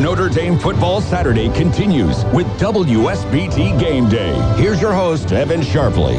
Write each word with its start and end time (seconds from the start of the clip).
Notre 0.00 0.30
Dame 0.30 0.58
Football 0.58 1.02
Saturday 1.02 1.50
continues 1.50 2.24
with 2.32 2.46
WSBT 2.58 3.78
Game 3.78 4.08
Day. 4.08 4.32
Here's 4.56 4.80
your 4.80 4.94
host, 4.94 5.30
Evan 5.30 5.60
Sharpley. 5.60 6.14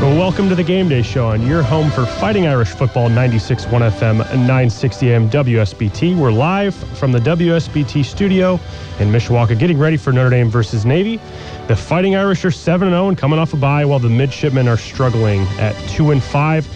Well, 0.00 0.18
welcome 0.18 0.48
to 0.48 0.56
the 0.56 0.64
Game 0.64 0.88
Day 0.88 1.02
Show 1.02 1.28
on 1.28 1.46
your 1.46 1.62
home 1.62 1.92
for 1.92 2.06
Fighting 2.06 2.48
Irish 2.48 2.70
Football, 2.70 3.08
96.1 3.08 3.88
FM, 3.88 4.28
and 4.32 4.40
960 4.40 5.12
AM 5.12 5.30
WSBT. 5.30 6.18
We're 6.18 6.32
live 6.32 6.74
from 6.74 7.12
the 7.12 7.20
WSBT 7.20 8.04
studio 8.04 8.54
in 8.98 9.12
Mishawaka, 9.12 9.56
getting 9.56 9.78
ready 9.78 9.96
for 9.96 10.12
Notre 10.12 10.30
Dame 10.30 10.50
versus 10.50 10.84
Navy. 10.84 11.20
The 11.68 11.76
Fighting 11.76 12.16
Irish 12.16 12.44
are 12.44 12.50
7 12.50 12.88
0 12.88 13.10
and 13.10 13.16
coming 13.16 13.38
off 13.38 13.52
a 13.52 13.56
bye, 13.56 13.84
while 13.84 14.00
the 14.00 14.08
Midshipmen 14.08 14.66
are 14.66 14.76
struggling 14.76 15.42
at 15.60 15.76
2 15.90 16.10
and 16.10 16.20
5. 16.20 16.66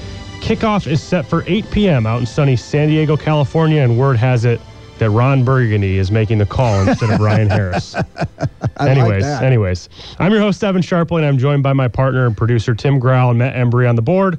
Kickoff 0.41 0.87
is 0.87 1.03
set 1.03 1.27
for 1.27 1.43
8 1.49 1.69
p.m. 1.73 2.07
out 2.07 2.21
in 2.21 2.27
sunny 2.27 2.55
San 2.55 2.87
Diego, 2.87 3.17
California, 3.17 3.83
and 3.83 3.99
word 3.99 4.17
has 4.19 4.45
it 4.45 4.61
that 4.99 5.11
Ron 5.11 5.45
Burgundy 5.45 5.99
is 5.99 6.11
making 6.11 6.39
the 6.39 6.47
call 6.47 6.87
instead 6.87 7.11
of 7.11 7.21
Ryan 7.21 7.51
Harris. 7.51 7.95
anyways, 8.81 9.25
like 9.25 9.43
anyways, 9.43 9.89
I'm 10.19 10.33
your 10.33 10.41
host 10.41 10.63
Evan 10.63 10.83
Sharpley, 10.83 11.19
and 11.19 11.27
I'm 11.27 11.39
joined 11.39 11.63
by 11.63 11.73
my 11.73 11.89
partner 11.89 12.27
and 12.27 12.37
producer 12.37 12.75
Tim 12.75 12.99
Growl 12.99 13.31
and 13.31 13.39
Matt 13.39 13.55
Embry 13.55 13.89
on 13.89 13.97
the 13.97 14.03
board. 14.03 14.39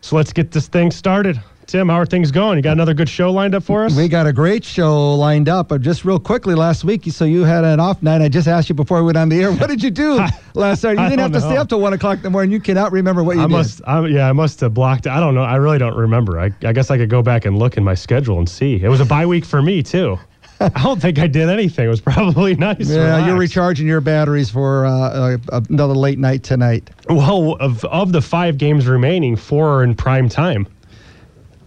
So 0.00 0.16
let's 0.16 0.32
get 0.32 0.50
this 0.50 0.68
thing 0.68 0.90
started. 0.90 1.40
Tim, 1.66 1.88
how 1.88 1.96
are 1.96 2.06
things 2.06 2.30
going? 2.30 2.58
You 2.58 2.62
got 2.62 2.72
another 2.72 2.94
good 2.94 3.08
show 3.08 3.32
lined 3.32 3.54
up 3.54 3.62
for 3.62 3.84
us? 3.84 3.96
We 3.96 4.06
got 4.06 4.26
a 4.26 4.32
great 4.32 4.64
show 4.64 5.14
lined 5.14 5.48
up. 5.48 5.68
But 5.68 5.80
just 5.80 6.04
real 6.04 6.18
quickly, 6.18 6.54
last 6.54 6.84
week, 6.84 7.04
so 7.10 7.24
you 7.24 7.42
had 7.44 7.64
an 7.64 7.80
off 7.80 8.02
night. 8.02 8.20
I 8.20 8.28
just 8.28 8.46
asked 8.46 8.68
you 8.68 8.74
before 8.74 8.98
we 8.98 9.06
went 9.06 9.16
on 9.16 9.28
the 9.30 9.42
air, 9.42 9.52
what 9.52 9.68
did 9.68 9.82
you 9.82 9.90
do 9.90 10.20
last 10.54 10.84
night? 10.84 10.98
You 10.98 11.08
didn't 11.08 11.20
have 11.20 11.32
to 11.32 11.40
stay 11.40 11.56
up 11.56 11.68
till 11.68 11.80
one 11.80 11.92
o'clock 11.94 12.18
in 12.18 12.22
the 12.22 12.30
morning. 12.30 12.52
You 12.52 12.60
cannot 12.60 12.92
remember 12.92 13.24
what 13.24 13.36
you 13.36 13.42
I 13.42 13.46
did. 13.46 13.52
must, 13.52 13.80
I, 13.86 14.06
yeah, 14.06 14.28
I 14.28 14.32
must 14.32 14.60
have 14.60 14.74
blocked. 14.74 15.06
I 15.06 15.18
don't 15.20 15.34
know. 15.34 15.42
I 15.42 15.56
really 15.56 15.78
don't 15.78 15.96
remember. 15.96 16.38
I, 16.38 16.50
I 16.64 16.72
guess 16.72 16.90
I 16.90 16.98
could 16.98 17.10
go 17.10 17.22
back 17.22 17.46
and 17.46 17.58
look 17.58 17.76
in 17.76 17.84
my 17.84 17.94
schedule 17.94 18.38
and 18.38 18.48
see. 18.48 18.82
It 18.82 18.88
was 18.88 19.00
a 19.00 19.06
bye 19.06 19.26
week 19.26 19.44
for 19.44 19.62
me 19.62 19.82
too. 19.82 20.18
I 20.60 20.68
don't 20.82 21.00
think 21.00 21.18
I 21.18 21.26
did 21.26 21.48
anything. 21.48 21.86
It 21.86 21.88
was 21.88 22.00
probably 22.00 22.54
nice. 22.56 22.88
yeah, 22.88 23.26
you're 23.26 23.36
recharging 23.36 23.86
your 23.86 24.00
batteries 24.00 24.50
for 24.50 24.86
uh, 24.86 25.36
uh, 25.50 25.60
another 25.68 25.94
late 25.94 26.18
night 26.18 26.42
tonight. 26.44 26.90
Well, 27.08 27.56
of 27.58 27.84
of 27.86 28.12
the 28.12 28.22
five 28.22 28.56
games 28.56 28.86
remaining, 28.86 29.34
four 29.34 29.68
are 29.80 29.82
in 29.82 29.94
prime 29.94 30.28
time. 30.28 30.68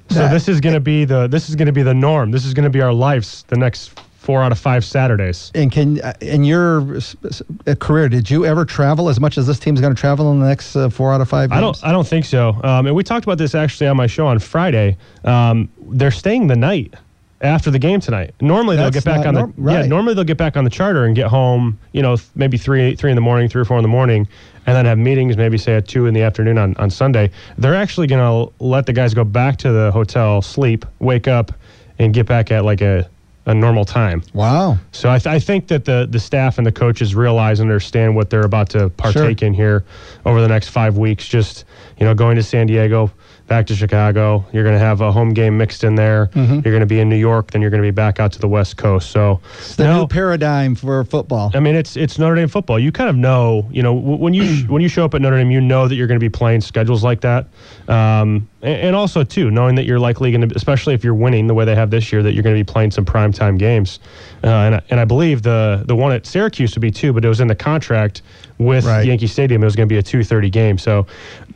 So 0.10 0.28
this 0.28 0.48
is 0.48 0.62
going 0.62 0.76
to 0.76 0.80
be 0.80 1.06
the 1.06 1.28
this 1.28 1.50
is 1.50 1.56
going 1.56 1.68
to 1.68 1.72
be 1.72 1.84
the 1.84 1.94
norm. 1.94 2.32
This 2.32 2.46
is 2.46 2.54
going 2.54 2.64
to 2.64 2.70
be 2.70 2.82
our 2.82 2.94
lives 2.94 3.44
the 3.48 3.58
next 3.58 4.00
four 4.18 4.44
out 4.44 4.52
of 4.52 4.60
five 4.60 4.84
Saturdays. 4.84 5.52
And 5.56 5.72
can 5.72 6.02
uh, 6.02 6.14
in 6.20 6.44
your 6.44 6.98
uh, 6.98 7.76
career, 7.76 8.10
did 8.10 8.30
you 8.30 8.46
ever 8.46 8.66
travel 8.66 9.08
as 9.08 9.20
much 9.20 9.38
as 9.38 9.48
this 9.48 9.58
team's 9.58 9.80
going 9.80 9.96
to 9.96 10.00
travel 10.00 10.32
in 10.34 10.40
the 10.40 10.48
next 10.48 10.76
uh, 10.76 10.90
four 10.90 11.14
out 11.14 11.22
of 11.22 11.30
five? 11.30 11.52
I 11.52 11.62
don't 11.62 11.82
I 11.84 11.92
don't 11.92 12.08
think 12.08 12.26
so. 12.26 12.60
Um, 12.64 12.88
and 12.88 12.96
we 12.96 13.04
talked 13.04 13.26
about 13.26 13.38
this 13.38 13.56
actually 13.56 13.88
on 13.88 13.98
my 13.98 14.08
show 14.08 14.28
on 14.28 14.40
Friday. 14.40 14.98
Um, 15.24 15.70
they're 15.90 16.12
staying 16.12 16.48
the 16.48 16.56
night 16.56 16.94
after 17.42 17.70
the 17.70 17.80
game 17.80 18.00
tonight. 18.00 18.34
Normally 18.42 18.76
That's 18.76 18.94
they'll 18.94 19.02
get 19.02 19.06
back 19.06 19.28
on 19.28 19.34
the 19.34 19.40
norm- 19.42 19.54
yeah. 19.68 19.86
Normally 19.86 20.14
they'll 20.16 20.24
get 20.24 20.38
back 20.38 20.58
on 20.58 20.64
the 20.64 20.70
charter 20.70 21.06
and 21.06 21.16
get 21.16 21.28
home. 21.28 21.78
You 21.92 22.02
know, 22.02 22.16
th- 22.16 22.28
maybe 22.36 22.58
three 22.58 22.96
three 22.96 23.12
in 23.12 23.16
the 23.16 23.22
morning, 23.22 23.50
three 23.50 23.62
or 23.62 23.66
four 23.66 23.78
in 23.78 23.84
the 23.84 23.90
morning, 23.90 24.28
and 24.66 24.76
then 24.76 24.86
have 24.86 24.98
meetings. 24.98 25.38
Maybe 25.38 25.58
say 25.58 25.76
at 25.76 25.88
two 25.88 26.06
in 26.08 26.14
the 26.14 26.22
afternoon 26.22 26.58
on 26.58 26.76
on 26.78 26.90
Sunday. 26.90 27.32
They're 27.58 27.76
actually 27.76 28.08
going 28.08 28.22
to 28.50 28.54
let 28.64 28.86
the 28.86 28.94
guys 28.94 29.14
go 29.14 29.24
back 29.24 29.58
to 29.58 29.72
the 29.72 29.92
hotel, 29.92 30.42
sleep, 30.42 30.86
wake 31.00 31.28
up, 31.28 31.52
and 32.00 32.14
get 32.14 32.26
back 32.26 32.52
at 32.52 32.66
like 32.66 32.82
a 32.82 33.10
a 33.46 33.54
normal 33.54 33.86
time. 33.86 34.22
Wow. 34.34 34.78
So 34.92 35.10
I, 35.10 35.20
th- 35.20 35.28
I 35.28 35.40
think 35.40 35.68
that 35.68 35.86
the 35.86 36.06
the 36.10 36.20
staff 36.20 36.58
and 36.58 36.68
the 36.68 36.72
coaches 36.72 37.16
realize 37.16 37.60
and 37.62 37.70
understand 37.70 38.16
what 38.16 38.30
they're 38.30 38.42
about 38.42 38.70
to 38.72 38.90
partake 38.90 39.42
in 39.42 39.54
here 39.54 39.86
over 40.26 40.42
the 40.42 40.50
next 40.50 40.70
five 40.70 40.98
weeks. 40.98 41.26
Just 41.28 41.64
you 41.98 42.06
know, 42.06 42.14
going 42.14 42.36
to 42.36 42.44
San 42.44 42.68
Diego, 42.68 43.10
back 43.48 43.66
to 43.68 43.76
Chicago. 43.76 44.46
You're 44.52 44.64
going 44.64 44.76
to 44.76 44.80
have 44.80 45.02
a 45.02 45.12
home 45.12 45.34
game 45.34 45.58
mixed 45.58 45.84
in 45.84 45.96
there. 45.96 46.28
Mm-hmm. 46.28 46.54
You're 46.54 46.74
going 46.74 46.82
to 46.82 46.86
be 46.86 47.00
in 47.00 47.10
New 47.10 47.18
York, 47.18 47.52
then 47.52 47.62
you're 47.62 47.72
going 47.72 47.82
to 47.82 47.88
be 47.88 47.92
back 47.92 48.20
out 48.20 48.32
to 48.34 48.40
the 48.40 48.48
West 48.48 48.78
Coast. 48.78 49.12
So 49.12 49.40
It's 49.60 49.76
the 49.76 49.86
no, 49.86 50.02
new 50.02 50.08
paradigm 50.08 50.76
for 50.76 51.04
football. 51.06 51.52
I 51.54 51.60
mean, 51.60 51.76
it's 51.76 51.96
it's 51.98 52.20
Notre 52.20 52.36
Dame 52.36 52.48
football. 52.48 52.80
You 52.80 52.92
kind 52.92 53.10
of 53.10 53.16
know, 53.16 53.68
you 53.72 53.82
know, 53.82 53.94
when 53.94 54.34
you 54.34 54.66
when 54.68 54.82
you 54.82 54.90
show 54.90 55.06
up 55.06 55.14
at 55.14 55.22
Notre 55.22 55.38
Dame, 55.38 55.52
you 55.52 55.62
know 55.62 55.88
that 55.88 55.96
you're 55.96 56.08
going 56.08 56.20
to 56.20 56.24
be 56.24 56.30
playing 56.30 56.62
schedules 56.62 57.04
like 57.04 57.22
that, 57.22 57.48
um, 57.88 58.48
and, 58.62 58.96
also 58.96 59.24
too 59.24 59.52
knowing 59.52 59.76
that 59.76 59.86
you're 59.86 60.00
likely 60.00 60.32
going 60.32 60.48
to, 60.48 60.56
especially 60.56 60.94
if 60.94 61.04
you're 61.04 61.14
winning 61.14 61.48
the 61.48 61.54
way 61.54 61.64
they 61.66 61.76
have 61.76 61.90
this 61.92 62.12
year, 62.12 62.24
that 62.24 62.34
you're 62.34 62.44
going 62.44 62.56
to 62.56 62.60
be 62.60 62.64
playing 62.70 62.92
some 62.92 63.06
primetime 63.06 63.58
games. 63.58 64.00
Uh, 64.44 64.48
and 64.48 64.76
I- 64.76 64.82
and 64.90 65.00
I 65.00 65.06
believe 65.06 65.44
the 65.44 65.84
the 65.88 65.96
one 65.96 66.12
at 66.12 66.26
Syracuse 66.26 66.74
would 66.76 66.82
be 66.82 66.92
two, 66.92 67.14
but 67.14 67.24
it 67.24 67.28
was 67.30 67.40
in 67.40 67.48
the 67.48 67.56
contract 67.56 68.22
with 68.58 68.86
Right. 68.86 69.06
Yankee 69.06 69.28
Stadium. 69.28 69.62
It 69.62 69.66
was 69.66 69.76
going 69.76 69.88
to 69.88 69.94
be 69.94 70.00
a 70.00 70.04
2:30 70.04 70.50
game. 70.52 70.78
So 70.78 71.06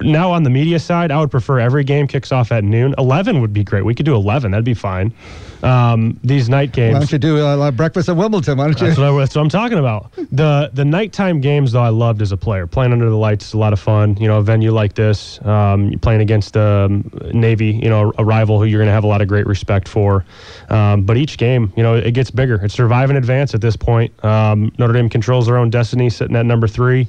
now 0.02 0.32
on 0.32 0.44
the 0.44 0.50
media 0.50 0.78
side, 0.80 1.12
I 1.12 1.20
would 1.20 1.32
prefer 1.32 1.60
every 1.60 1.84
game 1.84 2.08
kicks 2.08 2.32
off 2.32 2.52
at 2.52 2.64
noon. 2.64 2.94
11 2.98 3.42
would 3.42 3.54
be 3.54 3.64
great. 3.64 3.84
We 3.86 3.96
could 3.96 4.06
do 4.06 4.14
11. 4.16 4.52
That'd 4.52 4.64
be 4.66 4.74
fine. 4.74 5.14
Um, 5.64 6.20
these 6.24 6.50
night 6.50 6.72
games. 6.72 6.94
Why 6.94 7.00
don't 7.00 7.12
you 7.12 7.18
do 7.20 7.38
uh, 7.38 7.72
breakfast 7.72 8.10
at 8.10 8.16
Wimbledon? 8.16 8.58
Why 8.58 8.66
don't 8.66 8.80
you? 8.80 8.88
That's 8.88 9.00
what, 9.00 9.08
I, 9.08 9.20
that's 9.20 9.36
what 9.36 9.42
I'm 9.42 9.50
talking 9.50 9.78
about. 9.78 10.12
The 10.32 10.72
the 10.74 10.86
nighttime 10.86 11.42
games 11.42 11.72
though 11.72 11.82
I 11.82 11.90
loved 11.90 12.22
as 12.22 12.32
a 12.32 12.38
player. 12.38 12.68
Playing 12.68 12.94
under 12.94 13.10
the 13.10 13.18
lights 13.18 13.48
is 13.48 13.54
a 13.54 13.58
lot 13.58 13.74
of 13.74 13.80
fun. 13.80 14.18
You 14.18 14.28
know, 14.28 14.40
a 14.40 14.42
venue 14.42 14.72
like 14.72 14.94
this, 14.94 15.44
um, 15.46 15.90
you're 15.90 16.00
playing 16.00 16.22
against 16.22 16.58
um, 16.58 17.10
Navy, 17.34 17.68
you 17.68 17.90
know, 17.90 18.12
a 18.18 18.26
rival 18.26 18.60
who 18.60 18.66
you're 18.66 18.80
going 18.80 18.88
to 18.88 18.94
have 18.94 19.04
a 19.04 19.08
lot 19.08 19.22
of 19.22 19.28
great 19.28 19.46
respect 19.46 19.88
for. 19.88 20.26
Um, 20.70 21.04
but 21.04 21.18
each 21.18 21.38
game, 21.38 21.72
you 21.76 21.84
know, 21.84 21.96
it 21.96 22.12
gets 22.14 22.32
bigger. 22.32 22.56
It's 22.64 22.74
survive 22.74 23.10
and 23.10 23.18
advance 23.18 23.54
at 23.54 23.62
this 23.62 23.76
point. 23.76 24.12
Um, 24.24 24.72
Notre 24.78 24.94
Dame 24.94 25.10
controls 25.10 25.46
their 25.46 25.58
own 25.58 25.70
destiny, 25.70 26.10
sitting 26.10 26.36
at 26.36 26.46
number 26.46 26.68
three. 26.68 27.08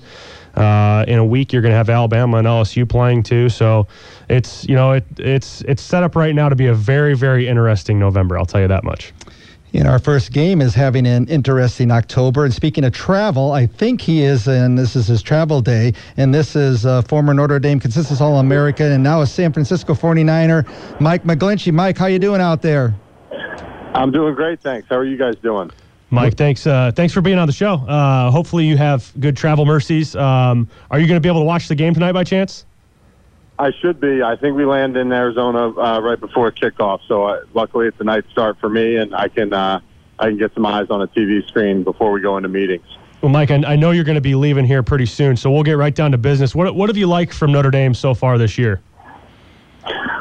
Uh, 0.55 1.05
in 1.09 1.19
a 1.19 1.25
week, 1.25 1.53
you're 1.53 1.63
going 1.63 1.73
to 1.73 1.77
have 1.77 1.89
Alabama 1.89 2.39
and 2.39 2.47
LSU 2.47 2.89
playing 2.89 3.23
too. 3.23 3.49
So 3.49 3.87
it's 4.29 4.67
you 4.69 4.75
know 4.75 4.93
it, 4.93 5.05
it's 5.19 5.63
it's 5.63 5.83
set 5.83 6.03
up 6.03 6.15
right 6.17 6.35
now 6.35 6.49
to 6.49 6.57
be 6.57 6.67
a 6.67 6.75
very 6.75 7.15
very 7.15 7.49
interesting 7.49 7.99
November. 7.99 8.39
I'll 8.39 8.47
tell 8.47 8.61
you 8.61 8.69
that 8.69 8.85
much. 8.85 9.13
You 9.73 9.83
know, 9.83 9.89
our 9.89 9.99
first 9.99 10.33
game 10.33 10.61
is 10.61 10.75
having 10.75 11.07
an 11.07 11.27
interesting 11.29 11.91
October. 11.91 12.45
And 12.45 12.53
speaking 12.53 12.85
of 12.85 12.93
travel, 12.93 13.53
I 13.53 13.67
think 13.67 14.03
he 14.03 14.23
is, 14.23 14.47
and 14.47 14.79
this 14.79 14.95
is 14.95 15.07
his 15.07 15.23
travel 15.23 15.63
day. 15.63 15.95
And 16.19 16.35
this 16.35 16.55
is 16.55 16.85
uh, 16.85 17.01
former 17.01 17.33
Notre 17.33 17.59
Dame 17.59 17.81
consensus 17.81 18.21
All 18.21 18.39
American 18.39 18.93
and 18.93 19.03
now 19.03 19.23
a 19.23 19.27
San 19.27 19.51
Francisco 19.51 19.95
49er, 19.95 21.01
Mike 21.01 21.25
McGlinchey. 21.25 21.73
Mike, 21.73 21.97
how 21.97 22.05
you 22.05 22.19
doing 22.19 22.43
out 22.43 22.61
there? 22.61 22.95
I'm 23.95 24.11
doing 24.11 24.35
great, 24.35 24.61
thanks. 24.61 24.89
How 24.91 24.97
are 24.97 25.05
you 25.05 25.17
guys 25.17 25.37
doing? 25.37 25.71
Mike, 26.13 26.35
thanks. 26.35 26.67
Uh, 26.67 26.93
thanks 26.95 27.15
for 27.15 27.23
being 27.23 27.39
on 27.39 27.47
the 27.47 27.55
show. 27.55 27.75
Uh, 27.75 28.31
hopefully, 28.31 28.67
you 28.67 28.77
have 28.77 29.11
good 29.19 29.35
travel 29.35 29.65
mercies. 29.65 30.15
Um, 30.15 30.69
are 30.91 31.01
you 31.01 31.07
going 31.07 31.17
to 31.17 31.21
be 31.21 31.29
able 31.29 31.41
to 31.41 31.47
watch 31.47 31.69
the 31.69 31.75
game 31.75 31.95
tonight 31.95 32.13
by 32.13 32.23
chance? 32.23 32.67
I 33.59 33.71
should 33.81 33.99
be. 33.99 34.23
I 34.23 34.37
think 34.37 34.55
we 34.57 34.67
land 34.67 34.97
in 34.97 35.11
Arizona 35.11 35.69
uh, 35.69 36.01
right 36.01 36.21
before 36.21 36.53
kickoff, 36.53 37.01
so 37.09 37.25
uh, 37.25 37.45
luckily 37.55 37.87
it's 37.87 37.99
a 38.01 38.05
night 38.05 38.25
start 38.31 38.59
for 38.61 38.69
me, 38.69 38.97
and 38.97 39.15
I 39.15 39.29
can 39.29 39.55
uh, 39.55 39.81
I 40.19 40.27
can 40.27 40.37
get 40.37 40.53
some 40.53 40.67
eyes 40.67 40.89
on 40.91 41.01
a 41.01 41.07
TV 41.07 41.47
screen 41.49 41.83
before 41.83 42.13
we 42.13 42.21
go 42.21 42.37
into 42.37 42.49
meetings. 42.49 42.87
Well, 43.23 43.31
Mike, 43.31 43.51
I, 43.51 43.63
I 43.65 43.77
know 43.77 43.93
you're 43.93 44.05
going 44.05 44.17
to 44.17 44.21
be 44.21 44.35
leaving 44.35 44.67
here 44.67 44.83
pretty 44.83 45.07
soon, 45.07 45.37
so 45.37 45.51
we'll 45.51 45.63
get 45.63 45.79
right 45.79 45.95
down 45.95 46.13
to 46.13 46.19
business. 46.19 46.55
What 46.55 46.75
What 46.75 46.91
have 46.91 46.97
you 46.99 47.07
liked 47.07 47.33
from 47.33 47.53
Notre 47.53 47.71
Dame 47.71 47.95
so 47.95 48.13
far 48.13 48.37
this 48.37 48.59
year? 48.59 48.83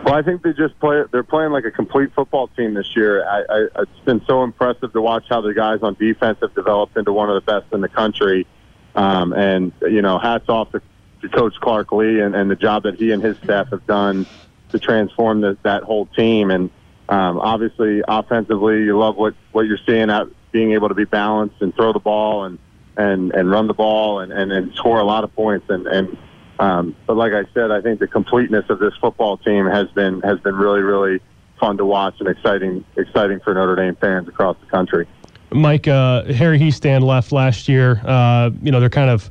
Well, 0.03 0.15
I 0.15 0.23
think 0.23 0.41
they 0.41 0.53
just 0.53 0.79
play. 0.79 1.03
They're 1.11 1.23
playing 1.23 1.51
like 1.51 1.65
a 1.65 1.71
complete 1.71 2.11
football 2.15 2.47
team 2.47 2.73
this 2.73 2.95
year. 2.95 3.23
I, 3.23 3.43
I, 3.47 3.81
it's 3.81 3.99
been 4.03 4.21
so 4.25 4.43
impressive 4.43 4.91
to 4.93 5.01
watch 5.01 5.25
how 5.29 5.41
the 5.41 5.53
guys 5.53 5.79
on 5.83 5.93
defense 5.93 6.39
have 6.41 6.55
developed 6.55 6.97
into 6.97 7.13
one 7.13 7.29
of 7.29 7.35
the 7.35 7.51
best 7.51 7.71
in 7.71 7.81
the 7.81 7.89
country. 7.89 8.47
Um, 8.95 9.31
and 9.31 9.71
you 9.81 10.01
know, 10.01 10.17
hats 10.17 10.49
off 10.49 10.71
to, 10.71 10.81
to 11.21 11.29
Coach 11.29 11.53
Clark 11.61 11.91
Lea 11.91 12.19
and, 12.19 12.35
and 12.35 12.49
the 12.49 12.55
job 12.55 12.83
that 12.83 12.95
he 12.95 13.11
and 13.11 13.21
his 13.21 13.37
staff 13.43 13.69
have 13.69 13.85
done 13.85 14.25
to 14.69 14.79
transform 14.79 15.41
the, 15.41 15.57
that 15.63 15.83
whole 15.83 16.07
team. 16.07 16.49
And 16.49 16.71
um, 17.07 17.39
obviously, 17.39 18.01
offensively, 18.07 18.83
you 18.83 18.97
love 18.97 19.17
what 19.17 19.35
what 19.51 19.67
you're 19.67 19.79
seeing 19.85 20.09
out 20.09 20.31
being 20.51 20.71
able 20.73 20.89
to 20.89 20.95
be 20.95 21.05
balanced 21.05 21.61
and 21.61 21.75
throw 21.75 21.93
the 21.93 21.99
ball 21.99 22.45
and 22.45 22.57
and 22.97 23.33
and 23.33 23.51
run 23.51 23.67
the 23.67 23.73
ball 23.73 24.19
and 24.19 24.31
and, 24.31 24.51
and 24.51 24.73
score 24.73 24.99
a 24.99 25.05
lot 25.05 25.23
of 25.23 25.33
points 25.35 25.69
and 25.69 25.85
and 25.85 26.17
um, 26.59 26.95
but 27.07 27.17
like 27.17 27.33
I 27.33 27.43
said, 27.53 27.71
I 27.71 27.81
think 27.81 27.99
the 27.99 28.07
completeness 28.07 28.65
of 28.69 28.79
this 28.79 28.93
football 29.01 29.37
team 29.37 29.65
has 29.65 29.89
been 29.89 30.21
has 30.21 30.39
been 30.39 30.55
really 30.55 30.81
really 30.81 31.19
fun 31.59 31.77
to 31.77 31.85
watch 31.85 32.15
and 32.19 32.27
exciting 32.27 32.83
exciting 32.97 33.39
for 33.39 33.53
Notre 33.53 33.75
Dame 33.75 33.95
fans 33.95 34.27
across 34.27 34.57
the 34.59 34.67
country. 34.67 35.07
Mike, 35.53 35.87
uh, 35.87 36.23
Harry 36.25 36.57
Hiestand 36.57 37.03
left 37.03 37.31
last 37.31 37.67
year. 37.67 38.01
Uh, 38.05 38.51
you 38.61 38.71
know, 38.71 38.79
they're 38.79 38.89
kind 38.89 39.09
of 39.09 39.29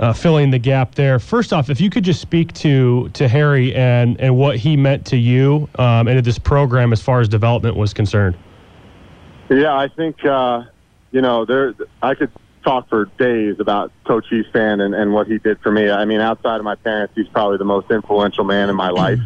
uh, 0.00 0.12
filling 0.12 0.50
the 0.50 0.58
gap 0.58 0.94
there. 0.94 1.18
First 1.18 1.52
off, 1.52 1.70
if 1.70 1.80
you 1.80 1.90
could 1.90 2.04
just 2.04 2.20
speak 2.20 2.52
to 2.54 3.08
to 3.10 3.28
Harry 3.28 3.74
and 3.74 4.20
and 4.20 4.36
what 4.36 4.56
he 4.56 4.76
meant 4.76 5.06
to 5.06 5.16
you 5.16 5.68
um, 5.78 6.08
and 6.08 6.16
to 6.16 6.22
this 6.22 6.38
program 6.38 6.92
as 6.92 7.00
far 7.00 7.20
as 7.20 7.28
development 7.28 7.76
was 7.76 7.92
concerned. 7.92 8.36
Yeah, 9.48 9.76
I 9.76 9.88
think 9.88 10.24
uh, 10.24 10.64
you 11.12 11.20
know 11.20 11.44
there. 11.44 11.74
I 12.02 12.14
could 12.14 12.30
talk 12.62 12.88
for 12.88 13.06
days 13.18 13.56
about 13.58 13.92
Coach 14.04 14.26
Hiestand 14.30 14.80
and, 14.80 14.94
and 14.94 15.12
what 15.12 15.26
he 15.26 15.38
did 15.38 15.60
for 15.60 15.70
me. 15.70 15.90
I 15.90 16.04
mean, 16.04 16.20
outside 16.20 16.56
of 16.56 16.64
my 16.64 16.74
parents, 16.74 17.14
he's 17.16 17.28
probably 17.28 17.58
the 17.58 17.64
most 17.64 17.90
influential 17.90 18.44
man 18.44 18.68
in 18.68 18.76
my 18.76 18.90
life. 18.90 19.20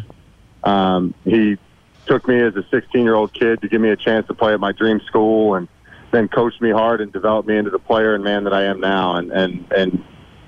Um, 0.63 1.13
he 1.23 1.57
took 2.05 2.27
me 2.27 2.39
as 2.39 2.55
a 2.55 2.65
16 2.69 3.03
year 3.03 3.15
old 3.15 3.33
kid 3.33 3.61
to 3.61 3.67
give 3.67 3.81
me 3.81 3.89
a 3.89 3.95
chance 3.95 4.27
to 4.27 4.33
play 4.33 4.53
at 4.53 4.59
my 4.59 4.71
dream 4.71 4.99
school 5.01 5.55
and 5.55 5.67
then 6.11 6.27
coached 6.27 6.61
me 6.61 6.71
hard 6.71 7.01
and 7.01 7.11
developed 7.11 7.47
me 7.47 7.57
into 7.57 7.71
the 7.71 7.79
player 7.79 8.15
and 8.15 8.23
man 8.23 8.45
that 8.45 8.53
I 8.53 8.63
am 8.63 8.79
now. 8.79 9.15
And, 9.15 9.31
and, 9.31 9.71
and 9.71 10.03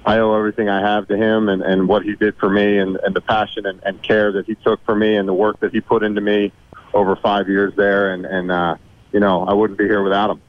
I 0.05 0.19
owe 0.19 0.33
everything 0.35 0.69
I 0.69 0.81
have 0.81 1.07
to 1.09 1.17
him 1.17 1.49
and, 1.49 1.61
and 1.61 1.87
what 1.87 2.03
he 2.03 2.15
did 2.15 2.37
for 2.37 2.49
me 2.49 2.77
and, 2.77 2.97
and 2.97 3.15
the 3.15 3.21
passion 3.21 3.65
and, 3.65 3.81
and 3.83 4.01
care 4.01 4.31
that 4.33 4.45
he 4.45 4.55
took 4.55 4.83
for 4.85 4.95
me 4.95 5.15
and 5.15 5.27
the 5.27 5.33
work 5.33 5.59
that 5.59 5.73
he 5.73 5.81
put 5.81 6.03
into 6.03 6.21
me 6.21 6.53
over 6.93 7.15
five 7.15 7.49
years 7.49 7.73
there. 7.75 8.13
And, 8.13 8.25
and, 8.25 8.51
uh, 8.51 8.77
you 9.11 9.19
know, 9.19 9.43
I 9.43 9.53
wouldn't 9.53 9.77
be 9.77 9.85
here 9.85 10.03
without 10.03 10.29
him. 10.29 10.41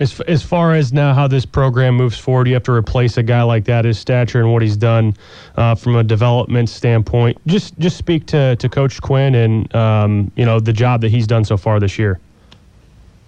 As, 0.00 0.20
as 0.22 0.44
far 0.44 0.74
as 0.74 0.92
now 0.92 1.12
how 1.12 1.26
this 1.26 1.44
program 1.44 1.96
moves 1.96 2.16
forward, 2.16 2.46
you 2.46 2.54
have 2.54 2.62
to 2.64 2.72
replace 2.72 3.16
a 3.16 3.22
guy 3.22 3.42
like 3.42 3.64
that, 3.64 3.84
his 3.84 3.98
stature 3.98 4.38
and 4.38 4.52
what 4.52 4.62
he's 4.62 4.76
done 4.76 5.14
uh, 5.56 5.74
from 5.74 5.96
a 5.96 6.04
development 6.04 6.68
standpoint. 6.68 7.36
Just 7.46 7.76
just 7.78 7.96
speak 7.96 8.26
to, 8.26 8.54
to 8.56 8.68
Coach 8.68 9.00
Quinn 9.02 9.34
and 9.34 9.74
um, 9.74 10.30
you 10.36 10.44
know 10.44 10.60
the 10.60 10.72
job 10.72 11.00
that 11.00 11.10
he's 11.10 11.26
done 11.26 11.44
so 11.44 11.56
far 11.56 11.80
this 11.80 11.98
year. 11.98 12.20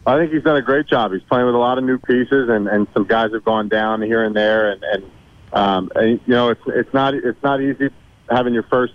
I 0.06 0.16
think 0.16 0.32
he's 0.32 0.42
done 0.42 0.56
a 0.56 0.62
great 0.62 0.86
job. 0.86 1.12
He's 1.12 1.22
playing 1.22 1.46
with 1.46 1.54
a 1.54 1.58
lot 1.58 1.76
of 1.76 1.84
new 1.84 1.98
pieces, 1.98 2.48
and, 2.48 2.68
and 2.68 2.86
some 2.94 3.04
guys 3.04 3.32
have 3.32 3.44
gone 3.44 3.68
down 3.68 4.00
here 4.02 4.24
and 4.24 4.34
there, 4.34 4.70
and, 4.70 4.82
and 4.82 5.10
um, 5.52 5.90
and, 5.94 6.20
you 6.26 6.34
know 6.34 6.50
it's 6.50 6.62
it's 6.68 6.94
not 6.94 7.14
it's 7.14 7.42
not 7.42 7.60
easy 7.60 7.90
having 8.30 8.54
your 8.54 8.62
first 8.64 8.94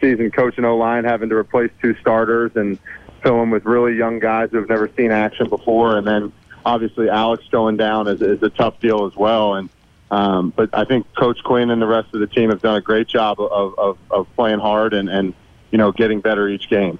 season 0.00 0.30
coaching 0.30 0.64
O 0.64 0.76
line, 0.76 1.04
having 1.04 1.28
to 1.30 1.34
replace 1.34 1.70
two 1.80 1.94
starters 2.00 2.52
and 2.54 2.78
fill 3.22 3.42
in 3.42 3.50
with 3.50 3.64
really 3.64 3.96
young 3.96 4.18
guys 4.18 4.50
who 4.50 4.58
have 4.58 4.68
never 4.68 4.90
seen 4.96 5.10
action 5.10 5.48
before, 5.48 5.96
and 5.96 6.06
then 6.06 6.32
obviously 6.68 7.08
Alex 7.08 7.44
going 7.50 7.76
down 7.76 8.06
is, 8.08 8.20
is 8.20 8.42
a 8.42 8.50
tough 8.50 8.78
deal 8.78 9.06
as 9.06 9.16
well. 9.16 9.54
And 9.54 9.70
um, 10.10 10.52
but 10.56 10.70
I 10.72 10.84
think 10.84 11.06
Coach 11.14 11.42
Quinn 11.44 11.70
and 11.70 11.82
the 11.82 11.86
rest 11.86 12.14
of 12.14 12.20
the 12.20 12.26
team 12.26 12.50
have 12.50 12.62
done 12.62 12.76
a 12.76 12.80
great 12.80 13.08
job 13.08 13.40
of, 13.40 13.78
of, 13.78 13.98
of 14.10 14.26
playing 14.36 14.58
hard 14.58 14.94
and, 14.94 15.08
and 15.08 15.34
you 15.70 15.78
know 15.78 15.92
getting 15.92 16.20
better 16.20 16.48
each 16.48 16.70
game. 16.70 16.98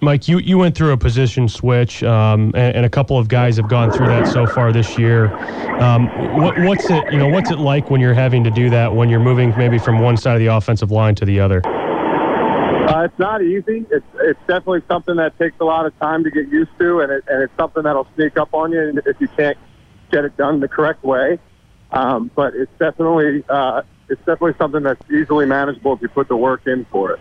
Mike, 0.00 0.28
you, 0.28 0.38
you 0.38 0.58
went 0.58 0.76
through 0.76 0.92
a 0.92 0.98
position 0.98 1.48
switch, 1.48 2.02
um, 2.02 2.52
and, 2.54 2.76
and, 2.76 2.86
a 2.86 2.90
couple 2.90 3.16
of 3.16 3.26
guys 3.26 3.56
have 3.56 3.68
gone 3.68 3.90
through 3.90 4.06
that 4.08 4.26
so 4.26 4.46
far 4.46 4.70
this 4.70 4.98
year. 4.98 5.34
Um, 5.80 6.08
what, 6.42 6.58
what's 6.58 6.90
it 6.90 7.04
you 7.10 7.18
know 7.18 7.28
what's 7.28 7.50
it 7.50 7.58
like 7.58 7.90
when 7.90 8.00
you're 8.00 8.14
having 8.14 8.44
to 8.44 8.50
do 8.50 8.68
that 8.70 8.94
when 8.94 9.08
you're 9.08 9.20
moving 9.20 9.54
maybe 9.56 9.78
from 9.78 10.00
one 10.00 10.16
side 10.16 10.34
of 10.34 10.40
the 10.40 10.46
offensive 10.46 10.90
line 10.90 11.14
to 11.16 11.24
the 11.24 11.40
other? 11.40 11.62
Uh, 12.94 13.02
it's 13.02 13.18
not 13.18 13.42
easy. 13.42 13.84
It's 13.90 14.06
it's 14.20 14.38
definitely 14.46 14.82
something 14.86 15.16
that 15.16 15.36
takes 15.36 15.56
a 15.58 15.64
lot 15.64 15.84
of 15.84 15.98
time 15.98 16.22
to 16.22 16.30
get 16.30 16.46
used 16.46 16.70
to, 16.78 17.00
and 17.00 17.10
it, 17.10 17.24
and 17.26 17.42
it's 17.42 17.52
something 17.58 17.82
that'll 17.82 18.06
sneak 18.14 18.36
up 18.36 18.54
on 18.54 18.70
you 18.70 19.02
if 19.04 19.20
you 19.20 19.26
can't 19.26 19.58
get 20.12 20.24
it 20.24 20.36
done 20.36 20.60
the 20.60 20.68
correct 20.68 21.02
way. 21.02 21.40
Um, 21.90 22.30
but 22.36 22.54
it's 22.54 22.70
definitely 22.78 23.42
uh, 23.48 23.82
it's 24.08 24.20
definitely 24.20 24.54
something 24.58 24.84
that's 24.84 25.10
easily 25.10 25.44
manageable 25.44 25.94
if 25.94 26.02
you 26.02 26.08
put 26.08 26.28
the 26.28 26.36
work 26.36 26.68
in 26.68 26.84
for 26.84 27.14
it. 27.14 27.20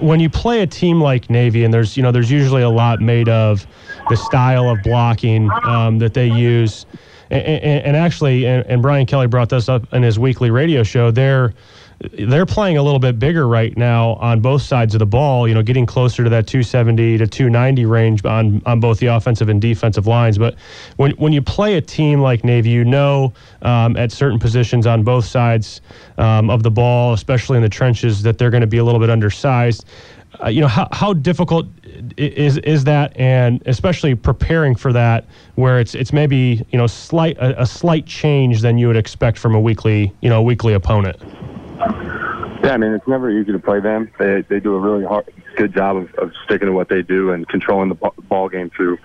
When 0.00 0.20
you 0.20 0.30
play 0.30 0.62
a 0.62 0.68
team 0.68 1.00
like 1.00 1.28
Navy, 1.28 1.64
and 1.64 1.74
there's 1.74 1.96
you 1.96 2.04
know 2.04 2.12
there's 2.12 2.30
usually 2.30 2.62
a 2.62 2.70
lot 2.70 3.00
made 3.00 3.28
of 3.28 3.66
the 4.08 4.16
style 4.16 4.68
of 4.68 4.80
blocking 4.84 5.50
um, 5.64 5.98
that 5.98 6.14
they 6.14 6.28
use, 6.28 6.86
and, 7.30 7.84
and, 7.84 7.96
actually, 7.96 8.46
and, 8.46 8.66
and 8.66 8.82
Brian 8.82 9.06
Kelly 9.06 9.26
brought 9.26 9.48
this 9.48 9.68
up 9.68 9.92
in 9.92 10.02
his 10.02 10.18
weekly 10.18 10.50
radio 10.50 10.82
show. 10.82 11.10
They're 11.10 11.54
they're 12.12 12.46
playing 12.46 12.78
a 12.78 12.82
little 12.82 12.98
bit 12.98 13.18
bigger 13.18 13.46
right 13.46 13.76
now 13.76 14.14
on 14.14 14.40
both 14.40 14.62
sides 14.62 14.94
of 14.94 15.00
the 15.00 15.06
ball, 15.06 15.46
you 15.46 15.52
know, 15.52 15.62
getting 15.62 15.84
closer 15.84 16.24
to 16.24 16.30
that 16.30 16.46
270 16.46 17.18
to 17.18 17.26
290 17.26 17.84
range 17.84 18.24
on, 18.24 18.62
on 18.64 18.80
both 18.80 19.00
the 19.00 19.06
offensive 19.06 19.50
and 19.50 19.60
defensive 19.60 20.06
lines. 20.06 20.38
But 20.38 20.54
when, 20.96 21.10
when 21.12 21.34
you 21.34 21.42
play 21.42 21.76
a 21.76 21.80
team 21.82 22.20
like 22.22 22.42
Navy, 22.42 22.70
you 22.70 22.84
know 22.86 23.34
um, 23.60 23.98
at 23.98 24.12
certain 24.12 24.38
positions 24.38 24.86
on 24.86 25.02
both 25.02 25.26
sides 25.26 25.82
um, 26.16 26.48
of 26.48 26.62
the 26.62 26.70
ball, 26.70 27.12
especially 27.12 27.58
in 27.58 27.62
the 27.62 27.68
trenches, 27.68 28.22
that 28.22 28.38
they're 28.38 28.50
going 28.50 28.62
to 28.62 28.66
be 28.66 28.78
a 28.78 28.84
little 28.84 29.00
bit 29.00 29.10
undersized. 29.10 29.84
Uh, 30.42 30.48
you 30.48 30.62
know, 30.62 30.68
how, 30.68 30.88
how 30.92 31.12
difficult 31.12 31.66
is 32.16 32.58
is 32.58 32.84
that, 32.84 33.16
and 33.16 33.62
especially 33.66 34.14
preparing 34.14 34.74
for 34.74 34.92
that, 34.92 35.26
where 35.54 35.80
it's 35.80 35.94
it's 35.94 36.12
maybe 36.12 36.64
you 36.70 36.78
know 36.78 36.86
slight 36.86 37.36
a, 37.38 37.62
a 37.62 37.66
slight 37.66 38.06
change 38.06 38.60
than 38.60 38.78
you 38.78 38.86
would 38.86 38.96
expect 38.96 39.38
from 39.38 39.54
a 39.54 39.60
weekly 39.60 40.12
you 40.20 40.28
know 40.28 40.42
weekly 40.42 40.74
opponent. 40.74 41.16
Yeah, 42.62 42.72
I 42.72 42.76
mean 42.76 42.92
it's 42.92 43.06
never 43.08 43.30
easy 43.30 43.52
to 43.52 43.58
play 43.58 43.80
them. 43.80 44.10
They 44.18 44.42
they 44.42 44.60
do 44.60 44.74
a 44.74 44.80
really 44.80 45.04
hard, 45.04 45.32
good 45.56 45.74
job 45.74 45.96
of, 45.96 46.14
of 46.14 46.32
sticking 46.44 46.66
to 46.66 46.72
what 46.72 46.88
they 46.88 47.02
do 47.02 47.30
and 47.32 47.48
controlling 47.48 47.88
the 47.88 47.94
ball 47.94 48.48
game 48.48 48.70
through, 48.70 48.98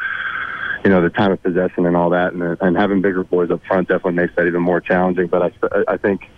you 0.83 0.89
know, 0.89 1.01
the 1.01 1.09
time 1.09 1.31
of 1.31 1.41
possession 1.41 1.85
and 1.85 1.95
all 1.95 2.09
that. 2.09 2.33
And 2.33 2.43
and 2.61 2.75
having 2.75 3.01
bigger 3.01 3.23
boys 3.23 3.51
up 3.51 3.61
front 3.65 3.87
definitely 3.87 4.13
makes 4.13 4.35
that 4.35 4.45
even 4.47 4.61
more 4.61 4.81
challenging. 4.81 5.27
But 5.27 5.53
I 5.63 5.83
I 5.87 5.97
think 5.97 6.29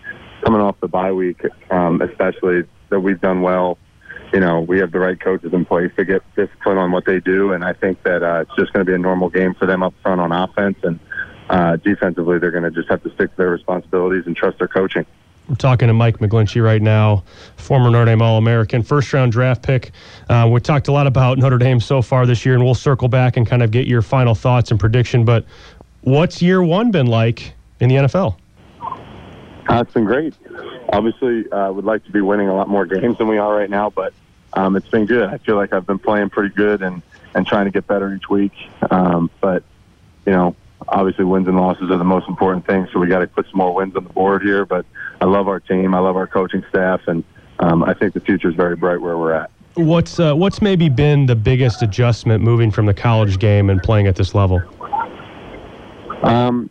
coming 0.44 0.62
off 0.62 0.80
the 0.80 0.88
bye 0.88 1.12
week, 1.12 1.42
um, 1.72 2.02
especially 2.02 2.64
that 2.90 3.00
we've 3.00 3.20
done 3.20 3.42
well. 3.42 3.78
You 4.34 4.40
know, 4.40 4.62
we 4.62 4.80
have 4.80 4.92
the 4.92 5.00
right 5.00 5.20
coaches 5.20 5.54
in 5.54 5.66
place 5.66 5.92
to 5.96 6.06
get 6.06 6.22
discipline 6.36 6.78
on 6.78 6.92
what 6.92 7.06
they 7.06 7.20
do, 7.20 7.54
and 7.54 7.64
I 7.64 7.74
think 7.74 8.04
that 8.04 8.24
uh, 8.24 8.42
it's 8.42 8.56
just 8.58 8.74
going 8.74 8.86
to 8.86 8.90
be 8.90 8.94
a 8.94 8.98
normal 8.98 9.30
game 9.30 9.54
for 9.54 9.66
them 9.66 9.84
up 9.84 9.94
front 10.02 10.20
on 10.20 10.32
offense, 10.32 10.78
and 10.84 11.00
uh, 11.50 11.78
defensively 11.78 12.38
they're 12.38 12.52
going 12.52 12.64
to 12.64 12.72
just 12.72 12.90
have 12.90 13.02
to 13.04 13.10
stick 13.14 13.32
to 13.32 13.38
their 13.38 13.50
responsibilities 13.50 14.24
and 14.26 14.36
trust 14.36 14.58
their 14.60 14.68
coaching. 14.68 15.06
We're 15.48 15.56
talking 15.56 15.88
to 15.88 15.94
Mike 15.94 16.18
McGlinchey 16.18 16.62
right 16.62 16.82
now, 16.82 17.24
former 17.56 17.90
Notre 17.90 18.06
Dame 18.06 18.22
All 18.22 18.38
American, 18.38 18.84
first 18.84 19.14
round 19.14 19.32
draft 19.32 19.64
pick. 19.64 19.92
Uh, 20.30 20.50
we 20.52 20.60
talked 20.60 20.90
a 20.90 20.92
lot 20.92 21.08
about 21.08 21.38
Notre 21.38 21.58
Dame 21.58 21.80
so 21.80 22.02
far 22.02 22.26
this 22.26 22.46
year, 22.46 22.56
and 22.56 22.64
we'll 22.66 22.76
circle 22.76 23.08
back 23.08 23.38
and 23.38 23.48
kind 23.48 23.64
of 23.64 23.72
get 23.72 23.88
your 23.88 24.02
final 24.02 24.36
thoughts 24.36 24.72
and 24.72 24.80
prediction. 24.80 25.24
But 25.24 25.46
what's 26.02 26.42
year 26.42 26.62
one 26.62 26.92
been 26.92 27.08
like 27.08 27.54
in 27.80 27.88
the 27.88 27.96
NFL? 27.96 28.36
Uh, 29.68 29.82
it's 29.82 29.94
been 29.94 30.06
great. 30.06 30.34
Obviously, 30.94 31.52
I 31.52 31.68
uh, 31.68 31.72
would 31.72 31.86
like 31.86 32.06
to 32.06 32.12
be 32.12 32.22
winning 32.22 32.48
a 32.48 32.56
lot 32.56 32.70
more 32.70 32.86
games 32.86 33.18
than 33.18 33.28
we 33.28 33.38
are 33.38 33.54
right 33.54 33.70
now, 33.70 33.90
but 33.90 34.14
um, 34.54 34.76
it's 34.76 34.88
been 34.88 35.06
good. 35.06 35.30
I 35.30 35.38
feel 35.40 35.56
like 35.56 35.74
I've 35.74 35.86
been 35.86 36.00
playing 36.00 36.30
pretty 36.30 36.56
good 36.56 36.82
and, 36.82 37.02
and 37.36 37.46
trying 37.46 37.66
to 37.66 37.72
get 37.72 37.86
better 37.86 38.14
each 38.14 38.30
week. 38.30 38.54
Um, 38.90 39.30
but, 39.42 39.64
you 40.26 40.32
know, 40.32 40.56
obviously 40.88 41.26
wins 41.26 41.48
and 41.48 41.58
losses 41.58 41.92
are 41.92 41.98
the 41.98 42.04
most 42.06 42.30
important 42.30 42.66
thing, 42.66 42.88
so 42.94 43.00
we 43.00 43.08
got 43.08 43.20
to 43.20 43.28
put 43.28 43.46
some 43.46 43.58
more 43.58 43.74
wins 43.74 43.96
on 43.96 44.06
the 44.06 44.10
board 44.10 44.42
here. 44.42 44.66
But 44.66 44.86
I 45.20 45.26
love 45.26 45.48
our 45.48 45.60
team, 45.60 45.94
I 45.94 46.00
love 46.00 46.16
our 46.16 46.28
coaching 46.28 46.64
staff, 46.70 47.02
and 47.08 47.24
um, 47.60 47.84
I 47.84 47.94
think 47.94 48.14
the 48.14 48.22
future 48.22 48.50
is 48.50 48.56
very 48.56 48.76
bright 48.76 49.02
where 49.02 49.18
we're 49.18 49.34
at. 49.34 49.52
What's 49.76 50.20
uh, 50.20 50.34
what's 50.34 50.60
maybe 50.60 50.90
been 50.90 51.28
the 51.28 51.36
biggest 51.36 51.84
adjustment 51.84 52.44
moving 52.44 52.72
from 52.72 52.88
the 52.88 52.96
college 52.96 53.38
game 53.38 53.70
and 53.70 53.84
playing 53.84 54.08
at 54.08 54.16
this 54.16 54.34
level? 54.34 54.60
Um, 56.24 56.70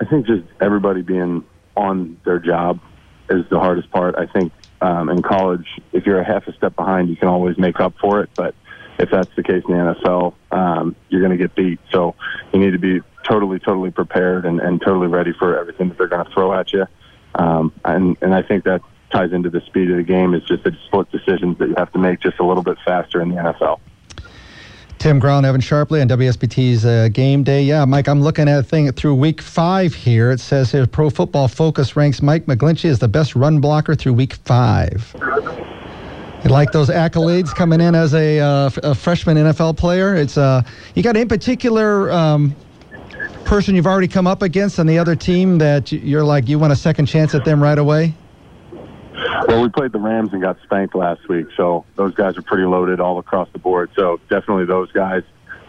I 0.00 0.04
think 0.04 0.26
just 0.26 0.44
everybody 0.60 1.00
being 1.00 1.42
on 1.76 2.18
their 2.24 2.38
job 2.38 2.80
is 3.28 3.44
the 3.50 3.58
hardest 3.58 3.90
part. 3.90 4.14
I 4.16 4.26
think 4.26 4.52
um, 4.80 5.08
in 5.08 5.22
college, 5.22 5.66
if 5.92 6.06
you're 6.06 6.20
a 6.20 6.24
half 6.24 6.46
a 6.46 6.52
step 6.52 6.76
behind, 6.76 7.08
you 7.08 7.16
can 7.16 7.28
always 7.28 7.58
make 7.58 7.80
up 7.80 7.94
for 8.00 8.20
it. 8.22 8.30
But 8.34 8.54
if 8.98 9.10
that's 9.10 9.34
the 9.36 9.42
case 9.42 9.62
in 9.68 9.76
the 9.76 9.94
NFL, 9.94 10.34
um, 10.50 10.96
you're 11.08 11.20
going 11.20 11.36
to 11.36 11.38
get 11.38 11.54
beat. 11.54 11.80
So 11.90 12.14
you 12.52 12.60
need 12.60 12.72
to 12.72 12.78
be 12.78 13.00
totally, 13.24 13.58
totally 13.58 13.90
prepared 13.90 14.46
and, 14.46 14.60
and 14.60 14.80
totally 14.80 15.08
ready 15.08 15.32
for 15.38 15.58
everything 15.58 15.88
that 15.88 15.98
they're 15.98 16.08
going 16.08 16.24
to 16.24 16.32
throw 16.32 16.52
at 16.58 16.72
you. 16.72 16.86
Um, 17.34 17.72
and, 17.84 18.16
and 18.22 18.34
I 18.34 18.42
think 18.42 18.64
that 18.64 18.80
ties 19.10 19.32
into 19.32 19.50
the 19.50 19.60
speed 19.62 19.90
of 19.90 19.96
the 19.96 20.02
game 20.02 20.34
is 20.34 20.42
just 20.44 20.64
the 20.64 20.76
split 20.86 21.10
decisions 21.10 21.58
that 21.58 21.68
you 21.68 21.74
have 21.76 21.92
to 21.92 21.98
make 21.98 22.20
just 22.20 22.38
a 22.38 22.44
little 22.44 22.62
bit 22.62 22.78
faster 22.84 23.20
in 23.20 23.30
the 23.30 23.36
NFL. 23.36 23.80
Tim 24.98 25.18
Ground, 25.18 25.44
Evan 25.46 25.60
Sharpley 25.60 26.00
on 26.00 26.08
WSBT's 26.08 26.84
uh, 26.84 27.08
Game 27.12 27.42
Day. 27.42 27.62
Yeah, 27.62 27.84
Mike, 27.84 28.08
I'm 28.08 28.22
looking 28.22 28.48
at 28.48 28.58
a 28.58 28.62
thing 28.62 28.90
through 28.92 29.14
week 29.14 29.42
five 29.42 29.94
here. 29.94 30.30
It 30.30 30.40
says 30.40 30.72
here 30.72 30.86
Pro 30.86 31.10
Football 31.10 31.48
Focus 31.48 31.96
ranks 31.96 32.22
Mike 32.22 32.46
McGlinchey 32.46 32.86
as 32.86 32.98
the 32.98 33.08
best 33.08 33.36
run 33.36 33.60
blocker 33.60 33.94
through 33.94 34.14
week 34.14 34.34
five. 34.34 35.14
You 36.44 36.50
like 36.50 36.72
those 36.72 36.88
accolades 36.88 37.54
coming 37.54 37.80
in 37.80 37.94
as 37.94 38.14
a, 38.14 38.38
uh, 38.40 38.94
freshman 38.94 39.36
NFL 39.36 39.76
player? 39.76 40.14
It's 40.14 40.38
uh, 40.38 40.62
you 40.94 41.02
got 41.02 41.16
any 41.16 41.26
particular 41.26 42.10
um, 42.10 42.54
person 43.44 43.74
you've 43.74 43.86
already 43.86 44.08
come 44.08 44.26
up 44.26 44.42
against 44.42 44.78
on 44.78 44.86
the 44.86 44.98
other 44.98 45.14
team 45.16 45.58
that 45.58 45.92
you're 45.92 46.24
like 46.24 46.48
you 46.48 46.58
want 46.58 46.72
a 46.72 46.76
second 46.76 47.06
chance 47.06 47.34
at 47.34 47.44
them 47.44 47.62
right 47.62 47.78
away? 47.78 48.14
Well, 49.48 49.62
we 49.62 49.68
played 49.68 49.92
the 49.92 49.98
Rams 49.98 50.32
and 50.32 50.42
got 50.42 50.60
spanked 50.62 50.94
last 50.94 51.28
week, 51.28 51.46
so 51.56 51.84
those 51.96 52.14
guys 52.14 52.36
are 52.36 52.42
pretty 52.42 52.64
loaded 52.64 53.00
all 53.00 53.18
across 53.18 53.48
the 53.52 53.58
board. 53.58 53.90
So 53.96 54.20
definitely 54.28 54.66
those 54.66 54.92
guys. 54.92 55.22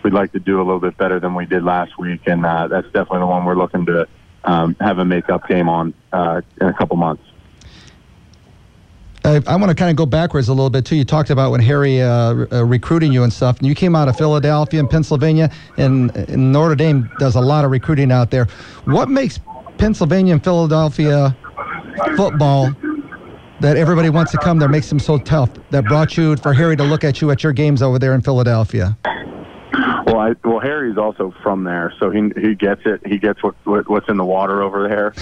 We'd 0.03 0.13
like 0.13 0.31
to 0.33 0.39
do 0.39 0.57
a 0.57 0.63
little 0.63 0.79
bit 0.79 0.97
better 0.97 1.19
than 1.19 1.33
we 1.33 1.45
did 1.45 1.63
last 1.63 1.97
week, 1.97 2.21
and 2.27 2.45
uh, 2.45 2.67
that's 2.67 2.87
definitely 2.87 3.19
the 3.19 3.27
one 3.27 3.45
we're 3.45 3.55
looking 3.55 3.85
to 3.87 4.07
um, 4.43 4.75
have 4.79 4.99
a 4.99 5.05
make-up 5.05 5.47
game 5.47 5.69
on 5.69 5.93
uh, 6.13 6.41
in 6.61 6.67
a 6.67 6.73
couple 6.73 6.95
months. 6.97 7.23
I, 9.25 9.41
I 9.45 9.55
want 9.57 9.69
to 9.69 9.75
kind 9.75 9.89
of 9.89 9.97
go 9.97 10.05
backwards 10.05 10.47
a 10.47 10.53
little 10.53 10.69
bit 10.69 10.85
too. 10.85 10.95
You 10.95 11.03
talked 11.03 11.29
about 11.29 11.51
when 11.51 11.59
Harry 11.61 12.01
uh, 12.01 12.45
uh, 12.51 12.63
recruiting 12.63 13.11
you 13.11 13.23
and 13.23 13.33
stuff, 13.33 13.57
and 13.57 13.67
you 13.67 13.75
came 13.75 13.95
out 13.95 14.07
of 14.07 14.17
Philadelphia 14.17 14.79
and 14.79 14.89
Pennsylvania, 14.89 15.51
and, 15.77 16.15
and 16.15 16.51
Notre 16.51 16.75
Dame 16.75 17.09
does 17.19 17.35
a 17.35 17.41
lot 17.41 17.65
of 17.65 17.71
recruiting 17.71 18.11
out 18.11 18.31
there. 18.31 18.45
What 18.85 19.09
makes 19.09 19.39
Pennsylvania 19.77 20.33
and 20.33 20.43
Philadelphia 20.43 21.35
football 22.15 22.73
that 23.59 23.77
everybody 23.77 24.09
wants 24.09 24.31
to 24.31 24.37
come 24.37 24.59
there 24.59 24.69
makes 24.69 24.89
them 24.89 24.99
so 24.99 25.17
tough 25.17 25.49
that 25.71 25.85
brought 25.85 26.17
you 26.17 26.35
for 26.37 26.53
Harry 26.53 26.75
to 26.77 26.83
look 26.83 27.03
at 27.03 27.21
you 27.21 27.31
at 27.31 27.43
your 27.43 27.53
games 27.53 27.81
over 27.81 27.97
there 27.99 28.13
in 28.13 28.21
Philadelphia? 28.21 28.97
Well, 30.05 30.19
I, 30.19 30.35
well, 30.43 30.59
Harry's 30.59 30.97
also 30.97 31.33
from 31.43 31.63
there, 31.63 31.93
so 31.99 32.09
he 32.09 32.31
he 32.39 32.55
gets 32.55 32.81
it. 32.85 33.05
He 33.05 33.17
gets 33.17 33.43
what, 33.43 33.55
what 33.65 33.89
what's 33.89 34.09
in 34.09 34.17
the 34.17 34.25
water 34.25 34.61
over 34.61 34.87
there. 34.87 35.13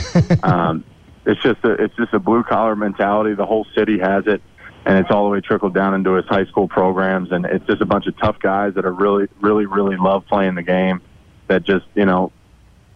um, 0.44 0.84
it's 1.26 1.42
just 1.42 1.64
a 1.64 1.72
it's 1.72 1.96
just 1.96 2.14
a 2.14 2.20
blue 2.20 2.44
collar 2.44 2.76
mentality. 2.76 3.34
The 3.34 3.46
whole 3.46 3.66
city 3.76 3.98
has 4.00 4.28
it, 4.28 4.42
and 4.86 5.00
it's 5.00 5.10
all 5.10 5.24
the 5.24 5.32
way 5.32 5.42
trickled 5.42 5.74
down 5.74 5.96
into 5.96 6.14
his 6.14 6.26
high 6.26 6.46
school 6.46 6.68
programs. 6.68 7.32
And 7.32 7.46
it's 7.46 7.66
just 7.66 7.82
a 7.82 7.86
bunch 7.86 8.06
of 8.06 8.18
tough 8.20 8.38
guys 8.40 8.76
that 8.76 8.86
are 8.86 8.94
really, 8.94 9.28
really, 9.42 9.66
really 9.66 9.98
love 9.98 10.26
playing 10.28 10.56
the 10.56 10.64
game. 10.64 11.02
That 11.48 11.64
just 11.64 11.86
you 11.96 12.06
know 12.06 12.32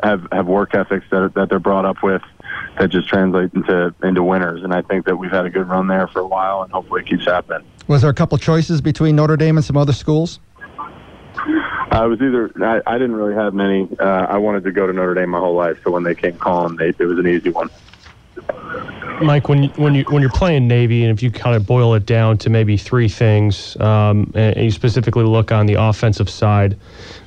have 0.03 0.27
have 0.31 0.47
work 0.47 0.75
ethics 0.75 1.05
that 1.11 1.33
that 1.35 1.49
they're 1.49 1.59
brought 1.59 1.85
up 1.85 2.01
with 2.03 2.21
that 2.79 2.89
just 2.89 3.07
translate 3.07 3.53
into 3.53 3.93
into 4.03 4.23
winners. 4.23 4.63
And 4.63 4.73
I 4.73 4.81
think 4.81 5.05
that 5.05 5.17
we've 5.17 5.31
had 5.31 5.45
a 5.45 5.49
good 5.49 5.67
run 5.67 5.87
there 5.87 6.07
for 6.07 6.19
a 6.19 6.27
while, 6.27 6.63
and 6.63 6.71
hopefully 6.71 7.01
it 7.01 7.07
keeps 7.07 7.25
happening. 7.25 7.67
Was 7.87 8.01
there 8.01 8.11
a 8.11 8.13
couple 8.13 8.37
choices 8.37 8.81
between 8.81 9.15
Notre 9.15 9.37
Dame 9.37 9.57
and 9.57 9.65
some 9.65 9.77
other 9.77 9.93
schools? 9.93 10.39
I 11.91 12.05
was 12.05 12.21
either 12.21 12.51
I, 12.63 12.81
I 12.85 12.97
didn't 12.97 13.15
really 13.15 13.33
have 13.33 13.53
many. 13.53 13.89
Uh, 13.99 14.03
I 14.03 14.37
wanted 14.37 14.63
to 14.63 14.71
go 14.71 14.87
to 14.87 14.93
Notre 14.93 15.15
Dame 15.15 15.29
my 15.29 15.39
whole 15.39 15.55
life, 15.55 15.79
so 15.83 15.91
when 15.91 16.03
they 16.03 16.15
came 16.15 16.37
calling, 16.37 16.75
they, 16.75 16.89
it 16.89 16.99
was 16.99 17.17
an 17.17 17.27
easy 17.27 17.49
one. 17.49 17.69
Mike, 19.21 19.49
when 19.49 19.63
you, 19.63 19.69
when 19.71 19.95
you 19.95 20.03
when 20.05 20.21
you're 20.21 20.31
playing 20.31 20.67
Navy, 20.67 21.03
and 21.03 21.11
if 21.11 21.21
you 21.21 21.29
kind 21.31 21.55
of 21.55 21.65
boil 21.65 21.93
it 21.93 22.05
down 22.05 22.37
to 22.39 22.49
maybe 22.49 22.77
three 22.77 23.09
things, 23.09 23.75
um, 23.81 24.31
and, 24.33 24.55
and 24.55 24.65
you 24.65 24.71
specifically 24.71 25.25
look 25.25 25.51
on 25.51 25.65
the 25.65 25.73
offensive 25.73 26.29
side, 26.29 26.79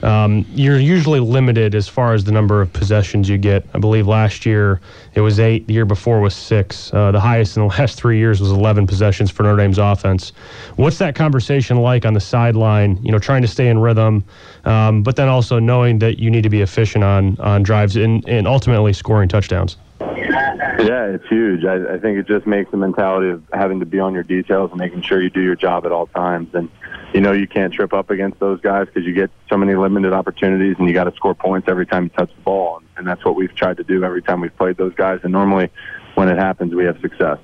um, 0.02 0.44
you're 0.54 0.78
usually 0.78 1.20
limited 1.20 1.74
as 1.74 1.88
far 1.88 2.14
as 2.14 2.24
the 2.24 2.32
number 2.32 2.60
of 2.60 2.72
possessions 2.72 3.28
you 3.28 3.38
get. 3.38 3.64
I 3.74 3.78
believe 3.78 4.06
last 4.06 4.44
year 4.44 4.80
it 5.14 5.20
was 5.20 5.38
eight. 5.38 5.66
The 5.66 5.74
year 5.74 5.84
before 5.84 6.20
was 6.20 6.34
six. 6.34 6.92
Uh, 6.92 7.12
the 7.12 7.20
highest 7.20 7.56
in 7.56 7.62
the 7.62 7.68
last 7.78 7.96
three 7.96 8.18
years 8.18 8.40
was 8.40 8.50
11 8.50 8.86
possessions 8.86 9.30
for 9.30 9.42
Notre 9.44 9.56
Dame's 9.58 9.78
offense. 9.78 10.32
What's 10.76 10.98
that 10.98 11.14
conversation 11.14 11.78
like 11.78 12.04
on 12.04 12.14
the 12.14 12.20
sideline? 12.20 12.98
You 13.02 13.12
know, 13.12 13.18
trying 13.18 13.42
to 13.42 13.48
stay 13.48 13.68
in 13.68 13.78
rhythm, 13.78 14.24
um, 14.64 15.02
but 15.02 15.16
then 15.16 15.28
also 15.28 15.58
knowing 15.58 15.98
that 16.00 16.18
you 16.18 16.30
need 16.30 16.42
to 16.42 16.50
be 16.50 16.62
efficient 16.62 17.04
on 17.04 17.38
on 17.38 17.62
drives 17.62 17.96
and, 17.96 18.26
and 18.28 18.46
ultimately 18.46 18.92
scoring 18.92 19.28
touchdowns. 19.28 19.76
Yeah, 20.00 21.06
it's 21.06 21.26
huge. 21.28 21.64
I, 21.64 21.94
I 21.94 21.98
think 21.98 22.18
it 22.18 22.26
just 22.26 22.46
makes 22.46 22.70
the 22.70 22.76
mentality 22.76 23.30
of 23.30 23.42
having 23.52 23.80
to 23.80 23.86
be 23.86 24.00
on 24.00 24.14
your 24.14 24.22
details 24.22 24.70
and 24.70 24.80
making 24.80 25.02
sure 25.02 25.22
you 25.22 25.30
do 25.30 25.40
your 25.40 25.54
job 25.54 25.86
at 25.86 25.92
all 25.92 26.06
times. 26.08 26.54
And 26.54 26.68
you 27.14 27.20
know 27.20 27.32
you 27.32 27.46
can't 27.46 27.72
trip 27.72 27.92
up 27.92 28.10
against 28.10 28.38
those 28.40 28.60
guys 28.60 28.86
because 28.86 29.04
you 29.04 29.12
get 29.12 29.30
so 29.48 29.56
many 29.56 29.74
limited 29.74 30.12
opportunities, 30.12 30.76
and 30.78 30.88
you 30.88 30.94
got 30.94 31.04
to 31.04 31.14
score 31.16 31.34
points 31.34 31.68
every 31.68 31.86
time 31.86 32.04
you 32.04 32.08
touch 32.10 32.30
the 32.34 32.42
ball. 32.42 32.80
And, 32.96 33.06
that's 33.06 33.24
what 33.24 33.34
we've 33.34 33.54
tried 33.56 33.78
to 33.78 33.82
do 33.82 34.04
every 34.04 34.22
time 34.22 34.40
we've 34.40 34.56
played 34.56 34.76
those 34.76 34.94
guys. 34.94 35.18
And 35.24 35.32
normally, 35.32 35.70
when 36.14 36.28
it 36.28 36.38
happens, 36.38 36.72
we 36.72 36.84
have 36.84 37.00
success. 37.00 37.36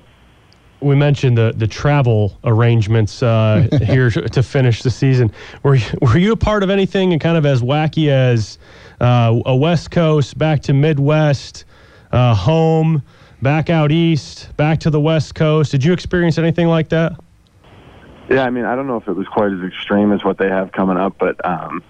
We 0.79 0.95
mentioned 0.95 1.37
the 1.37 1.53
the 1.55 1.67
travel 1.67 2.39
arrangements 2.45 3.21
uh, 3.21 3.67
here 3.83 4.09
to 4.09 4.41
finish 4.41 4.81
the 4.81 4.89
season. 4.89 5.33
Were 5.63 5.75
you, 5.75 5.85
were 6.01 6.17
you 6.17 6.31
a 6.31 6.37
part 6.37 6.63
of 6.63 6.69
anything 6.69 7.11
and 7.11 7.21
kind 7.21 7.37
of 7.37 7.45
as 7.45 7.61
wacky 7.61 8.07
as 8.07 8.57
uh, 9.01 9.37
a 9.45 9.55
West 9.55 9.91
Coast 9.91 10.37
back 10.37 10.61
to 10.61 10.73
Midwest, 10.73 11.65
uh, 12.11 12.33
home? 12.33 13.03
back 13.41 13.69
out 13.69 13.91
east, 13.91 14.55
back 14.57 14.79
to 14.81 14.89
the 14.89 14.99
west 14.99 15.35
coast. 15.35 15.71
Did 15.71 15.83
you 15.83 15.93
experience 15.93 16.37
anything 16.37 16.67
like 16.67 16.89
that? 16.89 17.13
Yeah, 18.29 18.43
I 18.43 18.51
mean, 18.51 18.65
I 18.65 18.75
don't 18.75 18.87
know 18.87 18.97
if 18.97 19.07
it 19.07 19.13
was 19.13 19.27
quite 19.27 19.51
as 19.51 19.63
extreme 19.63 20.11
as 20.11 20.23
what 20.23 20.37
they 20.37 20.49
have 20.49 20.71
coming 20.71 20.97
up, 20.97 21.17
but 21.17 21.43
um, 21.43 21.83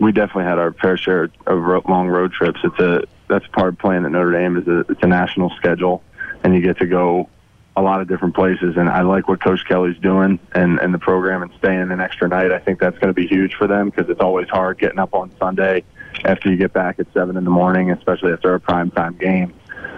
we 0.00 0.10
definitely 0.10 0.44
had 0.44 0.58
our 0.58 0.72
fair 0.72 0.96
share 0.96 1.30
of 1.46 1.88
long 1.88 2.08
road 2.08 2.32
trips. 2.32 2.60
It's 2.64 2.78
a 2.80 3.04
that's 3.28 3.46
part 3.48 3.68
of 3.68 3.78
playing 3.78 4.04
at 4.04 4.10
Notre 4.10 4.32
Dame 4.32 4.56
is 4.56 4.66
a, 4.66 4.80
it's 4.80 5.02
a 5.02 5.06
national 5.06 5.50
schedule, 5.50 6.02
and 6.42 6.52
you 6.54 6.60
get 6.60 6.78
to 6.78 6.86
go 6.86 7.28
a 7.76 7.82
lot 7.82 8.00
of 8.00 8.08
different 8.08 8.34
places. 8.34 8.76
And 8.76 8.88
I 8.88 9.02
like 9.02 9.28
what 9.28 9.42
Coach 9.42 9.64
Kelly's 9.66 9.98
doing 9.98 10.40
and 10.52 10.80
and 10.80 10.92
the 10.92 10.98
program 10.98 11.42
and 11.42 11.52
staying 11.58 11.92
an 11.92 12.00
extra 12.00 12.28
night. 12.28 12.50
I 12.50 12.58
think 12.58 12.80
that's 12.80 12.98
going 12.98 13.14
to 13.14 13.14
be 13.14 13.28
huge 13.28 13.54
for 13.54 13.68
them 13.68 13.90
because 13.90 14.10
it's 14.10 14.20
always 14.20 14.48
hard 14.48 14.78
getting 14.78 14.98
up 14.98 15.14
on 15.14 15.30
Sunday 15.38 15.84
after 16.24 16.50
you 16.50 16.56
get 16.56 16.72
back 16.72 16.98
at 16.98 17.06
seven 17.14 17.36
in 17.36 17.44
the 17.44 17.50
morning, 17.50 17.92
especially 17.92 18.32
after 18.32 18.52
a 18.54 18.60
prime 18.60 18.90
time 18.90 19.16
game 19.16 19.54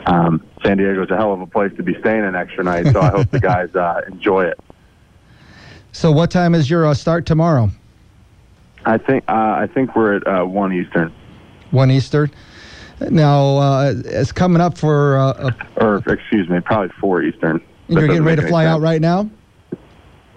um, 0.07 0.43
San 0.63 0.79
is 0.79 1.11
a 1.11 1.17
hell 1.17 1.33
of 1.33 1.41
a 1.41 1.47
place 1.47 1.73
to 1.77 1.83
be 1.83 1.99
staying 2.01 2.25
an 2.25 2.37
extra 2.37 2.65
night. 2.65 2.87
So 2.93 3.01
I 3.01 3.11
hope 3.11 3.31
the 3.31 3.41
guys 3.41 3.75
uh, 3.75 4.03
enjoy 4.07 4.45
it. 4.45 4.59
So, 5.97 6.13
what 6.13 6.31
time 6.31 6.55
is 6.55 6.69
your 6.69 6.85
uh, 6.85 6.93
start 6.93 7.25
tomorrow? 7.25 7.71
I 8.85 8.99
think 8.99 9.25
uh, 9.29 9.33
I 9.33 9.67
think 9.73 9.97
we're 9.97 10.17
at 10.17 10.27
uh, 10.27 10.45
one 10.45 10.71
Eastern. 10.71 11.11
One 11.71 11.91
Eastern. 11.91 12.31
Now 13.01 13.57
uh, 13.57 13.95
it's 14.05 14.31
coming 14.31 14.61
up 14.61 14.77
for. 14.77 15.17
Uh, 15.17 15.53
or 15.77 16.03
excuse 16.07 16.51
me, 16.51 16.61
probably 16.61 16.95
four 17.01 17.23
Eastern. 17.23 17.63
You're 17.89 18.09
getting 18.09 18.25
ready 18.25 18.43
to 18.43 18.47
fly 18.47 18.67
out 18.67 18.83
right 18.83 19.01
now. 19.01 19.31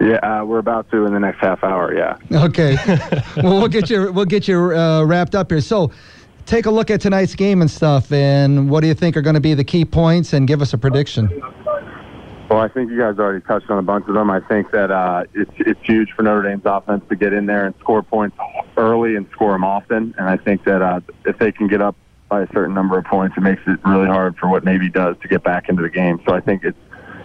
Yeah, 0.00 0.44
we're 0.44 0.60
about 0.60 0.90
to 0.92 1.04
in 1.04 1.12
the 1.12 1.20
next 1.20 1.40
half 1.40 1.62
hour. 1.62 1.94
Yeah. 1.94 2.16
Okay. 2.44 2.76
well, 3.36 3.58
we'll 3.58 3.68
get 3.68 3.90
you. 3.90 4.10
We'll 4.12 4.24
get 4.24 4.48
you 4.48 4.58
wrapped 5.04 5.34
up 5.34 5.50
here. 5.50 5.60
So 5.60 5.92
take 6.46 6.64
a 6.64 6.70
look 6.70 6.90
at 6.90 7.02
tonight's 7.02 7.34
game 7.34 7.60
and 7.60 7.70
stuff, 7.70 8.10
and 8.12 8.70
what 8.70 8.80
do 8.80 8.86
you 8.86 8.94
think 8.94 9.14
are 9.14 9.22
going 9.22 9.34
to 9.34 9.40
be 9.40 9.52
the 9.52 9.64
key 9.64 9.84
points, 9.84 10.32
and 10.32 10.48
give 10.48 10.62
us 10.62 10.72
a 10.72 10.78
prediction. 10.78 11.28
Well, 12.50 12.58
I 12.58 12.68
think 12.68 12.90
you 12.90 12.98
guys 12.98 13.16
already 13.16 13.44
touched 13.44 13.70
on 13.70 13.78
a 13.78 13.82
bunch 13.82 14.08
of 14.08 14.14
them. 14.14 14.28
I 14.28 14.40
think 14.40 14.72
that 14.72 14.90
uh, 14.90 15.22
it's 15.34 15.52
it's 15.56 15.80
huge 15.84 16.10
for 16.10 16.24
Notre 16.24 16.42
Dame's 16.42 16.64
offense 16.64 17.04
to 17.08 17.14
get 17.14 17.32
in 17.32 17.46
there 17.46 17.64
and 17.64 17.76
score 17.78 18.02
points 18.02 18.36
early 18.76 19.14
and 19.14 19.28
score 19.30 19.52
them 19.52 19.62
often. 19.62 20.16
And 20.18 20.28
I 20.28 20.36
think 20.36 20.64
that 20.64 20.82
uh, 20.82 21.00
if 21.24 21.38
they 21.38 21.52
can 21.52 21.68
get 21.68 21.80
up 21.80 21.94
by 22.28 22.42
a 22.42 22.52
certain 22.52 22.74
number 22.74 22.98
of 22.98 23.04
points, 23.04 23.36
it 23.36 23.42
makes 23.42 23.62
it 23.68 23.78
really 23.86 24.08
hard 24.08 24.36
for 24.36 24.48
what 24.48 24.64
Navy 24.64 24.90
does 24.90 25.16
to 25.22 25.28
get 25.28 25.44
back 25.44 25.68
into 25.68 25.82
the 25.82 25.88
game. 25.88 26.20
So 26.26 26.34
I 26.34 26.40
think 26.40 26.64
it's 26.64 26.78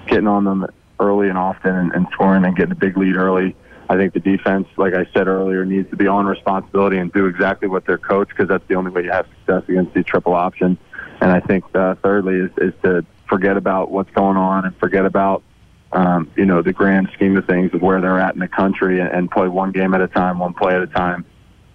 getting 0.05 0.27
on 0.27 0.44
them 0.44 0.67
early 1.00 1.27
and 1.27 1.39
often 1.39 1.75
and, 1.75 1.91
and 1.94 2.08
scoring 2.13 2.46
and 2.46 2.55
getting 2.55 2.74
a 2.74 2.75
big 2.75 2.96
lead 2.96 3.15
early 3.15 3.55
I 3.89 3.98
think 3.98 4.13
the 4.13 4.20
defense, 4.20 4.67
like 4.77 4.94
I 4.94 5.05
said 5.13 5.27
earlier, 5.27 5.63
needs 5.65 5.89
to 5.91 5.96
be 5.96 6.08
on 6.08 6.25
responsibility 6.25 6.98
and 6.98 7.12
do 7.13 7.27
exactly 7.27 7.67
what 7.67 7.86
they're 7.86 7.98
coached 7.98 8.32
because 8.32 8.48
that's 8.48 8.67
the 8.67 8.75
only 8.75 8.91
way 8.91 9.03
you 9.03 9.12
have 9.12 9.27
success 9.27 9.63
against 9.70 9.94
the 9.94 10.03
triple 10.03 10.34
option. 10.34 10.77
And 11.22 11.32
I 11.32 11.39
think 11.39 11.63
uh, 11.75 11.96
thirdly 11.96 12.36
is, 12.36 12.51
is 12.58 12.74
to 12.84 13.05
forget 13.27 13.58
about 13.58 13.91
what's 13.91 14.12
going 14.12 14.38
on 14.38 14.65
and 14.65 14.75
forget 14.77 15.05
about 15.05 15.44
um, 15.91 16.29
you 16.36 16.46
know 16.46 16.62
the 16.62 16.74
grand 16.74 17.10
scheme 17.13 17.38
of 17.38 17.46
things 17.46 17.74
of 17.74 17.82
where 17.82 18.01
they're 18.01 18.20
at 18.20 18.34
in 18.34 18.39
the 18.39 18.48
country 18.48 19.00
and, 19.00 19.10
and 19.10 19.32
play 19.32 19.48
one 19.48 19.72
game 19.72 19.94
at 19.94 20.01
a 20.01 20.08
time, 20.08 20.39
one 20.39 20.53
play 20.53 20.75
at 20.75 20.82
a 20.82 20.88
time. 20.88 21.25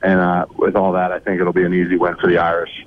And 0.02 0.18
uh, 0.18 0.46
with 0.56 0.76
all 0.76 0.92
that, 0.92 1.12
I 1.12 1.18
think 1.18 1.40
it'll 1.40 1.52
be 1.52 1.64
an 1.64 1.74
easy 1.74 1.96
win 1.96 2.16
for 2.16 2.26
the 2.26 2.38
Irish. 2.38 2.86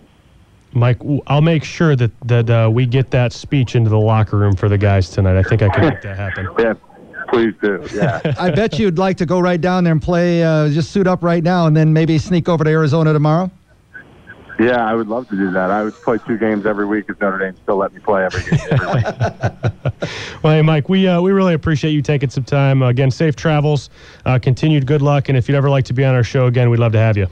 Mike, 0.73 0.99
I'll 1.27 1.41
make 1.41 1.63
sure 1.63 1.95
that 1.95 2.11
that 2.27 2.49
uh, 2.49 2.69
we 2.71 2.85
get 2.85 3.11
that 3.11 3.33
speech 3.33 3.75
into 3.75 3.89
the 3.89 3.99
locker 3.99 4.37
room 4.37 4.55
for 4.55 4.69
the 4.69 4.77
guys 4.77 5.09
tonight. 5.09 5.37
I 5.37 5.43
think 5.43 5.61
I 5.61 5.69
can 5.69 5.89
make 5.89 6.01
that 6.01 6.17
happen. 6.17 6.47
yeah, 6.59 6.73
please 7.29 7.53
do. 7.61 7.85
Yeah. 7.93 8.21
I 8.39 8.49
bet 8.49 8.79
you'd 8.79 8.97
like 8.97 9.17
to 9.17 9.25
go 9.25 9.39
right 9.39 9.61
down 9.61 9.83
there 9.83 9.93
and 9.93 10.01
play, 10.01 10.43
uh, 10.43 10.69
just 10.69 10.91
suit 10.91 11.07
up 11.07 11.23
right 11.23 11.43
now, 11.43 11.67
and 11.67 11.77
then 11.77 11.93
maybe 11.93 12.17
sneak 12.17 12.49
over 12.49 12.63
to 12.63 12.69
Arizona 12.69 13.13
tomorrow. 13.13 13.51
Yeah, 14.59 14.85
I 14.85 14.93
would 14.93 15.07
love 15.07 15.27
to 15.29 15.35
do 15.35 15.51
that. 15.51 15.71
I 15.71 15.83
would 15.83 15.93
play 15.93 16.19
two 16.27 16.37
games 16.37 16.65
every 16.65 16.85
week 16.85 17.05
if 17.09 17.19
Notre 17.19 17.39
Dame 17.39 17.55
still 17.63 17.77
let 17.77 17.93
me 17.93 17.99
play 17.99 18.23
every, 18.23 18.41
every 18.69 18.87
week. 18.87 19.05
well, 20.43 20.53
hey, 20.53 20.61
Mike, 20.61 20.89
we 20.89 21.07
uh, 21.07 21.21
we 21.21 21.31
really 21.31 21.53
appreciate 21.53 21.91
you 21.91 22.01
taking 22.01 22.29
some 22.29 22.43
time. 22.43 22.83
Uh, 22.83 22.89
again, 22.89 23.09
safe 23.09 23.35
travels, 23.35 23.89
uh, 24.25 24.37
continued 24.39 24.85
good 24.85 25.01
luck, 25.01 25.29
and 25.29 25.37
if 25.37 25.49
you'd 25.49 25.55
ever 25.55 25.69
like 25.69 25.85
to 25.85 25.93
be 25.93 26.05
on 26.05 26.13
our 26.13 26.23
show 26.23 26.45
again, 26.45 26.69
we'd 26.69 26.79
love 26.79 26.91
to 26.91 26.99
have 26.99 27.17
you. 27.17 27.27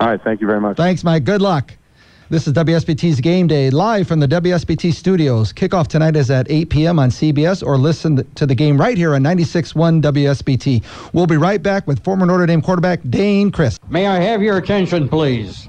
All 0.00 0.08
right, 0.08 0.20
thank 0.22 0.40
you 0.40 0.46
very 0.46 0.60
much. 0.60 0.76
Thanks, 0.76 1.02
Mike. 1.02 1.24
Good 1.24 1.42
luck. 1.42 1.74
This 2.28 2.48
is 2.48 2.54
WSBT's 2.54 3.20
Game 3.20 3.46
Day, 3.46 3.70
live 3.70 4.08
from 4.08 4.18
the 4.18 4.26
WSBT 4.26 4.92
studios. 4.92 5.52
Kickoff 5.52 5.86
tonight 5.86 6.16
is 6.16 6.28
at 6.28 6.50
8 6.50 6.70
p.m. 6.70 6.98
on 6.98 7.10
CBS, 7.10 7.64
or 7.64 7.78
listen 7.78 8.28
to 8.34 8.46
the 8.46 8.54
game 8.54 8.80
right 8.80 8.96
here 8.96 9.14
on 9.14 9.22
96.1 9.22 10.02
WSBT. 10.02 11.12
We'll 11.12 11.28
be 11.28 11.36
right 11.36 11.62
back 11.62 11.86
with 11.86 12.02
former 12.02 12.26
Notre 12.26 12.46
Dame 12.46 12.62
quarterback 12.62 13.00
Dane 13.08 13.52
Crist. 13.52 13.80
May 13.88 14.08
I 14.08 14.18
have 14.18 14.42
your 14.42 14.56
attention, 14.56 15.08
please? 15.08 15.68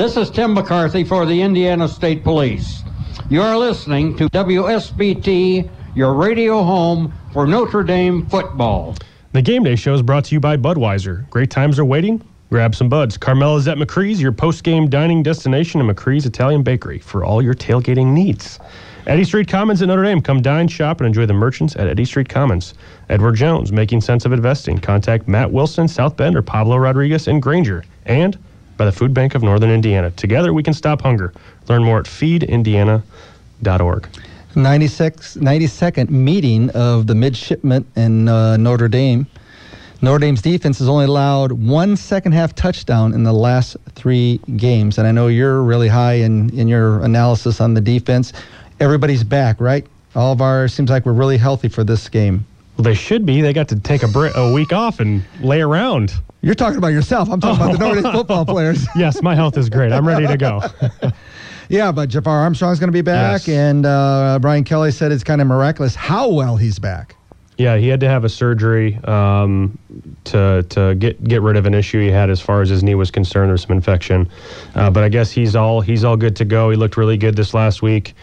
This 0.00 0.16
is 0.16 0.30
Tim 0.30 0.54
McCarthy 0.54 1.04
for 1.04 1.26
the 1.26 1.42
Indiana 1.42 1.86
State 1.86 2.24
Police. 2.24 2.84
You 3.28 3.42
are 3.42 3.54
listening 3.58 4.16
to 4.16 4.30
WSBT, 4.30 5.68
your 5.94 6.14
radio 6.14 6.62
home 6.62 7.12
for 7.34 7.46
Notre 7.46 7.82
Dame 7.82 8.24
football. 8.24 8.96
The 9.32 9.42
Game 9.42 9.62
Day 9.62 9.76
show 9.76 9.92
is 9.92 10.00
brought 10.00 10.24
to 10.24 10.34
you 10.34 10.40
by 10.40 10.56
Budweiser. 10.56 11.28
Great 11.28 11.50
times 11.50 11.78
are 11.78 11.84
waiting. 11.84 12.26
Grab 12.48 12.74
some 12.74 12.88
buds. 12.88 13.18
Carmela's 13.18 13.68
at 13.68 13.76
Macri's, 13.76 14.22
your 14.22 14.32
post-game 14.32 14.88
dining 14.88 15.22
destination, 15.22 15.82
and 15.82 15.86
Macri's 15.86 16.24
Italian 16.24 16.62
Bakery 16.62 16.98
for 16.98 17.22
all 17.22 17.42
your 17.42 17.52
tailgating 17.52 18.14
needs. 18.14 18.58
Eddy 19.06 19.24
Street 19.24 19.48
Commons 19.48 19.82
at 19.82 19.88
Notre 19.88 20.04
Dame. 20.04 20.22
Come 20.22 20.40
dine, 20.40 20.66
shop, 20.66 21.02
and 21.02 21.08
enjoy 21.08 21.26
the 21.26 21.34
merchants 21.34 21.76
at 21.76 21.88
Eddy 21.88 22.06
Street 22.06 22.30
Commons. 22.30 22.72
Edward 23.10 23.36
Jones, 23.36 23.70
making 23.70 24.00
sense 24.00 24.24
of 24.24 24.32
investing. 24.32 24.78
Contact 24.78 25.28
Matt 25.28 25.52
Wilson, 25.52 25.86
South 25.88 26.16
Bend, 26.16 26.36
or 26.36 26.42
Pablo 26.42 26.78
Rodriguez 26.78 27.28
in 27.28 27.38
Granger. 27.38 27.84
And 28.06 28.38
by 28.80 28.86
the 28.86 28.92
Food 28.92 29.12
Bank 29.12 29.34
of 29.34 29.42
Northern 29.42 29.68
Indiana. 29.68 30.10
Together 30.12 30.54
we 30.54 30.62
can 30.62 30.72
stop 30.72 31.02
hunger. 31.02 31.34
Learn 31.68 31.84
more 31.84 31.98
at 31.98 32.06
feedindiana.org. 32.06 34.08
96, 34.54 35.36
92nd 35.36 36.08
meeting 36.08 36.70
of 36.70 37.06
the 37.06 37.14
midshipment 37.14 37.86
in 37.94 38.26
uh, 38.26 38.56
Notre 38.56 38.88
Dame. 38.88 39.26
Notre 40.00 40.18
Dame's 40.18 40.40
defense 40.40 40.78
has 40.78 40.88
only 40.88 41.04
allowed 41.04 41.52
one 41.52 41.94
second 41.94 42.32
half 42.32 42.54
touchdown 42.54 43.12
in 43.12 43.22
the 43.22 43.34
last 43.34 43.76
three 43.90 44.40
games. 44.56 44.96
And 44.96 45.06
I 45.06 45.12
know 45.12 45.26
you're 45.26 45.62
really 45.62 45.88
high 45.88 46.14
in, 46.14 46.48
in 46.58 46.66
your 46.66 47.04
analysis 47.04 47.60
on 47.60 47.74
the 47.74 47.82
defense. 47.82 48.32
Everybody's 48.80 49.22
back, 49.22 49.60
right? 49.60 49.86
All 50.14 50.32
of 50.32 50.40
our 50.40 50.68
seems 50.68 50.88
like 50.88 51.04
we're 51.04 51.12
really 51.12 51.36
healthy 51.36 51.68
for 51.68 51.84
this 51.84 52.08
game. 52.08 52.46
Well, 52.78 52.84
they 52.84 52.94
should 52.94 53.26
be. 53.26 53.42
They 53.42 53.52
got 53.52 53.68
to 53.68 53.78
take 53.78 54.02
a, 54.02 54.06
a 54.06 54.54
week 54.54 54.72
off 54.72 55.00
and 55.00 55.22
lay 55.42 55.60
around. 55.60 56.14
You're 56.42 56.54
talking 56.54 56.78
about 56.78 56.88
yourself. 56.88 57.28
I'm 57.30 57.40
talking 57.40 57.62
about 57.62 57.72
the 57.72 57.78
Notre 57.78 58.00
Dame 58.02 58.12
football 58.12 58.46
players. 58.46 58.86
yes, 58.96 59.22
my 59.22 59.34
health 59.34 59.58
is 59.58 59.68
great. 59.68 59.92
I'm 59.92 60.06
ready 60.08 60.26
to 60.26 60.36
go. 60.38 60.62
yeah, 61.68 61.92
but 61.92 62.08
Jafar 62.08 62.40
Armstrong's 62.40 62.78
going 62.80 62.88
to 62.88 62.92
be 62.92 63.02
back, 63.02 63.46
Yes. 63.46 63.48
and 63.54 63.84
uh, 63.84 64.38
Brian 64.40 64.64
Kelly 64.64 64.90
said 64.90 65.12
it's 65.12 65.24
kind 65.24 65.40
of 65.40 65.46
miraculous 65.46 65.94
how 65.94 66.30
well 66.30 66.56
he's 66.56 66.78
back. 66.78 67.16
Yeah, 67.60 67.76
he 67.76 67.88
had 67.88 68.00
to 68.00 68.08
have 68.08 68.24
a 68.24 68.28
surgery 68.30 68.96
um, 69.04 69.78
to 70.24 70.64
to 70.70 70.94
get 70.94 71.22
get 71.22 71.42
rid 71.42 71.58
of 71.58 71.66
an 71.66 71.74
issue 71.74 72.00
he 72.00 72.10
had 72.10 72.30
as 72.30 72.40
far 72.40 72.62
as 72.62 72.70
his 72.70 72.82
knee 72.82 72.94
was 72.94 73.10
concerned. 73.10 73.50
There's 73.50 73.66
some 73.66 73.76
infection, 73.76 74.30
uh, 74.74 74.88
but 74.88 75.04
I 75.04 75.10
guess 75.10 75.30
he's 75.30 75.54
all 75.54 75.82
he's 75.82 76.02
all 76.02 76.16
good 76.16 76.34
to 76.36 76.46
go. 76.46 76.70
He 76.70 76.76
looked 76.76 76.96
really 76.96 77.18
good 77.18 77.36
this 77.36 77.52
last 77.52 77.82
week. 77.82 78.14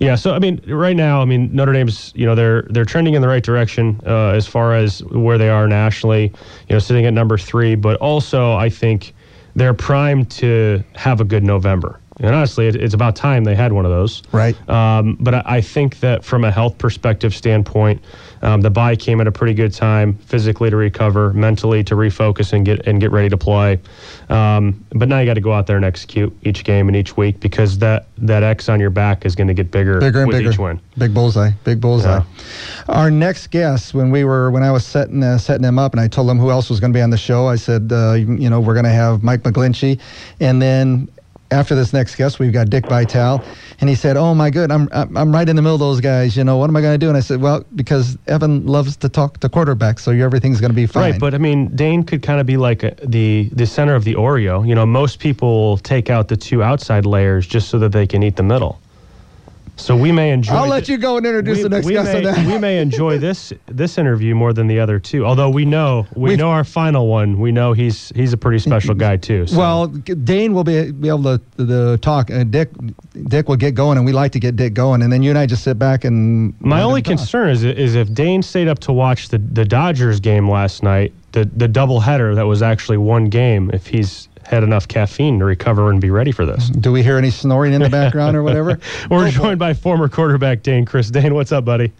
Yeah, 0.00 0.16
so 0.16 0.34
I 0.34 0.40
mean, 0.40 0.60
right 0.66 0.96
now, 0.96 1.22
I 1.22 1.24
mean, 1.24 1.54
Notre 1.54 1.72
Dame's 1.72 2.12
you 2.16 2.26
know 2.26 2.34
they're 2.34 2.62
they're 2.62 2.84
trending 2.84 3.14
in 3.14 3.22
the 3.22 3.28
right 3.28 3.44
direction 3.44 4.00
uh, 4.04 4.30
as 4.30 4.48
far 4.48 4.74
as 4.74 5.04
where 5.04 5.38
they 5.38 5.50
are 5.50 5.68
nationally. 5.68 6.32
You 6.68 6.74
know, 6.74 6.80
sitting 6.80 7.06
at 7.06 7.14
number 7.14 7.38
three, 7.38 7.76
but 7.76 7.96
also 7.98 8.54
I 8.54 8.70
think 8.70 9.14
they're 9.54 9.72
primed 9.72 10.32
to 10.32 10.82
have 10.96 11.20
a 11.20 11.24
good 11.24 11.44
November. 11.44 12.00
And 12.20 12.34
honestly, 12.34 12.68
it, 12.68 12.76
it's 12.76 12.94
about 12.94 13.16
time 13.16 13.44
they 13.44 13.54
had 13.54 13.72
one 13.72 13.84
of 13.84 13.90
those. 13.90 14.22
Right. 14.32 14.54
Um, 14.68 15.16
but 15.20 15.34
I, 15.34 15.42
I 15.46 15.60
think 15.60 16.00
that 16.00 16.24
from 16.24 16.44
a 16.44 16.50
health 16.50 16.76
perspective 16.78 17.34
standpoint, 17.34 18.02
um, 18.42 18.60
the 18.60 18.70
bye 18.70 18.96
came 18.96 19.20
at 19.20 19.26
a 19.26 19.32
pretty 19.32 19.54
good 19.54 19.72
time, 19.72 20.14
physically 20.14 20.70
to 20.70 20.76
recover, 20.76 21.32
mentally 21.32 21.84
to 21.84 21.94
refocus 21.94 22.52
and 22.52 22.64
get 22.64 22.86
and 22.86 23.00
get 23.00 23.10
ready 23.10 23.28
to 23.28 23.36
play. 23.36 23.78
Um, 24.28 24.84
but 24.90 25.08
now 25.08 25.18
you 25.18 25.26
got 25.26 25.34
to 25.34 25.40
go 25.40 25.52
out 25.52 25.66
there 25.66 25.76
and 25.76 25.84
execute 25.84 26.34
each 26.42 26.64
game 26.64 26.88
and 26.88 26.96
each 26.96 27.16
week 27.16 27.40
because 27.40 27.78
that 27.78 28.06
that 28.18 28.42
X 28.42 28.68
on 28.68 28.80
your 28.80 28.90
back 28.90 29.26
is 29.26 29.34
going 29.34 29.48
to 29.48 29.54
get 29.54 29.70
bigger, 29.70 30.00
bigger 30.00 30.22
and 30.22 30.30
bigger. 30.30 30.50
each 30.50 30.58
win. 30.58 30.80
Big 30.96 31.12
bullseye. 31.12 31.50
Big 31.64 31.80
bullseye. 31.80 32.18
Yeah. 32.18 32.24
Our 32.88 33.10
next 33.10 33.48
guest, 33.48 33.94
when 33.94 34.10
we 34.10 34.24
were 34.24 34.50
when 34.50 34.62
I 34.62 34.70
was 34.72 34.86
setting 34.86 35.22
uh, 35.22 35.38
setting 35.38 35.64
him 35.64 35.78
up, 35.78 35.92
and 35.92 36.00
I 36.00 36.08
told 36.08 36.30
him 36.30 36.38
who 36.38 36.50
else 36.50 36.70
was 36.70 36.80
going 36.80 36.92
to 36.92 36.96
be 36.96 37.02
on 37.02 37.10
the 37.10 37.18
show, 37.18 37.46
I 37.46 37.56
said, 37.56 37.90
uh, 37.92 38.14
you, 38.14 38.36
you 38.36 38.50
know, 38.50 38.60
we're 38.60 38.74
going 38.74 38.84
to 38.84 38.90
have 38.90 39.22
Mike 39.22 39.42
McGlinchey, 39.42 40.00
and 40.40 40.60
then. 40.62 41.08
After 41.50 41.74
this 41.74 41.92
next 41.92 42.14
guest, 42.14 42.38
we've 42.38 42.52
got 42.52 42.70
Dick 42.70 42.86
Vitale, 42.86 43.42
and 43.80 43.90
he 43.90 43.96
said, 43.96 44.16
"Oh 44.16 44.34
my 44.34 44.50
good, 44.50 44.70
I'm 44.70 44.88
I'm 44.92 45.32
right 45.32 45.48
in 45.48 45.56
the 45.56 45.62
middle 45.62 45.74
of 45.74 45.80
those 45.80 46.00
guys. 46.00 46.36
You 46.36 46.44
know, 46.44 46.58
what 46.58 46.70
am 46.70 46.76
I 46.76 46.80
going 46.80 46.94
to 46.94 46.98
do?" 46.98 47.08
And 47.08 47.16
I 47.16 47.20
said, 47.20 47.40
"Well, 47.40 47.64
because 47.74 48.16
Evan 48.26 48.66
loves 48.66 48.96
to 48.98 49.08
talk 49.08 49.38
to 49.40 49.48
quarterbacks, 49.48 50.00
so 50.00 50.12
everything's 50.12 50.60
going 50.60 50.70
to 50.70 50.76
be 50.76 50.86
fine." 50.86 51.12
Right, 51.12 51.20
but 51.20 51.34
I 51.34 51.38
mean, 51.38 51.74
Dane 51.74 52.04
could 52.04 52.22
kind 52.22 52.40
of 52.40 52.46
be 52.46 52.56
like 52.56 52.82
a, 52.82 52.94
the 53.04 53.50
the 53.52 53.66
center 53.66 53.94
of 53.94 54.04
the 54.04 54.14
Oreo. 54.14 54.66
You 54.66 54.74
know, 54.74 54.86
most 54.86 55.18
people 55.18 55.78
take 55.78 56.08
out 56.08 56.28
the 56.28 56.36
two 56.36 56.62
outside 56.62 57.04
layers 57.04 57.46
just 57.46 57.68
so 57.68 57.78
that 57.80 57.92
they 57.92 58.06
can 58.06 58.22
eat 58.22 58.36
the 58.36 58.42
middle. 58.42 58.79
So 59.80 59.96
we 59.96 60.12
may 60.12 60.30
enjoy. 60.30 60.54
I'll 60.54 60.68
let 60.68 60.88
you 60.88 60.98
go 60.98 61.16
and 61.16 61.26
introduce 61.26 61.58
we, 61.58 61.62
the 61.64 61.68
next 61.70 61.86
we 61.86 61.92
guest 61.94 62.12
may, 62.12 62.22
that. 62.24 62.46
we 62.46 62.58
may 62.58 62.78
enjoy 62.78 63.18
this 63.18 63.52
this 63.66 63.98
interview 63.98 64.34
more 64.34 64.52
than 64.52 64.66
the 64.66 64.78
other 64.78 64.98
two. 64.98 65.24
Although 65.24 65.50
we 65.50 65.64
know 65.64 66.06
we 66.14 66.30
We've- 66.30 66.36
know 66.36 66.50
our 66.50 66.64
final 66.64 67.08
one. 67.08 67.38
We 67.40 67.50
know 67.52 67.72
he's 67.72 68.12
he's 68.14 68.32
a 68.32 68.36
pretty 68.36 68.58
special 68.58 68.94
guy 68.94 69.16
too. 69.16 69.46
So. 69.46 69.58
Well, 69.58 69.86
Dane 69.86 70.52
will 70.54 70.64
be, 70.64 70.92
be 70.92 71.08
able 71.08 71.38
to, 71.38 71.40
to 71.56 71.96
talk. 71.98 72.30
Uh, 72.30 72.44
Dick, 72.44 72.70
Dick 73.28 73.48
will 73.48 73.56
get 73.56 73.74
going, 73.74 73.96
and 73.96 74.06
we 74.06 74.12
like 74.12 74.32
to 74.32 74.40
get 74.40 74.56
Dick 74.56 74.74
going, 74.74 75.02
and 75.02 75.12
then 75.12 75.22
you 75.22 75.30
and 75.30 75.38
I 75.38 75.46
just 75.46 75.64
sit 75.64 75.78
back 75.78 76.04
and. 76.04 76.54
my 76.60 76.82
only 76.82 77.02
concern 77.02 77.50
is 77.50 77.64
is 77.64 77.94
if 77.94 78.12
Dane 78.12 78.42
stayed 78.42 78.68
up 78.68 78.78
to 78.80 78.92
watch 78.92 79.28
the 79.28 79.38
the 79.38 79.64
Dodgers 79.64 80.20
game 80.20 80.48
last 80.48 80.82
night, 80.82 81.12
the 81.32 81.44
the 81.56 81.68
doubleheader 81.68 82.34
that 82.34 82.46
was 82.46 82.62
actually 82.62 82.98
one 82.98 83.26
game. 83.26 83.70
If 83.72 83.86
he's 83.86 84.28
had 84.50 84.64
enough 84.64 84.88
caffeine 84.88 85.38
to 85.38 85.44
recover 85.44 85.90
and 85.90 86.00
be 86.00 86.10
ready 86.10 86.32
for 86.32 86.44
this. 86.44 86.68
Do 86.70 86.90
we 86.90 87.04
hear 87.04 87.16
any 87.16 87.30
snoring 87.30 87.72
in 87.72 87.80
the 87.80 87.88
background 87.88 88.36
or 88.36 88.42
whatever? 88.42 88.80
We're 89.10 89.30
joined 89.30 89.60
by 89.60 89.74
former 89.74 90.08
quarterback 90.08 90.62
Dane 90.62 90.84
Crist. 90.84 91.12
Dane, 91.12 91.34
what's 91.34 91.52
up, 91.52 91.64
buddy? 91.64 91.92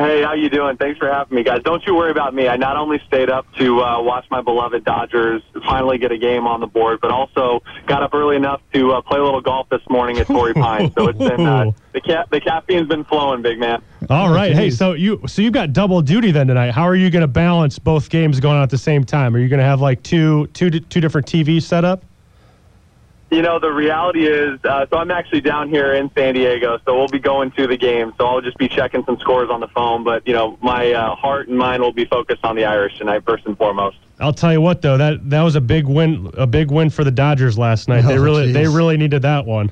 Hey, 0.00 0.22
how 0.22 0.32
you 0.32 0.48
doing? 0.48 0.78
Thanks 0.78 0.98
for 0.98 1.12
having 1.12 1.36
me, 1.36 1.42
guys. 1.42 1.62
Don't 1.62 1.84
you 1.86 1.94
worry 1.94 2.10
about 2.10 2.34
me. 2.34 2.48
I 2.48 2.56
not 2.56 2.78
only 2.78 3.02
stayed 3.06 3.28
up 3.28 3.46
to 3.56 3.82
uh, 3.82 4.00
watch 4.00 4.24
my 4.30 4.40
beloved 4.40 4.82
Dodgers 4.82 5.42
finally 5.66 5.98
get 5.98 6.10
a 6.10 6.16
game 6.16 6.46
on 6.46 6.60
the 6.60 6.66
board, 6.66 7.00
but 7.02 7.10
also 7.10 7.62
got 7.86 8.02
up 8.02 8.14
early 8.14 8.36
enough 8.36 8.62
to 8.72 8.92
uh, 8.92 9.02
play 9.02 9.18
a 9.18 9.22
little 9.22 9.42
golf 9.42 9.68
this 9.68 9.82
morning 9.90 10.16
at 10.16 10.26
Torrey 10.26 10.54
Pines. 10.54 10.94
So 10.94 11.08
it's 11.08 11.18
been 11.18 11.46
uh, 11.46 11.72
the 11.92 12.00
ca- 12.00 12.24
the 12.30 12.40
caffeine's 12.40 12.88
been 12.88 13.04
flowing, 13.04 13.42
big 13.42 13.58
man. 13.58 13.82
All 14.08 14.32
right. 14.32 14.54
Hey, 14.54 14.70
so 14.70 14.94
you 14.94 15.20
so 15.26 15.42
you've 15.42 15.52
got 15.52 15.74
double 15.74 16.00
duty 16.00 16.30
then 16.30 16.46
tonight. 16.46 16.70
How 16.70 16.84
are 16.84 16.96
you 16.96 17.10
going 17.10 17.20
to 17.20 17.28
balance 17.28 17.78
both 17.78 18.08
games 18.08 18.40
going 18.40 18.56
on 18.56 18.62
at 18.62 18.70
the 18.70 18.78
same 18.78 19.04
time? 19.04 19.36
Are 19.36 19.38
you 19.38 19.48
going 19.48 19.60
to 19.60 19.66
have 19.66 19.82
like 19.82 20.02
two 20.02 20.46
two 20.54 20.70
two 20.70 21.02
different 21.02 21.26
TVs 21.26 21.64
set 21.64 21.84
up? 21.84 22.04
You 23.30 23.42
know, 23.42 23.60
the 23.60 23.70
reality 23.70 24.26
is, 24.26 24.58
uh, 24.64 24.86
so 24.90 24.96
I'm 24.96 25.12
actually 25.12 25.40
down 25.40 25.68
here 25.68 25.94
in 25.94 26.10
San 26.16 26.34
Diego, 26.34 26.80
so 26.84 26.98
we'll 26.98 27.08
be 27.08 27.20
going 27.20 27.52
to 27.52 27.68
the 27.68 27.76
game. 27.76 28.12
So 28.18 28.26
I'll 28.26 28.40
just 28.40 28.58
be 28.58 28.68
checking 28.68 29.04
some 29.04 29.18
scores 29.20 29.50
on 29.50 29.60
the 29.60 29.68
phone. 29.68 30.02
But 30.02 30.26
you 30.26 30.32
know, 30.32 30.58
my 30.60 30.92
uh, 30.92 31.14
heart 31.14 31.46
and 31.48 31.56
mind 31.56 31.80
will 31.80 31.92
be 31.92 32.06
focused 32.06 32.44
on 32.44 32.56
the 32.56 32.64
Irish 32.64 32.98
tonight, 32.98 33.22
first 33.24 33.46
and 33.46 33.56
foremost. 33.56 33.98
I'll 34.18 34.32
tell 34.32 34.52
you 34.52 34.60
what 34.60 34.82
though, 34.82 34.96
that 34.96 35.30
that 35.30 35.42
was 35.42 35.54
a 35.54 35.60
big 35.60 35.86
win 35.86 36.30
a 36.34 36.46
big 36.46 36.72
win 36.72 36.90
for 36.90 37.04
the 37.04 37.12
Dodgers 37.12 37.56
last 37.56 37.88
night. 37.88 38.02
they 38.02 38.18
Oh, 38.18 38.22
really 38.22 38.50
they 38.50 38.66
really 38.66 38.96
needed 38.96 39.22
that 39.22 39.46
one. 39.46 39.70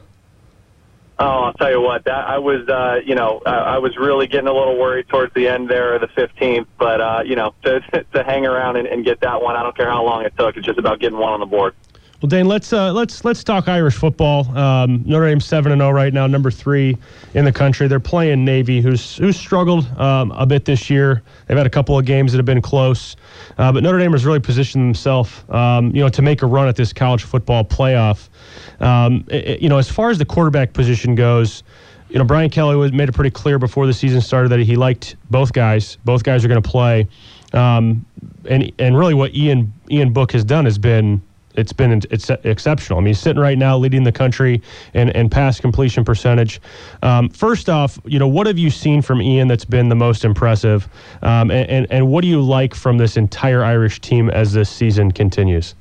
Oh, 1.20 1.26
I'll 1.26 1.52
tell 1.54 1.70
you 1.70 1.80
what. 1.80 2.04
That 2.04 2.28
I 2.28 2.38
was, 2.38 2.68
uh, 2.68 3.00
you 3.04 3.16
know, 3.16 3.42
uh, 3.44 3.48
I 3.48 3.78
was 3.78 3.96
really 3.96 4.28
getting 4.28 4.46
a 4.46 4.52
little 4.52 4.78
worried 4.78 5.08
towards 5.08 5.34
the 5.34 5.48
end 5.48 5.68
there, 5.68 5.96
of 5.96 6.00
the 6.00 6.06
15th. 6.06 6.66
But 6.78 7.00
uh, 7.00 7.22
you 7.26 7.34
know, 7.34 7.54
to 7.64 7.80
to 8.14 8.22
hang 8.22 8.46
around 8.46 8.76
and, 8.76 8.86
and 8.86 9.04
get 9.04 9.20
that 9.20 9.42
one, 9.42 9.56
I 9.56 9.64
don't 9.64 9.76
care 9.76 9.90
how 9.90 10.04
long 10.04 10.24
it 10.24 10.32
took. 10.38 10.56
It's 10.56 10.64
just 10.64 10.78
about 10.78 11.00
getting 11.00 11.18
one 11.18 11.32
on 11.32 11.40
the 11.40 11.46
board. 11.46 11.74
Well, 12.20 12.28
Dane, 12.28 12.46
let's 12.46 12.72
uh, 12.72 12.92
let's 12.92 13.24
let's 13.24 13.44
talk 13.44 13.68
Irish 13.68 13.94
football. 13.94 14.48
Um, 14.58 15.04
Notre 15.06 15.26
Dame 15.28 15.38
seven 15.38 15.70
and 15.70 15.80
zero 15.80 15.92
right 15.92 16.12
now, 16.12 16.26
number 16.26 16.50
three 16.50 16.96
in 17.34 17.44
the 17.44 17.52
country. 17.52 17.86
They're 17.86 18.00
playing 18.00 18.44
Navy, 18.44 18.80
who's 18.80 19.16
who's 19.18 19.36
struggled 19.36 19.86
um, 20.00 20.32
a 20.32 20.44
bit 20.44 20.64
this 20.64 20.90
year. 20.90 21.22
They've 21.46 21.56
had 21.56 21.66
a 21.68 21.70
couple 21.70 21.96
of 21.96 22.04
games 22.04 22.32
that 22.32 22.38
have 22.38 22.44
been 22.44 22.60
close, 22.60 23.14
uh, 23.58 23.70
but 23.70 23.84
Notre 23.84 24.00
Dame 24.00 24.10
has 24.12 24.26
really 24.26 24.40
positioned 24.40 24.84
themselves, 24.84 25.44
um, 25.50 25.94
you 25.94 26.02
know, 26.02 26.08
to 26.08 26.20
make 26.20 26.42
a 26.42 26.46
run 26.46 26.66
at 26.66 26.74
this 26.74 26.92
college 26.92 27.22
football 27.22 27.64
playoff. 27.64 28.28
Um, 28.80 29.24
i- 29.30 29.36
i- 29.36 29.58
you 29.60 29.68
know, 29.68 29.78
as 29.78 29.88
far 29.88 30.10
as 30.10 30.18
the 30.18 30.24
quarterback 30.24 30.72
position 30.72 31.14
goes. 31.14 31.62
You 32.10 32.16
know, 32.18 32.24
Brian 32.24 32.48
Kelly 32.48 32.74
was 32.74 32.90
made 32.90 33.10
it 33.10 33.12
pretty 33.12 33.28
clear 33.30 33.58
before 33.58 33.86
the 33.86 33.92
season 33.92 34.22
started 34.22 34.48
that 34.48 34.60
he 34.60 34.76
liked 34.76 35.16
both 35.30 35.52
guys. 35.52 35.98
Both 36.06 36.22
guys 36.24 36.42
are 36.42 36.48
going 36.48 36.62
to 36.62 36.66
play, 36.66 37.06
um, 37.52 38.02
and 38.48 38.72
and 38.78 38.96
really 38.98 39.12
what 39.12 39.34
Ian 39.34 39.70
Ian 39.90 40.14
Book 40.14 40.32
has 40.32 40.42
done 40.42 40.64
has 40.64 40.78
been 40.78 41.20
it's 41.58 41.72
been 41.72 42.00
it's 42.10 42.30
exceptional. 42.30 42.98
I 42.98 43.02
mean, 43.02 43.08
he's 43.08 43.20
sitting 43.20 43.42
right 43.42 43.58
now 43.58 43.76
leading 43.76 44.04
the 44.04 44.12
country 44.12 44.62
in, 44.94 45.10
in 45.10 45.28
pass 45.28 45.60
completion 45.60 46.04
percentage. 46.04 46.60
Um, 47.02 47.28
first 47.28 47.68
off, 47.68 47.98
you 48.04 48.18
know, 48.18 48.28
what 48.28 48.46
have 48.46 48.58
you 48.58 48.70
seen 48.70 49.02
from 49.02 49.20
Ian 49.20 49.48
that's 49.48 49.64
been 49.64 49.88
the 49.88 49.96
most 49.96 50.24
impressive? 50.24 50.88
Um, 51.22 51.50
and, 51.50 51.68
and, 51.68 51.86
and 51.90 52.08
what 52.08 52.22
do 52.22 52.28
you 52.28 52.40
like 52.40 52.74
from 52.74 52.98
this 52.98 53.16
entire 53.16 53.64
Irish 53.64 54.00
team 54.00 54.30
as 54.30 54.52
this 54.52 54.70
season 54.70 55.10
continues? 55.10 55.74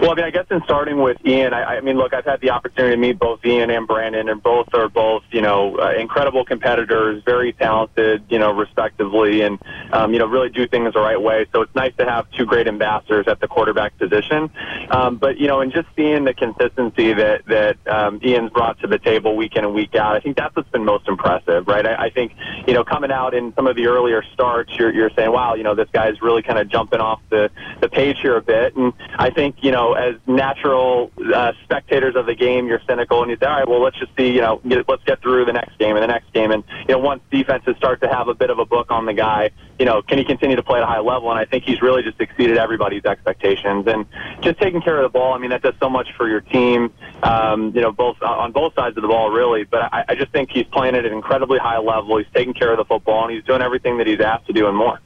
Well, 0.00 0.10
I 0.10 0.14
mean, 0.14 0.24
I 0.24 0.30
guess 0.30 0.46
in 0.50 0.62
starting 0.64 1.00
with 1.00 1.18
Ian, 1.24 1.52
I, 1.52 1.76
I 1.76 1.80
mean, 1.80 1.96
look, 1.96 2.14
I've 2.14 2.24
had 2.24 2.40
the 2.40 2.50
opportunity 2.50 2.94
to 2.94 3.00
meet 3.00 3.18
both 3.18 3.44
Ian 3.44 3.70
and 3.70 3.86
Brandon, 3.86 4.28
and 4.28 4.42
both 4.42 4.68
are 4.74 4.88
both, 4.88 5.22
you 5.30 5.40
know, 5.40 5.78
uh, 5.78 5.92
incredible 5.92 6.44
competitors, 6.44 7.22
very 7.24 7.52
talented, 7.52 8.24
you 8.28 8.38
know, 8.38 8.52
respectively, 8.52 9.42
and 9.42 9.58
um, 9.92 10.12
you 10.12 10.18
know, 10.18 10.26
really 10.26 10.48
do 10.48 10.66
things 10.66 10.94
the 10.94 11.00
right 11.00 11.20
way. 11.20 11.46
So 11.52 11.62
it's 11.62 11.74
nice 11.74 11.94
to 11.98 12.04
have 12.04 12.30
two 12.32 12.46
great 12.46 12.66
ambassadors 12.68 13.28
at 13.28 13.40
the 13.40 13.48
quarterback 13.48 13.96
position. 13.98 14.50
Um, 14.90 15.16
but 15.16 15.38
you 15.38 15.46
know, 15.46 15.60
and 15.60 15.72
just 15.72 15.88
seeing 15.96 16.24
the 16.24 16.34
consistency 16.34 17.12
that 17.12 17.44
that 17.46 17.76
um, 17.86 18.20
Ian's 18.24 18.50
brought 18.50 18.80
to 18.80 18.86
the 18.86 18.98
table 18.98 19.36
week 19.36 19.56
in 19.56 19.64
and 19.64 19.74
week 19.74 19.94
out, 19.94 20.16
I 20.16 20.20
think 20.20 20.36
that's 20.36 20.54
what's 20.56 20.70
been 20.70 20.84
most 20.84 21.06
impressive, 21.06 21.68
right? 21.68 21.86
I, 21.86 22.06
I 22.06 22.10
think, 22.10 22.32
you 22.66 22.74
know, 22.74 22.84
coming 22.84 23.12
out 23.12 23.34
in 23.34 23.54
some 23.54 23.66
of 23.66 23.76
the 23.76 23.86
earlier 23.86 24.22
starts, 24.32 24.72
you're 24.76 24.92
you're 24.92 25.10
saying, 25.10 25.30
wow, 25.30 25.54
you 25.54 25.62
know, 25.62 25.74
this 25.74 25.88
guy's 25.92 26.20
really 26.22 26.42
kind 26.42 26.58
of 26.58 26.68
jumping 26.68 27.00
off 27.00 27.20
the 27.30 27.50
the 27.80 27.88
page 27.88 28.18
here 28.20 28.36
a 28.36 28.42
bit, 28.42 28.74
and 28.74 28.92
I 29.16 29.30
think, 29.30 29.61
you 29.62 29.70
know, 29.70 29.92
as 29.94 30.16
natural 30.26 31.12
uh, 31.32 31.52
spectators 31.62 32.16
of 32.16 32.26
the 32.26 32.34
game, 32.34 32.66
you're 32.66 32.80
cynical 32.84 33.22
and 33.22 33.30
you 33.30 33.36
say, 33.40 33.46
all 33.46 33.58
right, 33.58 33.68
well, 33.68 33.80
let's 33.80 33.96
just 33.96 34.10
see, 34.16 34.32
you 34.32 34.40
know, 34.40 34.60
get, 34.66 34.88
let's 34.88 35.04
get 35.04 35.22
through 35.22 35.44
the 35.44 35.52
next 35.52 35.78
game 35.78 35.94
and 35.94 36.02
the 36.02 36.08
next 36.08 36.32
game. 36.32 36.50
And, 36.50 36.64
you 36.80 36.94
know, 36.94 36.98
once 36.98 37.22
defenses 37.30 37.76
start 37.76 38.00
to 38.00 38.08
have 38.08 38.26
a 38.26 38.34
bit 38.34 38.50
of 38.50 38.58
a 38.58 38.64
book 38.64 38.90
on 38.90 39.06
the 39.06 39.12
guy, 39.12 39.50
you 39.78 39.86
know, 39.86 40.02
can 40.02 40.18
he 40.18 40.24
continue 40.24 40.56
to 40.56 40.64
play 40.64 40.78
at 40.78 40.82
a 40.82 40.86
high 40.86 40.98
level? 40.98 41.30
And 41.30 41.38
I 41.38 41.44
think 41.44 41.62
he's 41.62 41.80
really 41.80 42.02
just 42.02 42.20
exceeded 42.20 42.58
everybody's 42.58 43.04
expectations. 43.04 43.86
And 43.86 44.04
just 44.40 44.58
taking 44.58 44.82
care 44.82 44.96
of 44.96 45.04
the 45.04 45.16
ball, 45.16 45.32
I 45.32 45.38
mean, 45.38 45.50
that 45.50 45.62
does 45.62 45.74
so 45.78 45.88
much 45.88 46.08
for 46.16 46.28
your 46.28 46.40
team, 46.40 46.92
um, 47.22 47.72
you 47.72 47.82
know, 47.82 47.92
both 47.92 48.20
on 48.20 48.50
both 48.50 48.74
sides 48.74 48.96
of 48.96 49.02
the 49.02 49.08
ball, 49.08 49.30
really. 49.30 49.62
But 49.62 49.94
I, 49.94 50.04
I 50.08 50.14
just 50.16 50.32
think 50.32 50.50
he's 50.50 50.66
playing 50.66 50.96
at 50.96 51.06
an 51.06 51.12
incredibly 51.12 51.60
high 51.60 51.78
level. 51.78 52.18
He's 52.18 52.26
taking 52.34 52.52
care 52.52 52.72
of 52.72 52.78
the 52.78 52.84
football, 52.84 53.24
and 53.24 53.32
he's 53.32 53.44
doing 53.44 53.62
everything 53.62 53.98
that 53.98 54.08
he's 54.08 54.20
asked 54.20 54.48
to 54.48 54.52
do 54.52 54.66
and 54.66 54.76
more. 54.76 55.00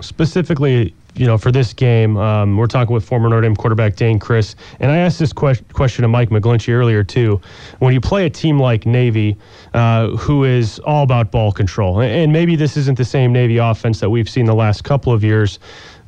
specifically, 0.00 0.94
you 1.16 1.26
know, 1.26 1.38
for 1.38 1.50
this 1.50 1.72
game, 1.72 2.16
um, 2.16 2.56
we're 2.56 2.66
talking 2.66 2.92
with 2.92 3.04
former 3.04 3.28
Notre 3.28 3.40
Dame 3.42 3.56
quarterback 3.56 3.96
Dane 3.96 4.18
Crist, 4.18 4.56
and 4.80 4.90
I 4.90 4.98
asked 4.98 5.18
this 5.18 5.32
que- 5.32 5.54
question 5.72 6.02
to 6.02 6.08
Mike 6.08 6.28
McGlinchey 6.30 6.72
earlier 6.72 7.02
too. 7.02 7.40
When 7.78 7.94
you 7.94 8.00
play 8.00 8.26
a 8.26 8.30
team 8.30 8.58
like 8.58 8.84
Navy, 8.86 9.36
uh, 9.72 10.08
who 10.10 10.44
is 10.44 10.78
all 10.80 11.02
about 11.02 11.30
ball 11.30 11.52
control, 11.52 12.00
and- 12.00 12.32
maybe 12.32 12.54
this 12.54 12.76
isn't 12.76 12.98
the 12.98 13.04
same 13.04 13.32
Navy 13.32 13.56
offense 13.56 14.00
that 14.00 14.10
we've 14.10 14.28
seen 14.28 14.44
the 14.44 14.54
last 14.54 14.84
couple 14.84 15.12
of 15.12 15.24
years, 15.24 15.58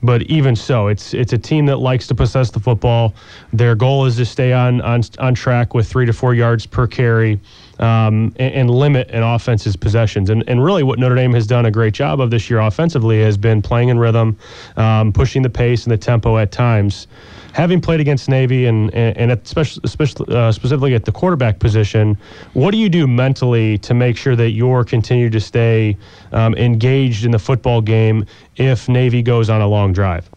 but 0.02 0.22
even 0.22 0.54
so, 0.54 0.88
it's 0.88 1.14
it's 1.14 1.32
a 1.32 1.38
team 1.38 1.66
that 1.66 1.78
likes 1.78 2.06
to 2.08 2.14
possess 2.14 2.50
the 2.50 2.60
football. 2.60 3.14
Their 3.52 3.74
goal 3.74 4.04
is 4.04 4.16
to 4.16 4.26
stay 4.26 4.52
on 4.52 4.80
on 4.82 5.02
on 5.18 5.34
track 5.34 5.74
with 5.74 5.88
three 5.88 6.06
to 6.06 6.12
four 6.12 6.34
yards 6.34 6.66
per 6.66 6.86
carry. 6.86 7.40
Um, 7.78 8.34
and, 8.36 8.54
and, 8.54 8.70
limit 8.70 9.08
an 9.10 9.22
offense's 9.22 9.76
possessions. 9.76 10.30
And, 10.30 10.42
and 10.48 10.64
really, 10.64 10.82
what 10.82 10.98
Notre 10.98 11.14
Dame 11.14 11.32
has 11.34 11.46
done 11.46 11.66
a 11.66 11.70
great 11.70 11.94
job 11.94 12.20
of 12.20 12.28
this 12.28 12.50
year 12.50 12.58
offensively 12.58 13.22
has 13.22 13.36
been 13.36 13.62
playing 13.62 13.88
in 13.88 14.00
rhythm, 14.00 14.36
um, 14.76 15.12
pushing 15.12 15.42
the 15.42 15.50
pace 15.50 15.84
and 15.84 15.92
the 15.92 15.96
tempo 15.96 16.38
at 16.38 16.50
times 16.50 17.06
having 17.58 17.80
played 17.80 17.98
against 17.98 18.28
Navy 18.28 18.66
and 18.66 18.94
and, 18.94 19.32
especially, 19.32 19.80
especially 19.84 20.34
uh, 20.34 20.52
specifically 20.52 20.94
at 20.94 21.04
the 21.04 21.12
quarterback 21.12 21.58
position, 21.58 22.16
what 22.52 22.70
do 22.70 22.78
you 22.78 22.88
do 22.88 23.06
mentally 23.06 23.78
to 23.78 23.94
make 23.94 24.16
sure 24.16 24.36
that 24.36 24.50
you're 24.50 24.84
continue 24.84 25.28
to 25.30 25.40
stay 25.40 25.96
um, 26.32 26.54
engaged 26.54 27.24
in 27.24 27.32
the 27.32 27.38
football 27.38 27.80
game 27.80 28.24
if 28.56 28.88
Navy 28.88 29.22
goes 29.22 29.50
on 29.50 29.60
a 29.60 29.66
long 29.66 29.92
drive? 29.92 30.30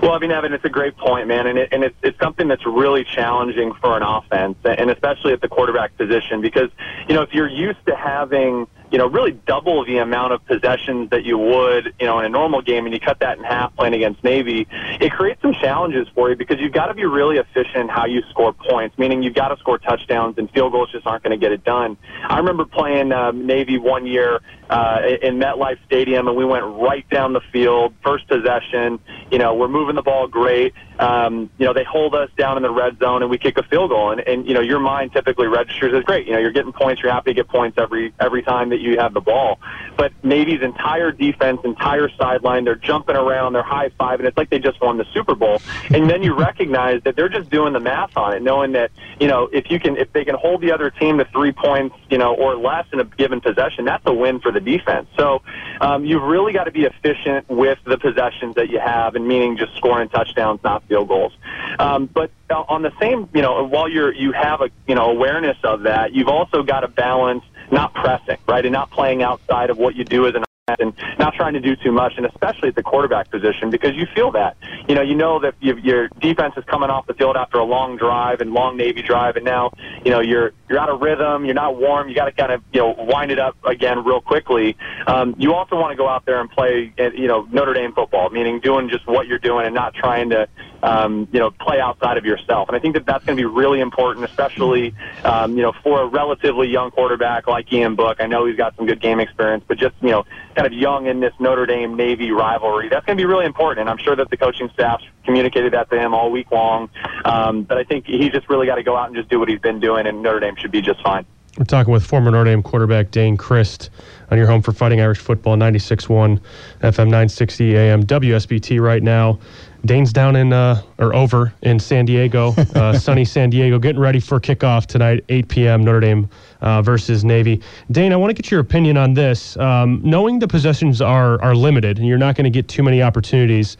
Well, 0.00 0.12
I 0.12 0.18
mean, 0.18 0.30
Evan, 0.30 0.52
it's 0.52 0.64
a 0.64 0.70
great 0.70 0.96
point, 0.96 1.28
man, 1.28 1.46
and, 1.46 1.58
it, 1.58 1.68
and 1.72 1.84
it's, 1.84 1.96
it's 2.02 2.18
something 2.18 2.48
that's 2.48 2.66
really 2.66 3.04
challenging 3.04 3.72
for 3.80 3.96
an 3.96 4.02
offense, 4.02 4.56
and 4.64 4.90
especially 4.90 5.32
at 5.32 5.40
the 5.40 5.48
quarterback 5.48 5.96
position, 5.96 6.40
because 6.40 6.70
you 7.08 7.14
know 7.14 7.22
if 7.22 7.32
you're 7.32 7.48
used 7.48 7.84
to 7.86 7.96
having 7.96 8.66
you 8.94 8.98
know, 8.98 9.08
really 9.08 9.32
double 9.32 9.84
the 9.84 9.98
amount 9.98 10.32
of 10.32 10.46
possessions 10.46 11.10
that 11.10 11.24
you 11.24 11.36
would, 11.36 11.92
you 11.98 12.06
know, 12.06 12.20
in 12.20 12.26
a 12.26 12.28
normal 12.28 12.62
game, 12.62 12.84
and 12.84 12.94
you 12.94 13.00
cut 13.00 13.18
that 13.18 13.38
in 13.38 13.42
half 13.42 13.74
playing 13.74 13.92
against 13.92 14.22
Navy, 14.22 14.68
it 15.00 15.10
creates 15.10 15.42
some 15.42 15.52
challenges 15.52 16.06
for 16.14 16.30
you 16.30 16.36
because 16.36 16.60
you've 16.60 16.72
got 16.72 16.86
to 16.86 16.94
be 16.94 17.04
really 17.04 17.38
efficient 17.38 17.76
in 17.76 17.88
how 17.88 18.06
you 18.06 18.22
score 18.30 18.52
points, 18.52 18.96
meaning 18.96 19.20
you've 19.20 19.34
got 19.34 19.48
to 19.48 19.56
score 19.56 19.78
touchdowns, 19.78 20.38
and 20.38 20.48
field 20.52 20.70
goals 20.70 20.92
just 20.92 21.08
aren't 21.08 21.24
going 21.24 21.36
to 21.36 21.44
get 21.44 21.50
it 21.50 21.64
done. 21.64 21.96
I 22.28 22.38
remember 22.38 22.64
playing 22.64 23.10
um, 23.10 23.46
Navy 23.48 23.78
one 23.78 24.06
year 24.06 24.40
uh, 24.70 25.00
in 25.22 25.38
MetLife 25.38 25.78
Stadium, 25.86 26.28
and 26.28 26.36
we 26.36 26.44
went 26.44 26.64
right 26.64 27.08
down 27.10 27.32
the 27.32 27.40
field, 27.52 27.94
first 28.02 28.26
possession. 28.28 28.98
You 29.30 29.38
know, 29.38 29.54
we're 29.54 29.68
moving 29.68 29.94
the 29.94 30.02
ball 30.02 30.26
great. 30.26 30.74
Um, 30.98 31.50
you 31.58 31.66
know, 31.66 31.72
they 31.72 31.84
hold 31.84 32.14
us 32.14 32.30
down 32.36 32.56
in 32.56 32.62
the 32.62 32.70
red 32.70 32.98
zone, 32.98 33.22
and 33.22 33.30
we 33.30 33.36
kick 33.36 33.58
a 33.58 33.62
field 33.64 33.90
goal. 33.90 34.12
And, 34.12 34.20
and 34.20 34.46
you 34.46 34.54
know, 34.54 34.60
your 34.60 34.78
mind 34.78 35.12
typically 35.12 35.48
registers 35.48 35.92
as 35.92 36.04
great. 36.04 36.26
You 36.26 36.34
know, 36.34 36.38
you're 36.38 36.52
getting 36.52 36.72
points. 36.72 37.02
You're 37.02 37.12
happy 37.12 37.30
to 37.30 37.34
get 37.34 37.48
points 37.48 37.78
every 37.78 38.14
every 38.20 38.42
time 38.42 38.70
that 38.70 38.80
you 38.80 38.98
have 38.98 39.12
the 39.12 39.20
ball. 39.20 39.58
But 39.96 40.12
Navy's 40.22 40.62
entire 40.62 41.12
defense, 41.12 41.60
entire 41.64 42.08
sideline, 42.16 42.64
they're 42.64 42.74
jumping 42.74 43.16
around, 43.16 43.52
they're 43.52 43.62
high 43.62 43.90
five, 43.98 44.20
and 44.20 44.28
it's 44.28 44.36
like 44.36 44.50
they 44.50 44.58
just 44.58 44.80
won 44.80 44.96
the 44.96 45.06
Super 45.12 45.34
Bowl. 45.34 45.60
And 45.90 46.08
then 46.08 46.22
you 46.22 46.34
recognize 46.34 47.02
that 47.02 47.16
they're 47.16 47.28
just 47.28 47.50
doing 47.50 47.72
the 47.72 47.80
math 47.80 48.16
on 48.16 48.34
it, 48.34 48.42
knowing 48.42 48.72
that 48.72 48.90
you 49.20 49.26
know 49.26 49.48
if 49.52 49.70
you 49.70 49.78
can 49.78 49.96
if 49.96 50.12
they 50.12 50.24
can 50.24 50.36
hold 50.36 50.60
the 50.60 50.72
other 50.72 50.90
team 50.90 51.18
to 51.18 51.24
three 51.26 51.52
points, 51.52 51.96
you 52.08 52.18
know, 52.18 52.34
or 52.34 52.56
less 52.56 52.86
in 52.92 53.00
a 53.00 53.04
given 53.04 53.40
possession, 53.40 53.84
that's 53.84 54.04
a 54.06 54.14
win 54.14 54.40
for 54.40 54.52
the 54.54 54.60
defense. 54.60 55.08
So 55.16 55.42
um, 55.80 56.04
you've 56.04 56.22
really 56.22 56.52
got 56.52 56.64
to 56.64 56.70
be 56.70 56.84
efficient 56.84 57.48
with 57.48 57.78
the 57.84 57.98
possessions 57.98 58.54
that 58.54 58.70
you 58.70 58.80
have, 58.80 59.14
and 59.14 59.26
meaning 59.26 59.56
just 59.56 59.76
scoring 59.76 60.08
touchdowns, 60.08 60.60
not 60.64 60.86
field 60.88 61.08
goals. 61.08 61.32
Um, 61.78 62.06
but 62.06 62.30
on 62.50 62.82
the 62.82 62.92
same, 63.00 63.28
you 63.34 63.42
know, 63.42 63.64
while 63.64 63.88
you're 63.88 64.12
you 64.12 64.32
have 64.32 64.60
a 64.60 64.70
you 64.86 64.94
know 64.94 65.10
awareness 65.10 65.58
of 65.64 65.82
that, 65.82 66.14
you've 66.14 66.28
also 66.28 66.62
got 66.62 66.80
to 66.80 66.88
balance 66.88 67.44
not 67.70 67.94
pressing, 67.94 68.38
right, 68.46 68.64
and 68.64 68.72
not 68.72 68.90
playing 68.90 69.22
outside 69.22 69.70
of 69.70 69.78
what 69.78 69.94
you 69.94 70.04
do 70.04 70.26
as 70.26 70.34
an 70.34 70.44
and 70.66 70.94
not 71.18 71.34
trying 71.34 71.52
to 71.52 71.60
do 71.60 71.76
too 71.76 71.92
much, 71.92 72.14
and 72.16 72.24
especially 72.24 72.68
at 72.68 72.74
the 72.74 72.82
quarterback 72.82 73.30
position 73.30 73.68
because 73.68 73.94
you 73.94 74.06
feel 74.14 74.30
that. 74.30 74.56
You 74.88 74.94
know, 74.94 75.02
you 75.02 75.14
know 75.14 75.38
that 75.40 75.54
you, 75.60 75.76
your 75.76 76.08
defense 76.20 76.54
is 76.56 76.64
coming 76.64 76.88
off 76.88 77.06
the 77.06 77.12
field 77.12 77.36
after 77.36 77.58
a 77.58 77.64
long 77.64 77.98
drive 77.98 78.40
and 78.40 78.54
long 78.54 78.78
Navy 78.78 79.02
drive, 79.02 79.36
and 79.36 79.44
now 79.44 79.72
you 80.06 80.10
know 80.10 80.20
you're 80.20 80.52
you're 80.70 80.78
out 80.78 80.88
of 80.88 81.02
rhythm, 81.02 81.44
you're 81.44 81.54
not 81.54 81.76
warm, 81.76 82.08
you 82.08 82.14
got 82.14 82.24
to 82.24 82.32
kind 82.32 82.50
of 82.50 82.62
you 82.72 82.80
know 82.80 82.94
wind 82.96 83.30
it 83.30 83.38
up 83.38 83.58
again 83.66 84.04
real 84.04 84.22
quickly. 84.22 84.74
Um, 85.06 85.34
you 85.38 85.52
also 85.52 85.76
want 85.76 85.92
to 85.92 85.96
go 85.96 86.08
out 86.08 86.24
there 86.24 86.40
and 86.40 86.50
play, 86.50 86.94
you 86.96 87.28
know, 87.28 87.46
Notre 87.52 87.74
Dame 87.74 87.92
football, 87.92 88.30
meaning 88.30 88.58
doing 88.60 88.88
just 88.88 89.06
what 89.06 89.26
you're 89.26 89.38
doing 89.38 89.66
and 89.66 89.74
not 89.74 89.92
trying 89.94 90.30
to 90.30 90.48
um, 90.84 91.26
you 91.32 91.40
know, 91.40 91.50
play 91.50 91.80
outside 91.80 92.18
of 92.18 92.26
yourself. 92.26 92.68
And 92.68 92.76
I 92.76 92.78
think 92.78 92.94
that 92.94 93.06
that's 93.06 93.24
going 93.24 93.36
to 93.36 93.40
be 93.40 93.46
really 93.46 93.80
important, 93.80 94.26
especially, 94.26 94.94
um, 95.24 95.56
you 95.56 95.62
know, 95.62 95.72
for 95.82 96.02
a 96.02 96.06
relatively 96.06 96.68
young 96.68 96.90
quarterback 96.90 97.46
like 97.46 97.72
Ian 97.72 97.96
Book. 97.96 98.18
I 98.20 98.26
know 98.26 98.44
he's 98.44 98.56
got 98.56 98.76
some 98.76 98.86
good 98.86 99.00
game 99.00 99.18
experience, 99.18 99.64
but 99.66 99.78
just, 99.78 99.94
you 100.02 100.10
know, 100.10 100.24
kind 100.54 100.66
of 100.66 100.74
young 100.74 101.06
in 101.06 101.20
this 101.20 101.32
Notre 101.40 101.64
Dame 101.64 101.96
Navy 101.96 102.30
rivalry, 102.32 102.90
that's 102.90 103.06
going 103.06 103.16
to 103.16 103.20
be 103.20 103.26
really 103.26 103.46
important. 103.46 103.80
And 103.80 103.88
I'm 103.88 104.04
sure 104.04 104.14
that 104.14 104.28
the 104.28 104.36
coaching 104.36 104.68
staff 104.74 105.00
communicated 105.24 105.72
that 105.72 105.88
to 105.88 105.98
him 105.98 106.12
all 106.12 106.30
week 106.30 106.50
long. 106.50 106.90
Um, 107.24 107.62
but 107.62 107.78
I 107.78 107.84
think 107.84 108.04
he's 108.06 108.32
just 108.32 108.50
really 108.50 108.66
got 108.66 108.74
to 108.74 108.82
go 108.82 108.94
out 108.94 109.06
and 109.06 109.16
just 109.16 109.30
do 109.30 109.38
what 109.38 109.48
he's 109.48 109.60
been 109.60 109.80
doing, 109.80 110.06
and 110.06 110.22
Notre 110.22 110.40
Dame 110.40 110.56
should 110.56 110.70
be 110.70 110.82
just 110.82 111.02
fine. 111.02 111.24
We're 111.56 111.64
talking 111.64 111.92
with 111.92 112.04
former 112.04 112.30
Notre 112.32 112.50
Dame 112.50 112.62
quarterback 112.62 113.10
Dane 113.10 113.36
Crist 113.36 113.88
on 114.30 114.36
your 114.36 114.48
home 114.48 114.60
for 114.60 114.72
Fighting 114.72 115.00
Irish 115.00 115.18
Football, 115.18 115.56
96.1 115.56 116.40
FM 116.80 117.04
960 117.04 117.76
AM 117.76 118.02
WSBT 118.04 118.80
right 118.80 119.02
now. 119.02 119.38
Dane's 119.84 120.12
down 120.12 120.36
in 120.36 120.52
uh, 120.52 120.80
or 120.98 121.14
over 121.14 121.52
in 121.62 121.78
San 121.78 122.06
Diego, 122.06 122.54
uh, 122.74 122.92
sunny 122.98 123.24
San 123.24 123.50
Diego, 123.50 123.78
getting 123.78 124.00
ready 124.00 124.20
for 124.20 124.40
kickoff 124.40 124.86
tonight, 124.86 125.24
8 125.28 125.48
p.m. 125.48 125.84
Notre 125.84 126.00
Dame 126.00 126.28
uh, 126.62 126.80
versus 126.80 127.24
Navy. 127.24 127.60
Dane, 127.90 128.12
I 128.12 128.16
want 128.16 128.30
to 128.30 128.34
get 128.34 128.50
your 128.50 128.60
opinion 128.60 128.96
on 128.96 129.12
this. 129.12 129.56
Um, 129.58 130.00
knowing 130.02 130.38
the 130.38 130.48
possessions 130.48 131.02
are 131.02 131.40
are 131.42 131.54
limited 131.54 131.98
and 131.98 132.06
you're 132.08 132.18
not 132.18 132.34
going 132.34 132.44
to 132.44 132.50
get 132.50 132.68
too 132.68 132.82
many 132.82 133.02
opportunities, 133.02 133.76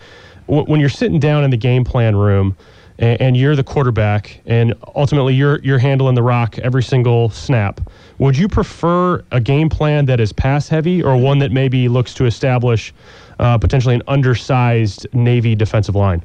w- 0.46 0.66
when 0.66 0.78
you're 0.78 0.90
sitting 0.90 1.18
down 1.18 1.42
in 1.42 1.50
the 1.50 1.56
game 1.56 1.84
plan 1.84 2.14
room 2.14 2.56
and, 2.98 3.20
and 3.20 3.36
you're 3.36 3.56
the 3.56 3.64
quarterback, 3.64 4.40
and 4.46 4.74
ultimately 4.94 5.34
you're 5.34 5.58
you're 5.60 5.78
handling 5.78 6.14
the 6.14 6.22
rock 6.22 6.58
every 6.58 6.82
single 6.82 7.30
snap. 7.30 7.80
Would 8.18 8.36
you 8.36 8.48
prefer 8.48 9.24
a 9.32 9.40
game 9.40 9.68
plan 9.68 10.06
that 10.06 10.20
is 10.20 10.32
pass 10.32 10.68
heavy 10.68 11.02
or 11.02 11.16
one 11.16 11.38
that 11.40 11.52
maybe 11.52 11.88
looks 11.88 12.14
to 12.14 12.26
establish? 12.26 12.92
uh, 13.38 13.58
potentially 13.58 13.94
an 13.94 14.02
undersized 14.08 15.06
Navy 15.12 15.54
defensive 15.54 15.94
line? 15.94 16.22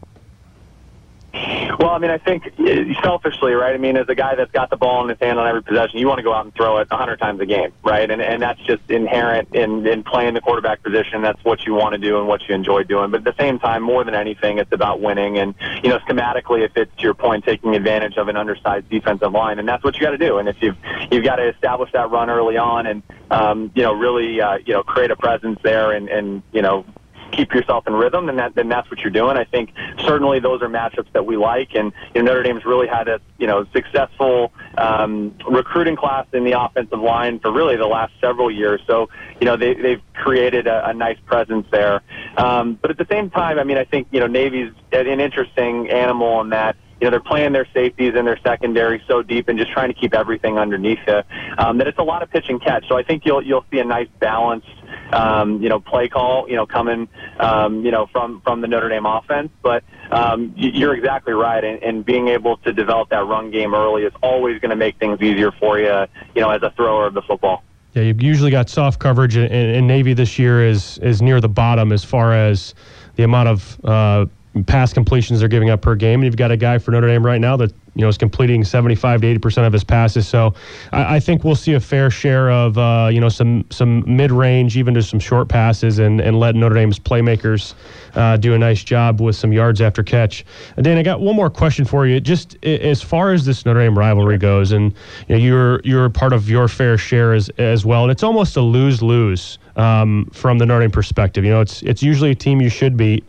Well, 1.34 1.92
I 1.92 2.00
mean, 2.00 2.12
I 2.12 2.18
think 2.18 2.48
uh, 2.60 3.02
selfishly, 3.04 3.54
right? 3.54 3.74
I 3.74 3.78
mean, 3.78 3.98
as 3.98 4.10
a 4.10 4.16
guy 4.16 4.36
that's 4.36 4.52
got 4.52 4.70
the 4.70 4.78
ball 4.78 5.04
in 5.04 5.10
his 5.10 5.20
hand 5.20 5.40
on 5.40 5.48
every 5.48 5.62
possession, 5.62 6.00
you 6.00 6.08
want 6.08 6.18
to 6.18 6.24
go 6.24 6.34
out 6.34 6.44
and 6.44 6.54
throw 6.54 6.78
it 6.78 6.88
a 6.90 6.98
hundred 6.98 7.18
times 7.18 7.40
a 7.40 7.46
game, 7.46 7.72
right? 7.84 8.10
And 8.10 8.22
and 8.22 8.42
that's 8.42 8.60
just 8.62 8.82
inherent 8.90 9.54
in 9.54 9.86
in 9.86 10.04
playing 10.04 10.34
the 10.34 10.42
quarterback 10.42 10.82
position. 10.84 11.22
That's 11.22 11.44
what 11.44 11.66
you 11.66 11.74
want 11.74 11.94
to 11.94 12.00
do 12.00 12.18
and 12.18 12.28
what 12.28 12.48
you 12.48 12.56
enjoy 12.56 12.84
doing. 12.84 13.12
But 13.12 13.26
at 13.26 13.36
the 13.36 13.42
same 13.42 13.60
time, 13.60 13.84
more 13.84 14.04
than 14.04 14.16
anything, 14.16 14.58
it's 14.58 14.72
about 14.72 15.02
winning. 15.02 15.38
And 15.38 15.56
you 15.84 15.90
know, 15.90 16.00
schematically, 16.00 16.66
if 16.66 16.76
it's 16.76 16.92
your 17.00 17.14
point, 17.14 17.46
taking 17.46 17.76
advantage 17.76 18.18
of 18.18 18.28
an 18.28 18.36
undersized 18.36 18.90
defensive 18.90 19.32
line, 19.32 19.60
and 19.60 19.68
that's 19.68 19.84
what 19.84 19.96
you 19.96 20.02
got 20.02 20.12
to 20.12 20.18
do. 20.18 20.40
And 20.40 20.50
if 20.50 20.58
you've 20.62 20.78
you've 21.12 21.24
got 21.24 21.38
to 21.38 21.50
establish 21.50 21.92
that 21.94 22.10
run 22.10 22.30
early 22.30 22.58
on, 22.58 22.88
and 22.88 23.04
um, 23.30 23.72
you 23.76 23.84
know, 23.84 23.94
really, 23.94 24.42
uh, 24.42 24.58
you 24.66 24.74
know, 24.74 24.84
create 24.84 25.12
a 25.12 25.16
presence 25.16 25.60
there, 25.64 25.92
and 25.92 26.10
and 26.10 26.44
you 26.52 26.62
know, 26.62 26.86
keep 27.32 27.54
yourself 27.54 27.88
in 27.88 27.94
rhythm, 27.94 28.26
then 28.26 28.36
that 28.38 28.56
then 28.56 28.70
that's 28.70 28.90
what 28.90 29.00
you're 29.00 29.12
doing. 29.12 29.38
I 29.38 29.44
think 29.44 29.74
certainly 30.06 30.40
those 30.40 30.62
are 30.62 30.70
matchups 30.70 31.12
that 31.14 31.26
we 31.26 31.38
like, 31.38 31.76
and 31.76 31.92
you 32.14 32.24
know, 32.24 32.32
Notre 32.32 32.44
Dame's 32.44 32.66
really 32.66 32.88
had 32.88 33.08
a 33.08 33.20
you 33.38 33.48
know 33.48 33.66
successful 33.74 34.52
um, 34.78 35.36
recruiting 35.50 35.96
class 35.96 36.28
in 36.34 36.44
the 36.44 36.60
offensive 36.60 37.00
line 37.00 37.40
for 37.40 37.52
really 37.52 37.76
the 37.76 37.88
last 37.88 38.14
several 38.22 38.52
years. 38.52 38.82
So 38.88 39.10
you 39.40 39.46
know 39.46 39.58
they 39.58 39.74
they've 39.74 40.02
created 40.14 40.68
a, 40.68 40.90
a 40.90 40.94
nice 40.94 41.18
presence 41.26 41.68
there. 41.72 42.02
Um, 42.38 42.78
but 42.82 42.92
at 42.92 42.98
the 42.98 43.08
same 43.10 43.30
time, 43.30 43.60
I 43.60 43.64
mean, 43.64 43.78
I 43.78 43.86
think 43.86 44.08
you 44.12 44.20
know 44.20 44.28
Navy's 44.28 44.74
an 44.92 45.20
interesting 45.20 45.90
animal 45.90 46.42
in 46.42 46.50
that 46.50 46.76
you 47.00 47.06
know, 47.06 47.12
they're 47.12 47.20
playing 47.20 47.54
their 47.54 47.68
safeties 47.74 48.14
and 48.16 48.28
their 48.28 48.40
secondary 48.44 49.02
so 49.08 49.22
deep 49.22 49.48
and 49.48 49.58
just 49.58 49.72
trying 49.72 49.90
to 49.94 50.00
keep 50.00 50.14
everything 50.14 50.58
underneath 50.58 51.00
you. 51.08 51.22
Um, 51.58 51.78
that 51.78 51.88
it's 51.88 52.00
a 52.00 52.04
lot 52.04 52.24
of 52.24 52.30
pitch 52.30 52.46
and 52.50 52.62
catch. 52.62 52.88
So 52.88 52.98
I 52.98 53.04
think 53.04 53.26
you'll 53.26 53.42
you'll 53.42 53.66
see 53.72 53.80
a 53.80 53.86
nice 53.86 54.08
balanced 54.20 54.68
um, 55.14 55.62
you 55.62 55.70
know, 55.70 55.80
play 55.80 56.08
call, 56.08 56.48
you 56.50 56.56
know, 56.56 56.66
coming, 56.66 57.08
um, 57.40 57.84
you 57.84 57.92
know, 57.92 58.08
from 58.12 58.42
from 58.42 58.62
the 58.62 58.68
Notre 58.68 58.90
Dame 58.90 59.06
offense. 59.06 59.50
But 59.62 59.84
um, 60.12 60.54
you're 60.56 60.96
exactly 60.96 61.34
right, 61.34 61.64
and, 61.64 61.82
and 61.84 62.06
being 62.06 62.28
able 62.28 62.58
to 62.58 62.74
develop 62.74 63.10
that 63.10 63.26
run 63.26 63.52
game 63.52 63.74
early 63.74 64.04
is 64.04 64.14
always 64.22 64.60
going 64.60 64.72
to 64.72 64.76
make 64.76 64.98
things 64.98 65.22
easier 65.22 65.52
for 65.52 65.80
you, 65.80 66.06
you 66.36 66.42
know, 66.42 66.50
as 66.50 66.62
a 66.64 66.72
thrower 66.72 67.08
of 67.08 67.14
the 67.14 67.22
football. 67.24 67.64
Yeah, 67.94 68.04
you've 68.04 68.22
usually 68.22 68.52
got 68.52 68.70
soft 68.70 69.00
coverage, 69.00 69.36
and, 69.36 69.52
and 69.52 69.88
Navy 69.88 70.14
this 70.14 70.38
year 70.38 70.64
is 70.66 71.00
is 71.00 71.22
near 71.22 71.42
the 71.42 71.50
bottom 71.50 71.92
as 71.92 72.04
far 72.04 72.34
as 72.34 72.76
the 73.16 73.24
amount 73.24 73.50
of 73.50 73.80
uh, 73.84 74.26
pass 74.66 74.94
completions 74.94 75.40
they're 75.40 75.50
giving 75.50 75.70
up 75.70 75.82
per 75.82 75.96
game. 75.96 76.20
And 76.20 76.26
you've 76.26 76.36
got 76.36 76.52
a 76.52 76.58
guy 76.58 76.78
for 76.80 76.92
Notre 76.92 77.08
Dame 77.08 77.26
right 77.26 77.40
now 77.40 77.56
that 77.58 77.72
you 77.96 78.02
know 78.02 78.08
is 78.08 78.18
completing 78.18 78.64
75 78.64 79.22
to 79.22 79.28
80 79.28 79.40
percent 79.40 79.68
of 79.68 79.74
his 79.74 79.84
passes. 79.84 80.28
So 80.28 80.54
I, 80.92 81.16
I, 81.16 81.20
think 81.20 81.44
we'll 81.44 81.56
see 81.56 81.74
a 81.74 81.80
fair 81.80 82.10
share 82.10 82.50
of 82.50 82.78
uh, 82.78 83.10
you 83.12 83.20
know 83.20 83.30
some 83.30 83.66
some 83.70 84.04
mid 84.08 84.32
range, 84.32 84.78
even 84.78 84.94
to 84.96 85.04
some 85.04 85.20
short 85.20 85.50
passes, 85.50 86.00
and 86.00 86.20
and 86.20 86.40
let 86.40 86.56
Notre 86.56 86.76
Dame's 86.76 87.00
playmakers 87.00 87.74
uh, 88.16 88.38
do 88.38 88.54
a 88.54 88.58
nice 88.58 88.84
job 88.84 89.22
with 89.22 89.36
some 89.36 89.54
yards 89.54 89.82
after 89.82 90.02
catch. 90.02 90.46
And 90.78 90.84
Dan, 90.84 90.98
I 90.98 91.04
got 91.04 91.22
one 91.22 91.36
more 91.36 91.50
question 91.50 91.86
for 91.86 92.08
you. 92.08 92.20
Just 92.20 92.64
as 92.64 93.02
far 93.02 93.34
as 93.34 93.46
this 93.46 93.66
Notre 93.66 93.82
Dame 93.82 93.98
rivalry 93.98 94.38
goes, 94.38 94.72
and 94.72 94.94
you 95.28 95.36
know, 95.36 95.42
you're 95.42 95.82
you're 95.84 96.10
part 96.10 96.34
of 96.34 96.50
your 96.50 96.68
fair 96.68 96.98
share 96.98 97.34
as 97.34 97.50
as 97.58 97.86
well, 97.86 98.04
and 98.04 98.12
it's 98.12 98.24
almost 98.24 98.58
a 98.58 98.62
lose 98.62 99.02
lose 99.02 99.60
um, 99.76 100.30
from 100.34 100.58
the 100.58 100.66
Notre 100.66 100.82
Dame 100.82 100.92
perspective. 100.92 101.44
You 101.44 101.52
know, 101.52 101.62
it's 101.62 101.84
it's 101.84 102.02
usually 102.02 102.32
a 102.32 102.36
team 102.36 102.62
you 102.62 102.70
should 102.70 102.98
beat. 102.98 103.24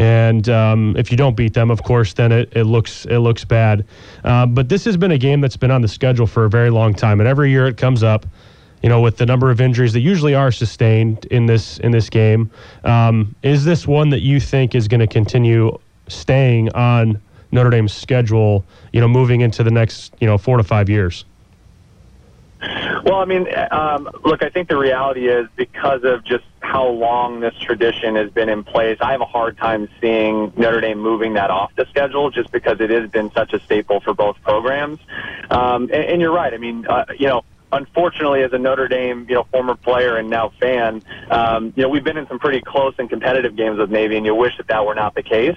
And 0.00 0.48
um, 0.48 0.96
if 0.96 1.10
you 1.10 1.18
don't 1.18 1.36
beat 1.36 1.52
them, 1.52 1.70
of 1.70 1.82
course, 1.82 2.14
then 2.14 2.32
it, 2.32 2.50
it 2.56 2.64
looks 2.64 3.04
it 3.04 3.18
looks 3.18 3.44
bad. 3.44 3.84
Uh, 4.24 4.46
but 4.46 4.70
this 4.70 4.82
has 4.86 4.96
been 4.96 5.10
a 5.10 5.18
game 5.18 5.42
that's 5.42 5.58
been 5.58 5.70
on 5.70 5.82
the 5.82 5.88
schedule 5.88 6.26
for 6.26 6.46
a 6.46 6.48
very 6.48 6.70
long 6.70 6.94
time, 6.94 7.20
and 7.20 7.28
every 7.28 7.50
year 7.50 7.66
it 7.66 7.76
comes 7.76 8.02
up. 8.02 8.24
you 8.82 8.88
know, 8.88 9.00
with 9.00 9.18
the 9.18 9.26
number 9.26 9.50
of 9.50 9.60
injuries 9.60 9.92
that 9.92 10.00
usually 10.00 10.34
are 10.34 10.50
sustained 10.50 11.26
in 11.26 11.46
this 11.46 11.78
in 11.78 11.92
this 11.92 12.08
game, 12.08 12.50
um, 12.84 13.34
is 13.42 13.64
this 13.64 13.86
one 13.86 14.08
that 14.10 14.20
you 14.20 14.40
think 14.40 14.74
is 14.74 14.88
going 14.88 15.00
to 15.00 15.06
continue 15.06 15.78
staying 16.08 16.72
on 16.72 17.20
Notre 17.52 17.70
Dame's 17.70 17.92
schedule? 17.92 18.64
You 18.92 19.00
know, 19.00 19.08
moving 19.08 19.42
into 19.42 19.62
the 19.62 19.70
next 19.70 20.14
you 20.20 20.26
know 20.26 20.38
four 20.38 20.56
to 20.56 20.64
five 20.64 20.88
years. 20.88 21.24
Well, 23.04 23.16
I 23.16 23.24
mean, 23.24 23.46
um, 23.70 24.08
look, 24.24 24.42
I 24.42 24.50
think 24.50 24.68
the 24.68 24.76
reality 24.76 25.28
is 25.28 25.46
because 25.56 26.04
of 26.04 26.24
just 26.24 26.44
how 26.70 26.86
long 26.86 27.40
this 27.40 27.54
tradition 27.58 28.14
has 28.14 28.30
been 28.30 28.48
in 28.48 28.62
place, 28.62 28.96
I 29.00 29.10
have 29.10 29.20
a 29.20 29.26
hard 29.26 29.58
time 29.58 29.88
seeing 30.00 30.52
Notre 30.56 30.80
Dame 30.80 31.00
moving 31.00 31.34
that 31.34 31.50
off 31.50 31.72
the 31.74 31.84
schedule 31.86 32.30
just 32.30 32.52
because 32.52 32.80
it 32.80 32.90
has 32.90 33.10
been 33.10 33.32
such 33.32 33.52
a 33.52 33.58
staple 33.58 33.98
for 34.00 34.14
both 34.14 34.40
programs. 34.42 35.00
Um, 35.50 35.82
and, 35.84 35.92
and 35.92 36.20
you're 36.20 36.32
right. 36.32 36.54
I 36.54 36.58
mean, 36.58 36.86
uh, 36.86 37.06
you 37.18 37.26
know, 37.26 37.42
unfortunately, 37.72 38.42
as 38.42 38.52
a 38.52 38.58
Notre 38.58 38.88
Dame, 38.88 39.26
you 39.28 39.34
know, 39.34 39.46
former 39.50 39.74
player 39.74 40.16
and 40.16 40.28
now 40.28 40.52
fan, 40.60 41.02
um, 41.30 41.72
you 41.76 41.82
know, 41.82 41.88
we've 41.88 42.04
been 42.04 42.16
in 42.16 42.26
some 42.28 42.38
pretty 42.38 42.60
close 42.60 42.94
and 42.98 43.08
competitive 43.08 43.56
games 43.56 43.78
with 43.78 43.90
Navy, 43.90 44.16
and 44.16 44.26
you 44.26 44.34
wish 44.34 44.56
that 44.56 44.68
that 44.68 44.84
were 44.84 44.94
not 44.94 45.14
the 45.14 45.22
case. 45.22 45.56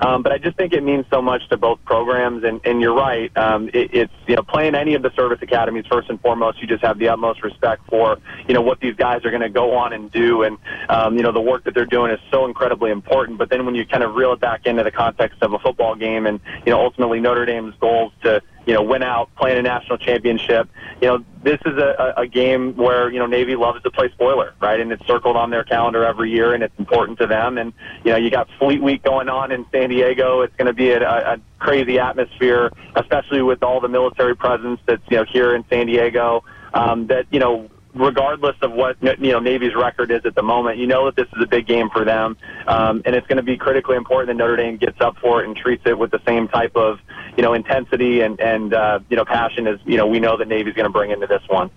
Um, 0.00 0.22
but 0.22 0.32
I 0.32 0.38
just 0.38 0.56
think 0.56 0.72
it 0.72 0.82
means 0.82 1.06
so 1.10 1.22
much 1.22 1.48
to 1.50 1.56
both 1.56 1.84
programs, 1.84 2.44
and, 2.44 2.60
and 2.64 2.80
you're 2.80 2.94
right. 2.94 3.34
Um, 3.36 3.68
it, 3.68 3.94
it's 3.94 4.12
you 4.26 4.36
know, 4.36 4.42
playing 4.42 4.74
any 4.74 4.94
of 4.94 5.02
the 5.02 5.10
service 5.14 5.38
academies 5.42 5.84
first 5.90 6.10
and 6.10 6.20
foremost, 6.20 6.60
you 6.60 6.66
just 6.66 6.82
have 6.82 6.98
the 6.98 7.08
utmost 7.08 7.42
respect 7.42 7.82
for 7.88 8.18
you 8.48 8.54
know 8.54 8.62
what 8.62 8.80
these 8.80 8.94
guys 8.96 9.24
are 9.24 9.30
going 9.30 9.42
to 9.42 9.50
go 9.50 9.76
on 9.76 9.92
and 9.92 10.10
do, 10.10 10.42
and 10.42 10.58
um, 10.88 11.16
you 11.16 11.22
know 11.22 11.32
the 11.32 11.40
work 11.40 11.64
that 11.64 11.74
they're 11.74 11.86
doing 11.86 12.10
is 12.10 12.20
so 12.30 12.46
incredibly 12.46 12.90
important. 12.90 13.38
But 13.38 13.50
then 13.50 13.64
when 13.66 13.74
you 13.74 13.86
kind 13.86 14.02
of 14.02 14.14
reel 14.14 14.32
it 14.32 14.40
back 14.40 14.66
into 14.66 14.82
the 14.82 14.90
context 14.90 15.42
of 15.42 15.52
a 15.52 15.58
football 15.58 15.94
game, 15.94 16.26
and 16.26 16.40
you 16.66 16.72
know 16.72 16.80
ultimately 16.80 17.20
Notre 17.20 17.46
Dame's 17.46 17.74
goals 17.80 18.12
to 18.22 18.42
you 18.66 18.74
know, 18.74 18.82
win 18.82 19.02
out, 19.02 19.34
playing 19.36 19.58
a 19.58 19.62
national 19.62 19.98
championship. 19.98 20.68
You 21.00 21.08
know, 21.08 21.24
this 21.42 21.58
is 21.66 21.76
a, 21.78 22.14
a 22.16 22.26
game 22.26 22.76
where, 22.76 23.10
you 23.10 23.18
know, 23.18 23.26
Navy 23.26 23.56
loves 23.56 23.82
to 23.82 23.90
play 23.90 24.10
spoiler, 24.10 24.54
right? 24.60 24.78
And 24.78 24.92
it's 24.92 25.04
circled 25.06 25.36
on 25.36 25.50
their 25.50 25.64
calendar 25.64 26.04
every 26.04 26.30
year 26.30 26.54
and 26.54 26.62
it's 26.62 26.78
important 26.78 27.18
to 27.18 27.26
them. 27.26 27.58
And, 27.58 27.72
you 28.04 28.12
know, 28.12 28.16
you 28.16 28.30
got 28.30 28.48
Fleet 28.58 28.82
Week 28.82 29.02
going 29.02 29.28
on 29.28 29.50
in 29.50 29.66
San 29.72 29.90
Diego. 29.90 30.42
It's 30.42 30.54
going 30.56 30.66
to 30.66 30.72
be 30.72 30.90
a, 30.90 31.02
a 31.02 31.40
crazy 31.58 31.98
atmosphere, 31.98 32.70
especially 32.94 33.42
with 33.42 33.62
all 33.62 33.80
the 33.80 33.88
military 33.88 34.36
presence 34.36 34.80
that's, 34.86 35.02
you 35.10 35.16
know, 35.16 35.24
here 35.24 35.54
in 35.54 35.64
San 35.68 35.86
Diego. 35.86 36.44
Um, 36.74 37.08
that, 37.08 37.26
you 37.30 37.38
know, 37.38 37.68
regardless 37.94 38.56
of 38.62 38.72
what 38.72 38.96
you 39.02 39.32
know 39.32 39.38
Navy's 39.38 39.74
record 39.74 40.10
is 40.10 40.24
at 40.24 40.34
the 40.34 40.42
moment, 40.42 40.78
you 40.78 40.86
know 40.86 41.06
that 41.06 41.16
this 41.16 41.26
is 41.36 41.42
a 41.42 41.46
big 41.46 41.66
game 41.66 41.90
for 41.90 42.04
them, 42.04 42.36
um, 42.66 43.02
and 43.04 43.14
it's 43.14 43.26
going 43.26 43.36
to 43.36 43.42
be 43.42 43.56
critically 43.56 43.96
important 43.96 44.28
that 44.28 44.42
Notre 44.42 44.56
Dame 44.56 44.76
gets 44.76 45.00
up 45.00 45.18
for 45.18 45.42
it 45.42 45.46
and 45.46 45.56
treats 45.56 45.82
it 45.86 45.98
with 45.98 46.10
the 46.10 46.20
same 46.26 46.48
type 46.48 46.76
of 46.76 47.00
you 47.36 47.42
know 47.42 47.54
intensity 47.54 48.20
and 48.20 48.40
and 48.40 48.74
uh, 48.74 49.00
you 49.08 49.16
know 49.16 49.24
passion 49.24 49.66
is, 49.66 49.80
you 49.84 49.96
know 49.96 50.06
we 50.06 50.20
know 50.20 50.36
that 50.36 50.48
Navy's 50.48 50.74
going 50.74 50.84
to 50.84 50.92
bring 50.92 51.10
into 51.10 51.26
this 51.26 51.42
one. 51.48 51.70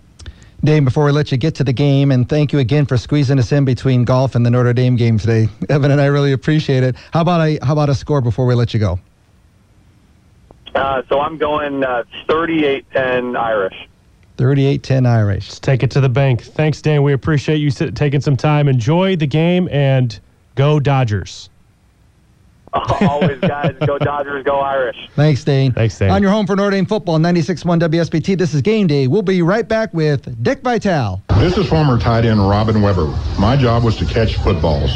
Dane, 0.64 0.84
before 0.84 1.06
we 1.06 1.12
let 1.12 1.32
you 1.32 1.38
get 1.38 1.54
to 1.56 1.64
the 1.64 1.74
game, 1.74 2.12
and 2.12 2.28
thank 2.28 2.52
you 2.52 2.60
again 2.60 2.86
for 2.86 2.98
squeezing 2.98 3.38
us 3.38 3.52
in 3.52 3.66
between 3.66 4.04
golf 4.04 4.34
and 4.34 4.44
the 4.46 4.50
Notre 4.50 4.74
Dame 4.74 4.96
game 4.96 5.20
today, 5.20 5.48
Evan 5.70 5.92
and 5.92 6.02
I 6.02 6.06
really 6.06 6.32
appreciate 6.32 6.84
it. 6.84 6.96
How 7.12 7.22
about 7.22 7.42
a 7.42 7.60
how 7.62 7.74
about 7.74 7.90
a 7.90 7.96
score 7.96 8.22
before 8.22 8.46
we 8.46 8.56
let 8.56 8.74
you 8.74 8.80
go? 8.80 9.00
Uh, 10.74 11.02
so 11.08 11.22
I'm 11.22 11.38
going 11.38 11.84
uh, 11.84 12.04
38-10 12.28 13.38
Irish. 13.38 13.88
38-10 14.38 15.08
Irish. 15.08 15.48
Let's 15.48 15.60
take 15.60 15.84
it 15.84 15.92
to 15.92 16.02
the 16.02 16.10
bank. 16.10 16.42
Thanks, 16.42 16.82
Dan. 16.82 17.02
We 17.04 17.14
appreciate 17.14 17.58
you 17.58 17.72
taking 17.72 18.20
some 18.20 18.36
time. 18.36 18.68
Enjoy 18.68 19.16
the 19.16 19.28
game 19.28 19.70
and 19.72 20.20
go 20.56 20.82
Dodgers. 20.82 21.50
Always, 23.02 23.40
guys. 23.40 23.76
go 23.86 23.98
Dodgers, 23.98 24.44
go 24.44 24.60
Irish. 24.60 24.98
Thanks, 25.16 25.44
Dane. 25.44 25.72
Thanks, 25.72 25.98
Dane. 25.98 26.12
On 26.12 26.22
your 26.22 26.32
home 26.32 26.46
for 26.46 26.56
Notre 26.56 26.72
Dame 26.72 26.86
football, 26.86 27.18
96.1 27.20 27.80
WSBT. 27.80 28.38
This 28.38 28.54
is 28.54 28.62
Game 28.62 28.88
Day. 28.88 29.08
We'll 29.08 29.22
be 29.22 29.42
right 29.42 29.68
back 29.68 29.94
with 29.94 30.44
Dick 30.44 30.62
Vitale. 30.62 31.22
This 31.38 31.58
is 31.58 31.68
former 31.70 31.98
tight 31.98 32.26
end 32.26 32.48
Robin 32.48 32.82
Weber. 32.82 33.08
My 33.40 33.56
job 33.56 33.84
was 33.84 33.96
to 33.98 34.06
catch 34.06 34.36
footballs. 34.36 34.92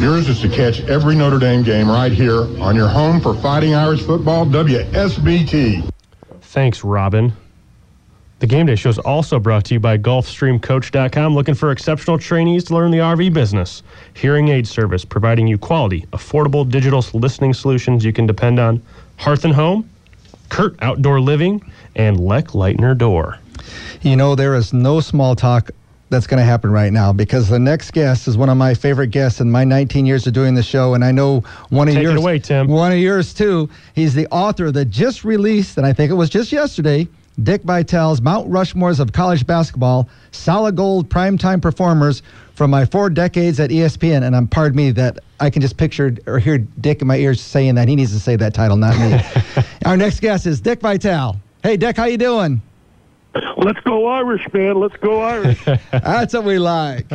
Yours 0.00 0.28
is 0.28 0.40
to 0.40 0.48
catch 0.48 0.80
every 0.82 1.14
Notre 1.14 1.38
Dame 1.38 1.62
game 1.62 1.88
right 1.88 2.12
here 2.12 2.42
on 2.60 2.74
your 2.74 2.88
home 2.88 3.20
for 3.20 3.34
Fighting 3.34 3.74
Irish 3.74 4.02
football, 4.02 4.44
WSBT. 4.46 5.88
Thanks, 6.40 6.82
Robin. 6.82 7.32
The 8.38 8.46
Game 8.46 8.66
Day 8.66 8.74
Show 8.74 8.90
is 8.90 8.98
also 8.98 9.40
brought 9.40 9.64
to 9.64 9.74
you 9.74 9.80
by 9.80 9.96
GulfstreamCoach.com. 9.96 11.34
Looking 11.34 11.54
for 11.54 11.70
exceptional 11.70 12.18
trainees 12.18 12.64
to 12.64 12.74
learn 12.74 12.90
the 12.90 12.98
RV 12.98 13.32
business. 13.32 13.82
Hearing 14.12 14.48
Aid 14.48 14.68
Service, 14.68 15.06
providing 15.06 15.46
you 15.46 15.56
quality, 15.56 16.02
affordable 16.12 16.68
digital 16.68 17.02
listening 17.14 17.54
solutions 17.54 18.04
you 18.04 18.12
can 18.12 18.26
depend 18.26 18.58
on. 18.58 18.82
Hearth 19.16 19.46
and 19.46 19.54
Home, 19.54 19.88
Kurt 20.50 20.76
Outdoor 20.82 21.18
Living, 21.18 21.62
and 21.94 22.20
Leck 22.20 22.48
Lightner 22.48 22.96
Door. 22.96 23.38
You 24.02 24.16
know, 24.16 24.34
there 24.34 24.54
is 24.54 24.74
no 24.74 25.00
small 25.00 25.34
talk 25.34 25.70
that's 26.10 26.26
going 26.26 26.38
to 26.38 26.44
happen 26.44 26.70
right 26.70 26.92
now 26.92 27.14
because 27.14 27.48
the 27.48 27.58
next 27.58 27.92
guest 27.92 28.28
is 28.28 28.36
one 28.36 28.50
of 28.50 28.58
my 28.58 28.74
favorite 28.74 29.12
guests 29.12 29.40
in 29.40 29.50
my 29.50 29.64
19 29.64 30.04
years 30.04 30.26
of 30.26 30.34
doing 30.34 30.54
the 30.54 30.62
show, 30.62 30.92
and 30.92 31.02
I 31.02 31.10
know 31.10 31.40
one 31.70 31.88
of 31.88 31.94
Take 31.94 32.02
yours. 32.02 32.16
It 32.16 32.18
away, 32.18 32.38
Tim. 32.38 32.68
One 32.68 32.92
of 32.92 32.98
yours 32.98 33.32
too. 33.32 33.70
He's 33.94 34.12
the 34.12 34.26
author 34.26 34.70
that 34.72 34.90
just 34.90 35.24
released, 35.24 35.78
and 35.78 35.86
I 35.86 35.94
think 35.94 36.10
it 36.10 36.14
was 36.14 36.28
just 36.28 36.52
yesterday. 36.52 37.08
Dick 37.42 37.62
Vitale's 37.62 38.20
Mount 38.20 38.48
Rushmores 38.48 38.98
of 38.98 39.12
college 39.12 39.46
basketball, 39.46 40.08
solid 40.30 40.76
gold 40.76 41.10
primetime 41.10 41.60
performers 41.60 42.22
from 42.54 42.70
my 42.70 42.86
four 42.86 43.10
decades 43.10 43.60
at 43.60 43.70
ESPN. 43.70 44.22
And 44.26 44.34
I'm 44.34 44.46
pardon 44.46 44.76
me 44.76 44.90
that 44.92 45.18
I 45.38 45.50
can 45.50 45.60
just 45.60 45.76
picture 45.76 46.16
or 46.26 46.38
hear 46.38 46.58
Dick 46.58 47.02
in 47.02 47.08
my 47.08 47.16
ears 47.16 47.40
saying 47.40 47.74
that. 47.74 47.88
He 47.88 47.96
needs 47.96 48.12
to 48.12 48.20
say 48.20 48.36
that 48.36 48.54
title, 48.54 48.76
not 48.76 48.98
me. 48.98 49.20
Our 49.84 49.96
next 49.96 50.20
guest 50.20 50.46
is 50.46 50.60
Dick 50.60 50.80
Vitale. 50.80 51.36
Hey, 51.62 51.76
Dick, 51.76 51.96
how 51.96 52.04
you 52.04 52.16
doing? 52.16 52.62
Let's 53.58 53.80
go 53.80 54.06
Irish, 54.06 54.46
man. 54.52 54.80
Let's 54.80 54.96
go 54.96 55.20
Irish. 55.20 55.62
That's 55.90 56.32
what 56.32 56.44
we 56.44 56.58
like. 56.58 57.06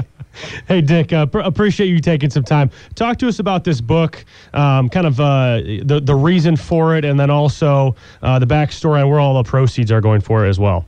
Hey, 0.67 0.81
Dick, 0.81 1.11
uh, 1.13 1.25
pr- 1.25 1.39
appreciate 1.39 1.87
you 1.87 1.99
taking 1.99 2.29
some 2.29 2.43
time. 2.43 2.71
Talk 2.95 3.17
to 3.19 3.27
us 3.27 3.39
about 3.39 3.63
this 3.63 3.81
book, 3.81 4.23
um, 4.53 4.89
kind 4.89 5.07
of 5.07 5.19
uh, 5.19 5.61
the, 5.83 6.01
the 6.03 6.15
reason 6.15 6.55
for 6.55 6.95
it, 6.95 7.05
and 7.05 7.19
then 7.19 7.29
also 7.29 7.95
uh, 8.21 8.39
the 8.39 8.47
backstory 8.47 9.01
and 9.01 9.09
where 9.09 9.19
all 9.19 9.41
the 9.41 9.47
proceeds 9.47 9.91
are 9.91 10.01
going 10.01 10.21
for 10.21 10.45
it 10.45 10.49
as 10.49 10.59
well. 10.59 10.85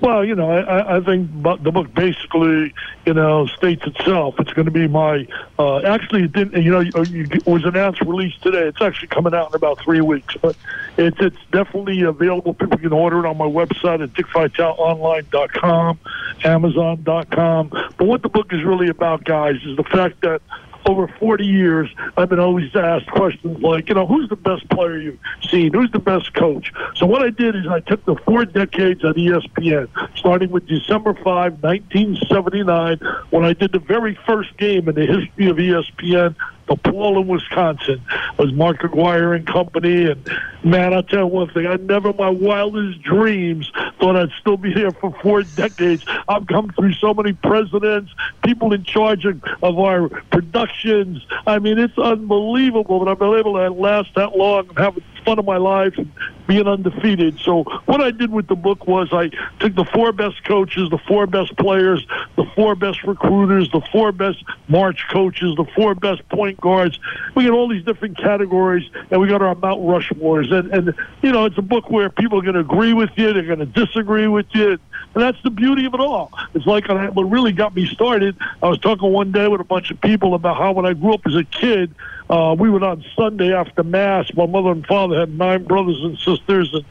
Well, 0.00 0.24
you 0.24 0.34
know, 0.34 0.50
I, 0.50 0.96
I 0.96 1.00
think 1.00 1.30
the 1.42 1.72
book 1.72 1.92
basically, 1.94 2.74
you 3.04 3.14
know, 3.14 3.46
states 3.46 3.86
itself. 3.86 4.36
It's 4.38 4.52
going 4.52 4.66
to 4.66 4.70
be 4.70 4.86
my. 4.86 5.26
Uh, 5.58 5.78
actually, 5.80 6.24
it 6.24 6.32
didn't. 6.32 6.62
You 6.62 6.70
know, 6.70 6.80
it 6.80 7.46
was 7.46 7.64
announced 7.64 8.00
release 8.02 8.34
today. 8.42 8.68
It's 8.68 8.80
actually 8.80 9.08
coming 9.08 9.34
out 9.34 9.50
in 9.50 9.54
about 9.54 9.80
three 9.80 10.00
weeks, 10.00 10.36
but 10.40 10.56
it's 10.96 11.18
it's 11.20 11.38
definitely 11.52 12.02
available. 12.02 12.54
People 12.54 12.78
can 12.78 12.92
order 12.92 13.24
it 13.24 13.28
on 13.28 13.36
my 13.36 13.46
website 13.46 14.02
at 14.02 14.12
dickvitaleonline.com, 14.12 15.98
Amazon.com. 16.44 17.68
But 17.68 18.04
what 18.04 18.22
the 18.22 18.28
book 18.28 18.52
is 18.52 18.62
really 18.64 18.88
about, 18.88 19.24
guys, 19.24 19.56
is 19.64 19.76
the 19.76 19.84
fact 19.84 20.20
that 20.22 20.42
over 20.88 21.08
40 21.18 21.44
years, 21.44 21.90
I've 22.16 22.28
been 22.28 22.40
always 22.40 22.74
asked 22.74 23.08
questions 23.08 23.62
like, 23.62 23.88
you 23.88 23.94
know, 23.94 24.06
who's 24.06 24.28
the 24.28 24.36
best 24.36 24.68
player 24.70 24.98
you've 24.98 25.18
seen? 25.50 25.72
Who's 25.72 25.90
the 25.90 25.98
best 25.98 26.32
coach? 26.34 26.72
So 26.94 27.06
what 27.06 27.22
I 27.22 27.30
did 27.30 27.56
is 27.56 27.66
I 27.66 27.80
took 27.80 28.04
the 28.04 28.16
four 28.24 28.44
decades 28.44 29.04
at 29.04 29.16
ESPN, 29.16 29.88
starting 30.16 30.50
with 30.50 30.66
December 30.66 31.14
5, 31.14 31.24
1979, 31.62 33.00
when 33.30 33.44
I 33.44 33.52
did 33.52 33.72
the 33.72 33.78
very 33.78 34.18
first 34.26 34.56
game 34.56 34.88
in 34.88 34.94
the 34.94 35.06
history 35.06 35.48
of 35.48 35.56
ESPN 35.56 36.34
Paulin, 36.74 37.28
Wisconsin. 37.28 38.02
It 38.10 38.38
was 38.38 38.52
Mark 38.52 38.82
Aguirre 38.82 39.36
and 39.36 39.46
company. 39.46 40.10
And 40.10 40.28
man, 40.64 40.92
I'll 40.92 41.02
tell 41.02 41.20
you 41.20 41.26
one 41.26 41.50
thing: 41.50 41.66
I 41.66 41.76
never, 41.76 42.12
my 42.12 42.28
wildest 42.30 43.02
dreams, 43.02 43.70
thought 44.00 44.16
I'd 44.16 44.30
still 44.40 44.56
be 44.56 44.72
here 44.72 44.90
for 44.90 45.12
four 45.22 45.42
decades. 45.42 46.04
I've 46.28 46.46
come 46.46 46.70
through 46.70 46.94
so 46.94 47.14
many 47.14 47.32
presidents, 47.32 48.12
people 48.42 48.72
in 48.72 48.84
charge 48.84 49.24
of, 49.24 49.42
of 49.62 49.78
our 49.78 50.08
productions. 50.08 51.24
I 51.46 51.58
mean, 51.58 51.78
it's 51.78 51.98
unbelievable 51.98 53.04
that 53.04 53.10
I've 53.10 53.18
been 53.18 53.38
able 53.38 53.54
to 53.54 53.70
last 53.70 54.14
that 54.16 54.36
long 54.36 54.68
and 54.68 54.78
have 54.78 54.96
fun 55.26 55.38
of 55.38 55.44
my 55.44 55.58
life 55.58 55.92
and 55.98 56.10
being 56.46 56.66
undefeated. 56.66 57.38
So 57.40 57.64
what 57.84 58.00
I 58.00 58.12
did 58.12 58.30
with 58.30 58.46
the 58.46 58.54
book 58.54 58.86
was 58.86 59.08
I 59.12 59.30
took 59.58 59.74
the 59.74 59.84
four 59.84 60.12
best 60.12 60.44
coaches, 60.44 60.88
the 60.88 60.98
four 60.98 61.26
best 61.26 61.56
players, 61.58 62.06
the 62.36 62.46
four 62.54 62.76
best 62.76 63.02
recruiters, 63.02 63.70
the 63.72 63.82
four 63.92 64.12
best 64.12 64.42
March 64.68 65.04
coaches, 65.10 65.54
the 65.56 65.66
four 65.74 65.94
best 65.94 66.26
point 66.28 66.60
guards. 66.60 66.98
We 67.34 67.44
got 67.44 67.52
all 67.52 67.68
these 67.68 67.84
different 67.84 68.16
categories, 68.16 68.88
and 69.10 69.20
we 69.20 69.28
got 69.28 69.42
our 69.42 69.56
Mount 69.56 69.80
Rushmores. 69.80 70.52
And, 70.52 70.72
and 70.72 70.94
you 71.22 71.32
know, 71.32 71.44
it's 71.44 71.58
a 71.58 71.62
book 71.62 71.90
where 71.90 72.08
people 72.08 72.38
are 72.38 72.42
going 72.42 72.54
to 72.54 72.60
agree 72.60 72.92
with 72.92 73.10
you, 73.16 73.32
they're 73.32 73.42
going 73.42 73.58
to 73.58 73.66
disagree 73.66 74.28
with 74.28 74.46
you. 74.52 74.78
And 75.14 75.22
that's 75.22 75.42
the 75.42 75.50
beauty 75.50 75.86
of 75.86 75.94
it 75.94 76.00
all. 76.00 76.30
It's 76.54 76.66
like 76.66 76.88
what 76.88 77.24
really 77.24 77.52
got 77.52 77.74
me 77.74 77.86
started. 77.86 78.36
I 78.62 78.68
was 78.68 78.78
talking 78.78 79.12
one 79.12 79.32
day 79.32 79.48
with 79.48 79.60
a 79.60 79.64
bunch 79.64 79.90
of 79.90 80.00
people 80.00 80.34
about 80.34 80.56
how 80.56 80.72
when 80.72 80.86
I 80.86 80.92
grew 80.92 81.14
up 81.14 81.26
as 81.26 81.34
a 81.34 81.44
kid, 81.44 81.94
uh, 82.28 82.56
we 82.58 82.70
went 82.70 82.84
on 82.84 83.04
Sunday 83.16 83.54
after 83.54 83.84
Mass. 83.84 84.32
My 84.34 84.46
mother 84.46 84.70
and 84.70 84.86
father 84.86 85.20
had 85.20 85.36
nine 85.36 85.64
brothers 85.64 86.00
and 86.02 86.18
sisters, 86.18 86.72
and 86.72 86.84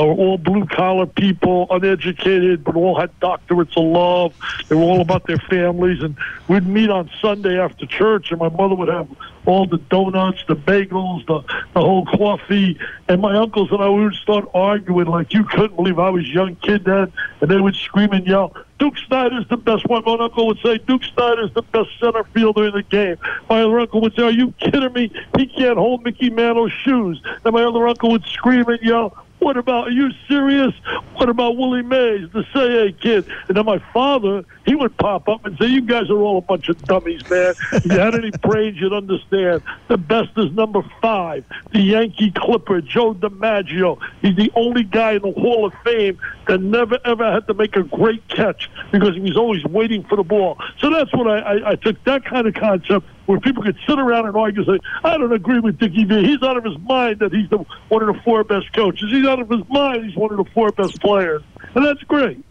were 0.00 0.12
all 0.12 0.38
blue 0.38 0.66
collar 0.66 1.06
people, 1.06 1.66
uneducated, 1.70 2.64
but 2.64 2.76
all 2.76 2.98
had 2.98 3.10
doctorates 3.20 3.76
of 3.76 3.84
love. 3.84 4.34
They 4.68 4.76
were 4.76 4.82
all 4.82 5.00
about 5.00 5.26
their 5.26 5.38
families, 5.38 6.02
and 6.02 6.16
we'd 6.48 6.66
meet 6.66 6.90
on 6.90 7.10
Sunday 7.20 7.58
after 7.58 7.86
church, 7.86 8.30
and 8.30 8.40
my 8.40 8.48
mother 8.48 8.74
would 8.74 8.88
have 8.88 9.08
all 9.46 9.66
the 9.66 9.78
donuts, 9.78 10.42
the 10.48 10.56
bagels, 10.56 11.26
the 11.26 11.40
the 11.74 11.80
whole 11.80 12.06
coffee, 12.06 12.78
and 13.08 13.20
my 13.20 13.36
uncles 13.36 13.70
and 13.70 13.82
I 13.82 13.88
we 13.88 14.04
would 14.04 14.14
start 14.14 14.48
arguing 14.54 15.06
like 15.06 15.32
you 15.34 15.44
couldn't 15.44 15.76
believe 15.76 15.98
I 15.98 16.10
was 16.10 16.24
a 16.24 16.28
young 16.28 16.56
kid 16.56 16.84
then, 16.84 17.12
and 17.40 17.50
they 17.50 17.60
would 17.60 17.76
scream 17.76 18.12
and 18.12 18.26
yell. 18.26 18.56
Duke 18.78 18.98
Snider's 19.06 19.46
the 19.48 19.56
best 19.56 19.86
one. 19.86 20.02
My 20.04 20.14
uncle 20.14 20.46
would 20.48 20.58
say 20.58 20.78
Duke 20.78 21.02
Snider's 21.04 21.52
the 21.54 21.62
best 21.62 21.90
center 22.00 22.24
fielder 22.34 22.66
in 22.66 22.74
the 22.74 22.82
game. 22.82 23.16
My 23.48 23.62
other 23.62 23.78
uncle 23.78 24.00
would 24.00 24.14
say, 24.14 24.22
"Are 24.22 24.30
you 24.30 24.52
kidding 24.58 24.92
me? 24.92 25.12
He 25.38 25.46
can't 25.46 25.78
hold 25.78 26.04
Mickey 26.04 26.30
Mantle's 26.30 26.72
shoes." 26.72 27.20
And 27.44 27.54
my 27.54 27.62
other 27.62 27.86
uncle 27.86 28.10
would 28.10 28.24
scream 28.24 28.66
and 28.68 28.80
yell, 28.82 29.23
what 29.44 29.58
about, 29.58 29.88
are 29.88 29.90
you 29.90 30.10
serious? 30.26 30.72
What 31.16 31.28
about 31.28 31.58
Willie 31.58 31.82
Mays, 31.82 32.30
the 32.32 32.44
Say 32.54 32.70
Hey 32.70 32.92
kid? 32.92 33.28
And 33.46 33.56
then 33.56 33.66
my 33.66 33.78
father, 33.92 34.42
he 34.64 34.74
would 34.74 34.96
pop 34.96 35.28
up 35.28 35.44
and 35.44 35.56
say, 35.58 35.66
you 35.66 35.82
guys 35.82 36.08
are 36.08 36.16
all 36.16 36.38
a 36.38 36.40
bunch 36.40 36.70
of 36.70 36.82
dummies, 36.84 37.28
man. 37.28 37.54
If 37.72 37.84
you 37.84 37.92
had 37.92 38.14
any 38.14 38.30
brains, 38.42 38.78
you'd 38.78 38.94
understand. 38.94 39.62
The 39.88 39.98
best 39.98 40.30
is 40.38 40.50
number 40.52 40.82
five, 41.02 41.44
the 41.72 41.80
Yankee 41.80 42.30
Clipper, 42.30 42.80
Joe 42.80 43.12
DiMaggio. 43.12 43.98
He's 44.22 44.34
the 44.34 44.50
only 44.56 44.82
guy 44.82 45.12
in 45.12 45.22
the 45.22 45.32
Hall 45.32 45.66
of 45.66 45.74
Fame 45.84 46.18
that 46.48 46.62
never, 46.62 46.98
ever 47.04 47.30
had 47.30 47.46
to 47.46 47.54
make 47.54 47.76
a 47.76 47.82
great 47.82 48.26
catch 48.28 48.70
because 48.92 49.14
he 49.14 49.20
was 49.20 49.36
always 49.36 49.62
waiting 49.64 50.04
for 50.04 50.16
the 50.16 50.24
ball. 50.24 50.58
So 50.78 50.88
that's 50.88 51.12
what 51.12 51.28
I, 51.28 51.38
I, 51.38 51.70
I 51.72 51.74
took 51.76 52.02
that 52.04 52.24
kind 52.24 52.46
of 52.46 52.54
concept 52.54 53.06
where 53.26 53.40
people 53.40 53.62
could 53.62 53.76
sit 53.86 53.98
around 53.98 54.26
and 54.26 54.36
argue 54.36 54.62
and 54.62 54.80
say, 54.80 54.88
I 55.02 55.16
don't 55.16 55.32
agree 55.32 55.60
with 55.60 55.78
Dickie 55.78 56.04
V. 56.04 56.24
He's 56.24 56.42
out 56.42 56.56
of 56.56 56.64
his 56.64 56.78
mind 56.80 57.20
that 57.20 57.32
he's 57.32 57.48
the, 57.50 57.64
one 57.88 58.02
of 58.02 58.14
the 58.14 58.20
four 58.22 58.44
best 58.44 58.72
coaches. 58.72 59.10
He's 59.10 59.26
out 59.26 59.40
of 59.40 59.48
his 59.48 59.66
mind 59.68 60.04
he's 60.04 60.16
one 60.16 60.30
of 60.30 60.38
the 60.38 60.50
four 60.52 60.70
best 60.72 61.00
players. 61.00 61.42
And 61.74 61.84
that's 61.84 62.02
great. 62.02 62.42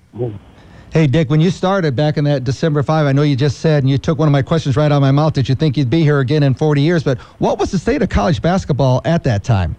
Hey, 0.92 1.08
Dick, 1.08 1.30
when 1.30 1.42
you 1.42 1.50
started 1.50 1.96
back 1.96 2.18
in 2.18 2.24
that 2.26 2.44
December 2.44 2.84
5, 2.84 3.08
I 3.08 3.12
know 3.14 3.24
you 3.24 3.36
just 3.36 3.60
said, 3.60 3.82
and 3.84 3.90
you 3.90 3.98
took 3.98 4.20
one 4.20 4.28
of 4.28 4.32
my 4.32 4.44
questions 4.44 4.78
right 4.78 4.92
out 4.92 4.98
of 4.98 5.02
my 5.02 5.12
mouth, 5.12 5.34
that 5.34 5.50
you 5.50 5.56
think 5.56 5.76
you'd 5.76 5.90
be 5.90 6.02
here 6.02 6.20
again 6.20 6.44
in 6.44 6.54
40 6.54 6.82
years, 6.82 7.04
but 7.04 7.18
what 7.40 7.58
was 7.58 7.72
the 7.72 7.80
state 7.80 8.04
of 8.04 8.10
college 8.10 8.42
basketball 8.44 9.02
at 9.04 9.24
that 9.24 9.44
time? 9.44 9.76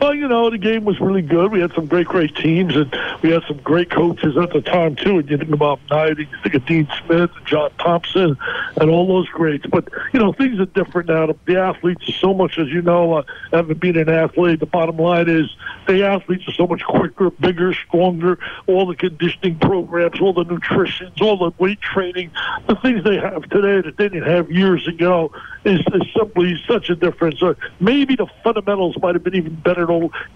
Well, 0.00 0.14
you 0.14 0.28
know, 0.28 0.50
the 0.50 0.58
game 0.58 0.84
was 0.84 1.00
really 1.00 1.22
good. 1.22 1.50
We 1.50 1.60
had 1.60 1.72
some 1.72 1.86
great, 1.86 2.06
great 2.06 2.36
teams, 2.36 2.76
and 2.76 2.94
we 3.22 3.30
had 3.30 3.42
some 3.48 3.56
great 3.58 3.90
coaches 3.90 4.36
at 4.36 4.52
the 4.52 4.60
time, 4.60 4.96
too. 4.96 5.18
And 5.18 5.30
you 5.30 5.38
think 5.38 5.52
about 5.52 5.80
Knight, 5.90 6.18
you 6.18 6.26
think 6.42 6.54
of 6.54 6.66
Dean 6.66 6.86
Smith, 7.04 7.30
and 7.34 7.46
John 7.46 7.70
Thompson, 7.78 8.36
and 8.76 8.90
all 8.90 9.06
those 9.06 9.28
greats. 9.28 9.64
But, 9.66 9.88
you 10.12 10.20
know, 10.20 10.32
things 10.32 10.60
are 10.60 10.66
different 10.66 11.08
now. 11.08 11.34
The 11.46 11.58
athletes 11.58 12.08
are 12.08 12.12
so 12.12 12.34
much, 12.34 12.58
as 12.58 12.68
you 12.68 12.82
know, 12.82 13.14
uh, 13.14 13.22
having 13.50 13.78
been 13.78 13.96
an 13.96 14.08
athlete, 14.10 14.60
the 14.60 14.66
bottom 14.66 14.98
line 14.98 15.28
is 15.28 15.56
the 15.86 16.04
athletes 16.04 16.46
are 16.48 16.52
so 16.52 16.66
much 16.66 16.82
quicker, 16.82 17.30
bigger, 17.30 17.72
stronger. 17.72 18.38
All 18.66 18.86
the 18.86 18.96
conditioning 18.96 19.58
programs, 19.58 20.20
all 20.20 20.32
the 20.32 20.44
nutrition, 20.44 21.12
all 21.20 21.38
the 21.38 21.52
weight 21.58 21.80
training, 21.80 22.30
the 22.66 22.74
things 22.76 23.04
they 23.04 23.16
have 23.16 23.42
today 23.48 23.80
that 23.80 23.96
they 23.96 24.08
didn't 24.08 24.28
have 24.28 24.50
years 24.50 24.86
ago 24.86 25.32
is, 25.64 25.80
is 25.80 26.02
simply 26.16 26.60
such 26.68 26.90
a 26.90 26.94
difference. 26.96 27.42
Uh, 27.42 27.54
maybe 27.80 28.16
the 28.16 28.26
fundamentals 28.42 28.96
might 29.00 29.14
have 29.14 29.24
been 29.24 29.34
even 29.34 29.54
better 29.54 29.83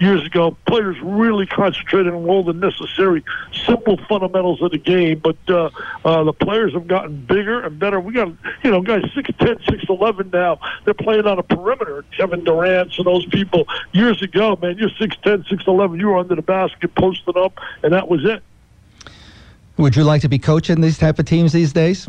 years 0.00 0.24
ago. 0.24 0.56
Players 0.66 0.96
really 1.02 1.46
concentrated 1.46 2.12
on 2.12 2.24
all 2.28 2.42
the 2.42 2.52
necessary, 2.52 3.24
simple 3.66 3.98
fundamentals 4.08 4.62
of 4.62 4.70
the 4.70 4.78
game. 4.78 5.18
But 5.18 5.36
uh, 5.48 5.70
uh, 6.04 6.24
the 6.24 6.32
players 6.32 6.72
have 6.74 6.86
gotten 6.86 7.24
bigger 7.24 7.60
and 7.60 7.78
better. 7.78 8.00
We 8.00 8.12
got, 8.12 8.28
you 8.62 8.70
know, 8.70 8.80
guys 8.82 9.02
6'10", 9.16 9.64
6'11 9.64 10.32
now. 10.32 10.60
They're 10.84 10.94
playing 10.94 11.26
on 11.26 11.38
a 11.38 11.42
perimeter. 11.42 12.04
Kevin 12.16 12.44
Durant 12.44 12.96
and 12.98 13.06
those 13.06 13.26
people. 13.26 13.66
Years 13.92 14.22
ago, 14.22 14.58
man, 14.60 14.76
you're 14.78 14.90
6'10", 14.90 15.46
6'11. 15.48 15.98
You 15.98 16.08
were 16.08 16.18
under 16.18 16.34
the 16.34 16.42
basket, 16.42 16.94
posted 16.94 17.36
up, 17.36 17.58
and 17.82 17.92
that 17.92 18.08
was 18.08 18.24
it. 18.24 18.42
Would 19.76 19.94
you 19.94 20.02
like 20.02 20.22
to 20.22 20.28
be 20.28 20.38
coaching 20.38 20.80
these 20.80 20.98
type 20.98 21.18
of 21.18 21.26
teams 21.26 21.52
these 21.52 21.72
days? 21.72 22.08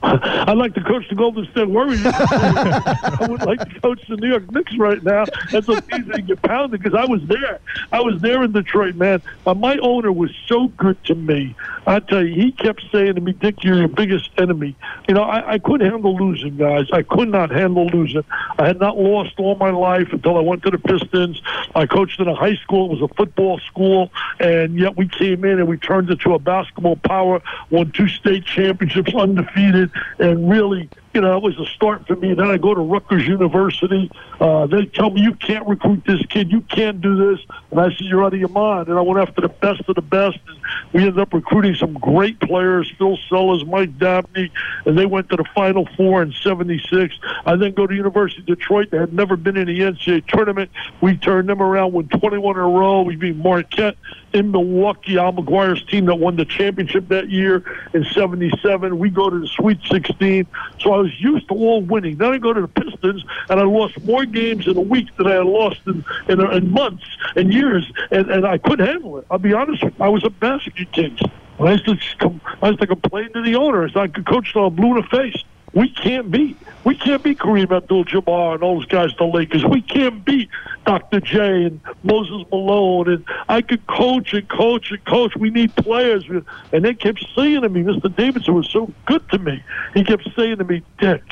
I'd 0.02 0.56
like 0.56 0.72
to 0.74 0.82
coach 0.82 1.06
the 1.10 1.14
Golden 1.14 1.44
State 1.50 1.68
Warriors. 1.68 2.00
I 2.06 3.26
would 3.28 3.42
like 3.42 3.58
to 3.58 3.80
coach 3.80 4.00
the 4.08 4.16
New 4.16 4.28
York 4.28 4.50
Knicks 4.50 4.74
right 4.78 5.02
now. 5.02 5.26
That's 5.52 5.66
so 5.66 5.78
easy 5.92 6.10
to 6.12 6.22
get 6.22 6.40
pounded 6.40 6.82
because 6.82 6.98
I 6.98 7.04
was 7.04 7.20
there. 7.26 7.60
I 7.92 8.00
was 8.00 8.18
there 8.22 8.42
in 8.42 8.52
Detroit, 8.52 8.94
man. 8.94 9.20
Uh, 9.46 9.52
my 9.52 9.76
owner 9.78 10.10
was 10.10 10.30
so 10.46 10.68
good 10.68 11.02
to 11.04 11.14
me. 11.14 11.54
I 11.86 12.00
tell 12.00 12.24
you, 12.24 12.34
he 12.34 12.52
kept 12.52 12.82
saying 12.90 13.16
to 13.16 13.20
me, 13.20 13.32
"Dick, 13.32 13.62
you're 13.62 13.76
your 13.76 13.88
biggest 13.88 14.30
enemy." 14.38 14.74
You 15.06 15.14
know, 15.14 15.22
I, 15.22 15.54
I 15.54 15.58
couldn't 15.58 15.90
handle 15.90 16.16
losing, 16.16 16.56
guys. 16.56 16.86
I 16.92 17.02
could 17.02 17.28
not 17.28 17.50
handle 17.50 17.86
losing. 17.86 18.24
I 18.58 18.66
had 18.66 18.80
not 18.80 18.96
lost 18.96 19.38
all 19.38 19.56
my 19.56 19.70
life 19.70 20.08
until 20.12 20.38
I 20.38 20.40
went 20.40 20.62
to 20.62 20.70
the 20.70 20.78
Pistons. 20.78 21.42
I 21.74 21.84
coached 21.84 22.20
in 22.20 22.28
a 22.28 22.34
high 22.34 22.56
school. 22.56 22.86
It 22.86 23.00
was 23.00 23.10
a 23.10 23.14
football 23.14 23.58
school, 23.58 24.10
and 24.38 24.78
yet 24.78 24.96
we 24.96 25.08
came 25.08 25.44
in 25.44 25.58
and 25.58 25.68
we 25.68 25.76
turned 25.76 26.08
it 26.08 26.20
to 26.20 26.34
a 26.34 26.38
basketball 26.38 26.96
power. 26.96 27.42
Won 27.68 27.92
two 27.92 28.08
state 28.08 28.46
championships, 28.46 29.14
undefeated 29.14 29.89
and 30.18 30.50
really 30.50 30.88
you 31.12 31.20
know, 31.20 31.36
it 31.36 31.42
was 31.42 31.58
a 31.58 31.66
start 31.66 32.06
for 32.06 32.14
me. 32.14 32.34
Then 32.34 32.48
I 32.50 32.56
go 32.56 32.72
to 32.72 32.80
Rutgers 32.80 33.26
University. 33.26 34.10
Uh, 34.40 34.66
they 34.66 34.86
tell 34.86 35.10
me 35.10 35.22
you 35.22 35.34
can't 35.34 35.66
recruit 35.66 36.04
this 36.06 36.24
kid, 36.26 36.52
you 36.52 36.60
can't 36.62 37.00
do 37.00 37.16
this, 37.16 37.44
and 37.70 37.80
I 37.80 37.88
said 37.90 38.02
you're 38.02 38.24
out 38.24 38.32
of 38.32 38.38
your 38.38 38.48
mind. 38.48 38.88
And 38.88 38.96
I 38.96 39.00
went 39.00 39.20
after 39.20 39.40
the 39.40 39.48
best 39.48 39.82
of 39.88 39.96
the 39.96 40.02
best, 40.02 40.38
and 40.46 40.58
we 40.92 41.00
ended 41.00 41.18
up 41.18 41.34
recruiting 41.34 41.74
some 41.74 41.94
great 41.94 42.38
players: 42.40 42.92
Phil 42.96 43.18
Sellers, 43.28 43.64
Mike 43.64 43.98
Dabney, 43.98 44.52
and 44.86 44.96
they 44.96 45.06
went 45.06 45.28
to 45.30 45.36
the 45.36 45.44
Final 45.52 45.88
Four 45.96 46.22
in 46.22 46.32
'76. 46.32 47.18
I 47.44 47.56
then 47.56 47.72
go 47.72 47.88
to 47.88 47.94
University 47.94 48.42
of 48.42 48.46
Detroit. 48.46 48.90
They 48.92 48.98
had 48.98 49.12
never 49.12 49.36
been 49.36 49.56
in 49.56 49.66
the 49.66 49.80
NCAA 49.80 50.26
tournament. 50.28 50.70
We 51.00 51.16
turned 51.16 51.48
them 51.48 51.60
around, 51.60 51.92
won 51.92 52.08
21 52.08 52.56
in 52.56 52.62
a 52.62 52.68
row. 52.68 53.02
We 53.02 53.16
beat 53.16 53.36
Marquette 53.36 53.96
in 54.32 54.52
Milwaukee, 54.52 55.18
Al 55.18 55.32
McGuire's 55.32 55.82
team 55.84 56.06
that 56.06 56.14
won 56.14 56.36
the 56.36 56.44
championship 56.44 57.08
that 57.08 57.30
year 57.30 57.64
in 57.94 58.04
'77. 58.04 58.98
We 58.98 59.10
go 59.10 59.28
to 59.28 59.40
the 59.40 59.48
Sweet 59.48 59.80
16. 59.90 60.46
So 60.78 60.92
I 60.92 60.99
was 61.00 61.20
used 61.20 61.48
to 61.48 61.54
all 61.54 61.82
winning. 61.82 62.16
Then 62.16 62.32
I 62.32 62.38
go 62.38 62.52
to 62.52 62.60
the 62.60 62.68
Pistons, 62.68 63.24
and 63.48 63.60
I 63.60 63.64
lost 63.64 64.00
more 64.04 64.24
games 64.24 64.66
in 64.66 64.76
a 64.76 64.80
week 64.80 65.08
than 65.16 65.26
I 65.26 65.34
had 65.34 65.46
lost 65.46 65.80
in, 65.86 66.04
in, 66.28 66.40
in 66.40 66.70
months 66.70 67.04
and 67.36 67.52
years, 67.52 67.90
and, 68.10 68.30
and 68.30 68.46
I 68.46 68.58
couldn't 68.58 68.86
handle 68.86 69.18
it. 69.18 69.26
I'll 69.30 69.38
be 69.38 69.52
honest 69.52 69.82
with 69.84 69.94
you. 69.98 70.04
I 70.04 70.08
was 70.08 70.24
a 70.24 70.30
basket 70.30 70.92
case. 70.92 71.18
I 71.58 71.72
used 71.72 71.84
to, 72.20 72.40
I 72.62 72.68
used 72.68 72.80
to 72.80 72.86
complain 72.86 73.32
to 73.32 73.42
the 73.42 73.56
owner. 73.56 73.88
I 73.94 74.08
could 74.08 74.26
coach 74.26 74.54
I'm 74.56 74.74
blue 74.74 74.96
in 74.96 75.02
the 75.02 75.08
face. 75.08 75.44
We 75.72 75.88
can't 75.88 76.30
beat. 76.30 76.56
We 76.84 76.96
can't 76.96 77.22
beat 77.22 77.38
Kareem 77.38 77.70
Abdul-Jabbar 77.70 78.54
and 78.54 78.62
all 78.62 78.76
those 78.76 78.86
guys, 78.86 79.10
the 79.18 79.24
Lakers. 79.24 79.64
We 79.64 79.82
can't 79.82 80.24
beat 80.24 80.48
Dr. 80.84 81.20
J 81.20 81.64
and 81.64 81.80
Moses 82.02 82.44
Malone. 82.50 83.08
And 83.10 83.24
I 83.48 83.62
could 83.62 83.86
coach 83.86 84.32
and 84.32 84.48
coach 84.48 84.90
and 84.90 85.04
coach. 85.04 85.36
We 85.36 85.50
need 85.50 85.74
players. 85.76 86.24
And 86.72 86.84
they 86.84 86.94
kept 86.94 87.24
saying 87.34 87.62
to 87.62 87.68
me, 87.68 87.82
Mr. 87.82 88.14
Davidson 88.14 88.54
was 88.54 88.68
so 88.70 88.92
good 89.06 89.28
to 89.30 89.38
me. 89.38 89.62
He 89.94 90.04
kept 90.04 90.28
saying 90.34 90.58
to 90.58 90.64
me, 90.64 90.82
Dick, 90.98 91.22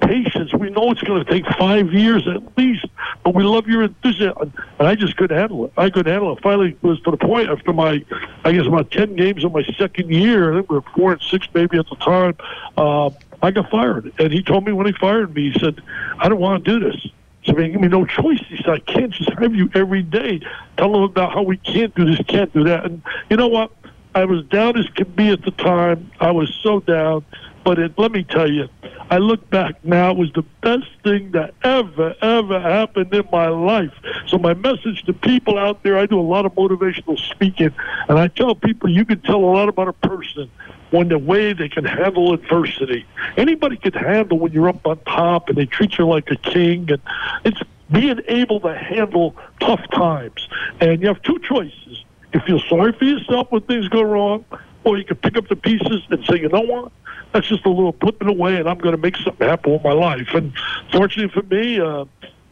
patience. 0.00 0.52
We 0.54 0.70
know 0.70 0.90
it's 0.90 1.02
going 1.02 1.24
to 1.24 1.30
take 1.30 1.46
five 1.58 1.92
years 1.92 2.26
at 2.28 2.56
least, 2.56 2.86
but 3.24 3.34
we 3.34 3.42
love 3.42 3.66
your 3.66 3.82
enthusiasm. 3.84 4.52
And 4.78 4.88
I 4.88 4.94
just 4.94 5.16
couldn't 5.16 5.36
handle 5.36 5.66
it. 5.66 5.72
I 5.76 5.90
couldn't 5.90 6.12
handle 6.12 6.36
it. 6.36 6.42
Finally, 6.42 6.70
it 6.70 6.82
was 6.82 7.00
to 7.02 7.10
the 7.10 7.16
point 7.16 7.48
after 7.50 7.72
my, 7.72 8.04
I 8.44 8.52
guess, 8.52 8.66
about 8.66 8.90
10 8.90 9.16
games 9.16 9.44
of 9.44 9.52
my 9.52 9.64
second 9.76 10.10
year, 10.10 10.58
I 10.58 10.60
we 10.60 10.76
were 10.76 10.82
four 10.94 11.12
and 11.12 11.22
six 11.22 11.48
maybe 11.54 11.78
at 11.78 11.88
the 11.88 11.96
time, 11.96 12.36
uh, 12.76 13.10
I 13.42 13.50
got 13.50 13.70
fired. 13.70 14.12
And 14.18 14.32
he 14.32 14.42
told 14.42 14.64
me 14.66 14.72
when 14.72 14.86
he 14.86 14.92
fired 14.92 15.34
me, 15.34 15.52
he 15.52 15.58
said, 15.58 15.80
I 16.18 16.28
don't 16.28 16.40
want 16.40 16.64
to 16.64 16.78
do 16.78 16.90
this. 16.90 17.06
So 17.48 17.56
he 17.56 17.68
gave 17.68 17.80
me 17.80 17.88
no 17.88 18.04
choice. 18.04 18.40
He 18.48 18.56
said, 18.58 18.68
I 18.68 18.78
can't 18.80 19.12
just 19.12 19.30
have 19.38 19.54
you 19.54 19.70
every 19.74 20.02
day 20.02 20.40
tell 20.76 20.92
them 20.92 21.02
about 21.02 21.32
how 21.32 21.42
we 21.42 21.56
can't 21.56 21.94
do 21.94 22.04
this, 22.04 22.20
can't 22.26 22.52
do 22.52 22.64
that. 22.64 22.84
And 22.84 23.02
you 23.30 23.36
know 23.36 23.48
what? 23.48 23.72
I 24.14 24.24
was 24.24 24.44
down 24.46 24.76
as 24.76 24.86
could 24.90 25.16
be 25.16 25.30
at 25.30 25.42
the 25.42 25.50
time. 25.52 26.10
I 26.20 26.30
was 26.30 26.54
so 26.62 26.80
down. 26.80 27.24
But 27.64 27.78
it, 27.78 27.98
let 27.98 28.12
me 28.12 28.22
tell 28.22 28.50
you, 28.50 28.68
I 29.10 29.18
look 29.18 29.48
back 29.50 29.84
now, 29.84 30.10
it 30.10 30.16
was 30.16 30.32
the 30.32 30.44
best 30.62 30.88
thing 31.02 31.32
that 31.32 31.54
ever, 31.62 32.14
ever 32.22 32.60
happened 32.60 33.12
in 33.12 33.28
my 33.32 33.48
life. 33.48 33.92
So 34.26 34.38
my 34.38 34.54
message 34.54 35.02
to 35.04 35.12
people 35.12 35.58
out 35.58 35.82
there, 35.82 35.98
I 35.98 36.06
do 36.06 36.18
a 36.18 36.22
lot 36.22 36.46
of 36.46 36.52
motivational 36.52 37.18
speaking, 37.18 37.70
and 38.08 38.18
I 38.18 38.28
tell 38.28 38.54
people 38.54 38.88
you 38.88 39.04
can 39.04 39.20
tell 39.20 39.36
a 39.36 39.52
lot 39.52 39.68
about 39.68 39.88
a 39.88 39.92
person 39.92 40.50
when 40.90 41.08
the 41.08 41.18
way 41.18 41.52
they 41.52 41.68
can 41.68 41.84
handle 41.84 42.32
adversity. 42.32 43.06
Anybody 43.36 43.76
can 43.76 43.92
handle 43.92 44.38
when 44.38 44.52
you're 44.52 44.68
up 44.68 44.86
on 44.86 44.98
top 45.00 45.48
and 45.48 45.58
they 45.58 45.66
treat 45.66 45.98
you 45.98 46.06
like 46.06 46.30
a 46.30 46.36
king, 46.36 46.90
and 46.90 47.00
it's 47.44 47.60
being 47.90 48.20
able 48.28 48.60
to 48.60 48.74
handle 48.74 49.34
tough 49.60 49.82
times. 49.90 50.48
And 50.80 51.00
you 51.00 51.08
have 51.08 51.22
two 51.22 51.38
choices. 51.40 52.04
You 52.32 52.40
feel 52.40 52.60
sorry 52.68 52.92
for 52.92 53.04
yourself 53.04 53.50
when 53.50 53.62
things 53.62 53.88
go 53.88 54.02
wrong, 54.02 54.44
or 54.84 54.98
you 54.98 55.04
can 55.04 55.16
pick 55.16 55.36
up 55.36 55.48
the 55.48 55.56
pieces 55.56 56.02
and 56.10 56.24
say, 56.26 56.40
you 56.40 56.48
know 56.48 56.60
what? 56.60 56.92
That's 57.32 57.46
just 57.46 57.64
a 57.66 57.70
little 57.70 57.92
flipping 58.00 58.28
away, 58.28 58.56
and 58.56 58.68
I'm 58.68 58.78
going 58.78 58.94
to 58.96 59.00
make 59.00 59.16
something 59.16 59.46
happen 59.46 59.72
with 59.72 59.84
my 59.84 59.92
life. 59.92 60.28
And 60.34 60.52
fortunately 60.92 61.32
for 61.40 61.46
me, 61.46 61.80
uh, 61.80 62.04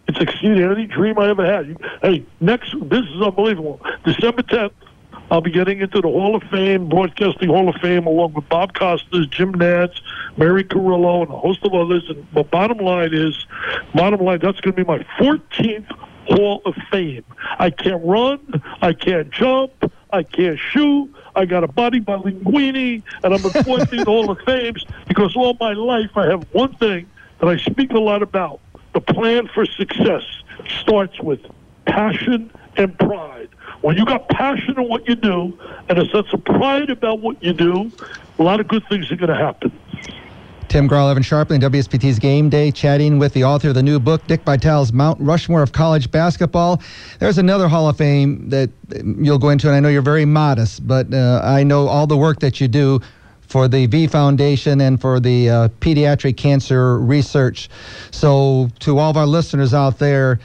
it's 0.08 0.20
exceeded 0.20 0.70
any 0.70 0.86
dream 0.86 1.18
I 1.18 1.30
ever 1.30 1.44
had. 1.44 1.76
Hey, 2.02 2.24
next, 2.40 2.74
this 2.88 3.04
is 3.04 3.22
unbelievable. 3.22 3.80
December 4.04 4.42
10th, 4.42 4.72
I'll 5.30 5.40
be 5.40 5.50
getting 5.50 5.80
into 5.80 6.00
the 6.00 6.08
Hall 6.08 6.36
of 6.36 6.42
Fame, 6.44 6.88
Broadcasting 6.88 7.48
Hall 7.48 7.68
of 7.68 7.74
Fame, 7.76 8.06
along 8.06 8.34
with 8.34 8.48
Bob 8.48 8.74
Costas, 8.74 9.26
Jim 9.26 9.52
Nantz, 9.52 10.00
Mary 10.36 10.62
Carillo, 10.62 11.22
and 11.22 11.30
a 11.30 11.36
host 11.36 11.64
of 11.64 11.74
others. 11.74 12.08
And 12.08 12.26
the 12.32 12.44
bottom 12.44 12.78
line 12.78 13.12
is, 13.12 13.46
bottom 13.94 14.20
line, 14.20 14.38
that's 14.38 14.60
going 14.60 14.76
to 14.76 14.84
be 14.84 14.86
my 14.86 14.98
14th 15.18 15.90
Hall 16.28 16.62
of 16.64 16.74
Fame. 16.90 17.24
I 17.58 17.70
can't 17.70 18.04
run. 18.04 18.62
I 18.82 18.92
can't 18.92 19.30
jump. 19.30 19.92
I 20.12 20.22
can't 20.22 20.58
shoot. 20.58 21.12
I 21.34 21.44
got 21.44 21.64
a 21.64 21.68
body 21.68 22.00
by 22.00 22.16
Linguini, 22.16 23.02
and 23.22 23.34
I'm 23.34 23.44
appointed 23.44 24.00
Hall 24.06 24.30
of 24.30 24.38
Fames 24.46 24.84
because 25.08 25.36
all 25.36 25.56
my 25.60 25.72
life 25.72 26.10
I 26.16 26.26
have 26.26 26.46
one 26.52 26.74
thing 26.76 27.08
that 27.40 27.48
I 27.48 27.56
speak 27.56 27.92
a 27.92 27.98
lot 27.98 28.22
about. 28.22 28.60
The 28.94 29.00
plan 29.00 29.48
for 29.48 29.66
success 29.66 30.22
starts 30.80 31.20
with 31.20 31.40
passion 31.84 32.50
and 32.76 32.98
pride. 32.98 33.50
When 33.82 33.96
you 33.96 34.04
got 34.04 34.28
passion 34.28 34.74
in 34.78 34.88
what 34.88 35.06
you 35.08 35.14
do 35.14 35.58
and 35.88 35.98
a 35.98 36.06
sense 36.08 36.26
of 36.32 36.44
pride 36.44 36.90
about 36.90 37.20
what 37.20 37.42
you 37.42 37.52
do, 37.52 37.90
a 38.38 38.42
lot 38.42 38.60
of 38.60 38.68
good 38.68 38.86
things 38.88 39.10
are 39.10 39.16
going 39.16 39.28
to 39.28 39.36
happen. 39.36 39.72
Tim 40.68 40.88
Grau, 40.88 41.08
Evan 41.08 41.22
Sharpley, 41.22 41.60
WSBT's 41.60 42.18
Game 42.18 42.48
Day, 42.48 42.72
chatting 42.72 43.18
with 43.18 43.32
the 43.34 43.44
author 43.44 43.68
of 43.68 43.74
the 43.76 43.82
new 43.82 44.00
book, 44.00 44.26
Dick 44.26 44.42
Vitale's 44.42 44.92
Mount 44.92 45.20
Rushmore 45.20 45.62
of 45.62 45.72
College 45.72 46.10
Basketball. 46.10 46.82
There's 47.20 47.38
another 47.38 47.68
Hall 47.68 47.88
of 47.88 47.96
Fame 47.96 48.50
that 48.50 48.70
you'll 49.04 49.38
go 49.38 49.50
into, 49.50 49.68
and 49.68 49.76
I 49.76 49.80
know 49.80 49.88
you're 49.88 50.02
very 50.02 50.24
modest, 50.24 50.86
but 50.86 51.12
uh, 51.14 51.40
I 51.44 51.62
know 51.62 51.86
all 51.86 52.08
the 52.08 52.16
work 52.16 52.40
that 52.40 52.60
you 52.60 52.66
do 52.66 53.00
for 53.42 53.68
the 53.68 53.86
V 53.86 54.08
Foundation 54.08 54.80
and 54.80 55.00
for 55.00 55.20
the 55.20 55.48
uh, 55.48 55.68
pediatric 55.80 56.36
cancer 56.36 56.98
research. 56.98 57.70
So, 58.10 58.68
to 58.80 58.98
all 58.98 59.10
of 59.10 59.16
our 59.16 59.26
listeners 59.26 59.72
out 59.72 59.98
there, 60.00 60.40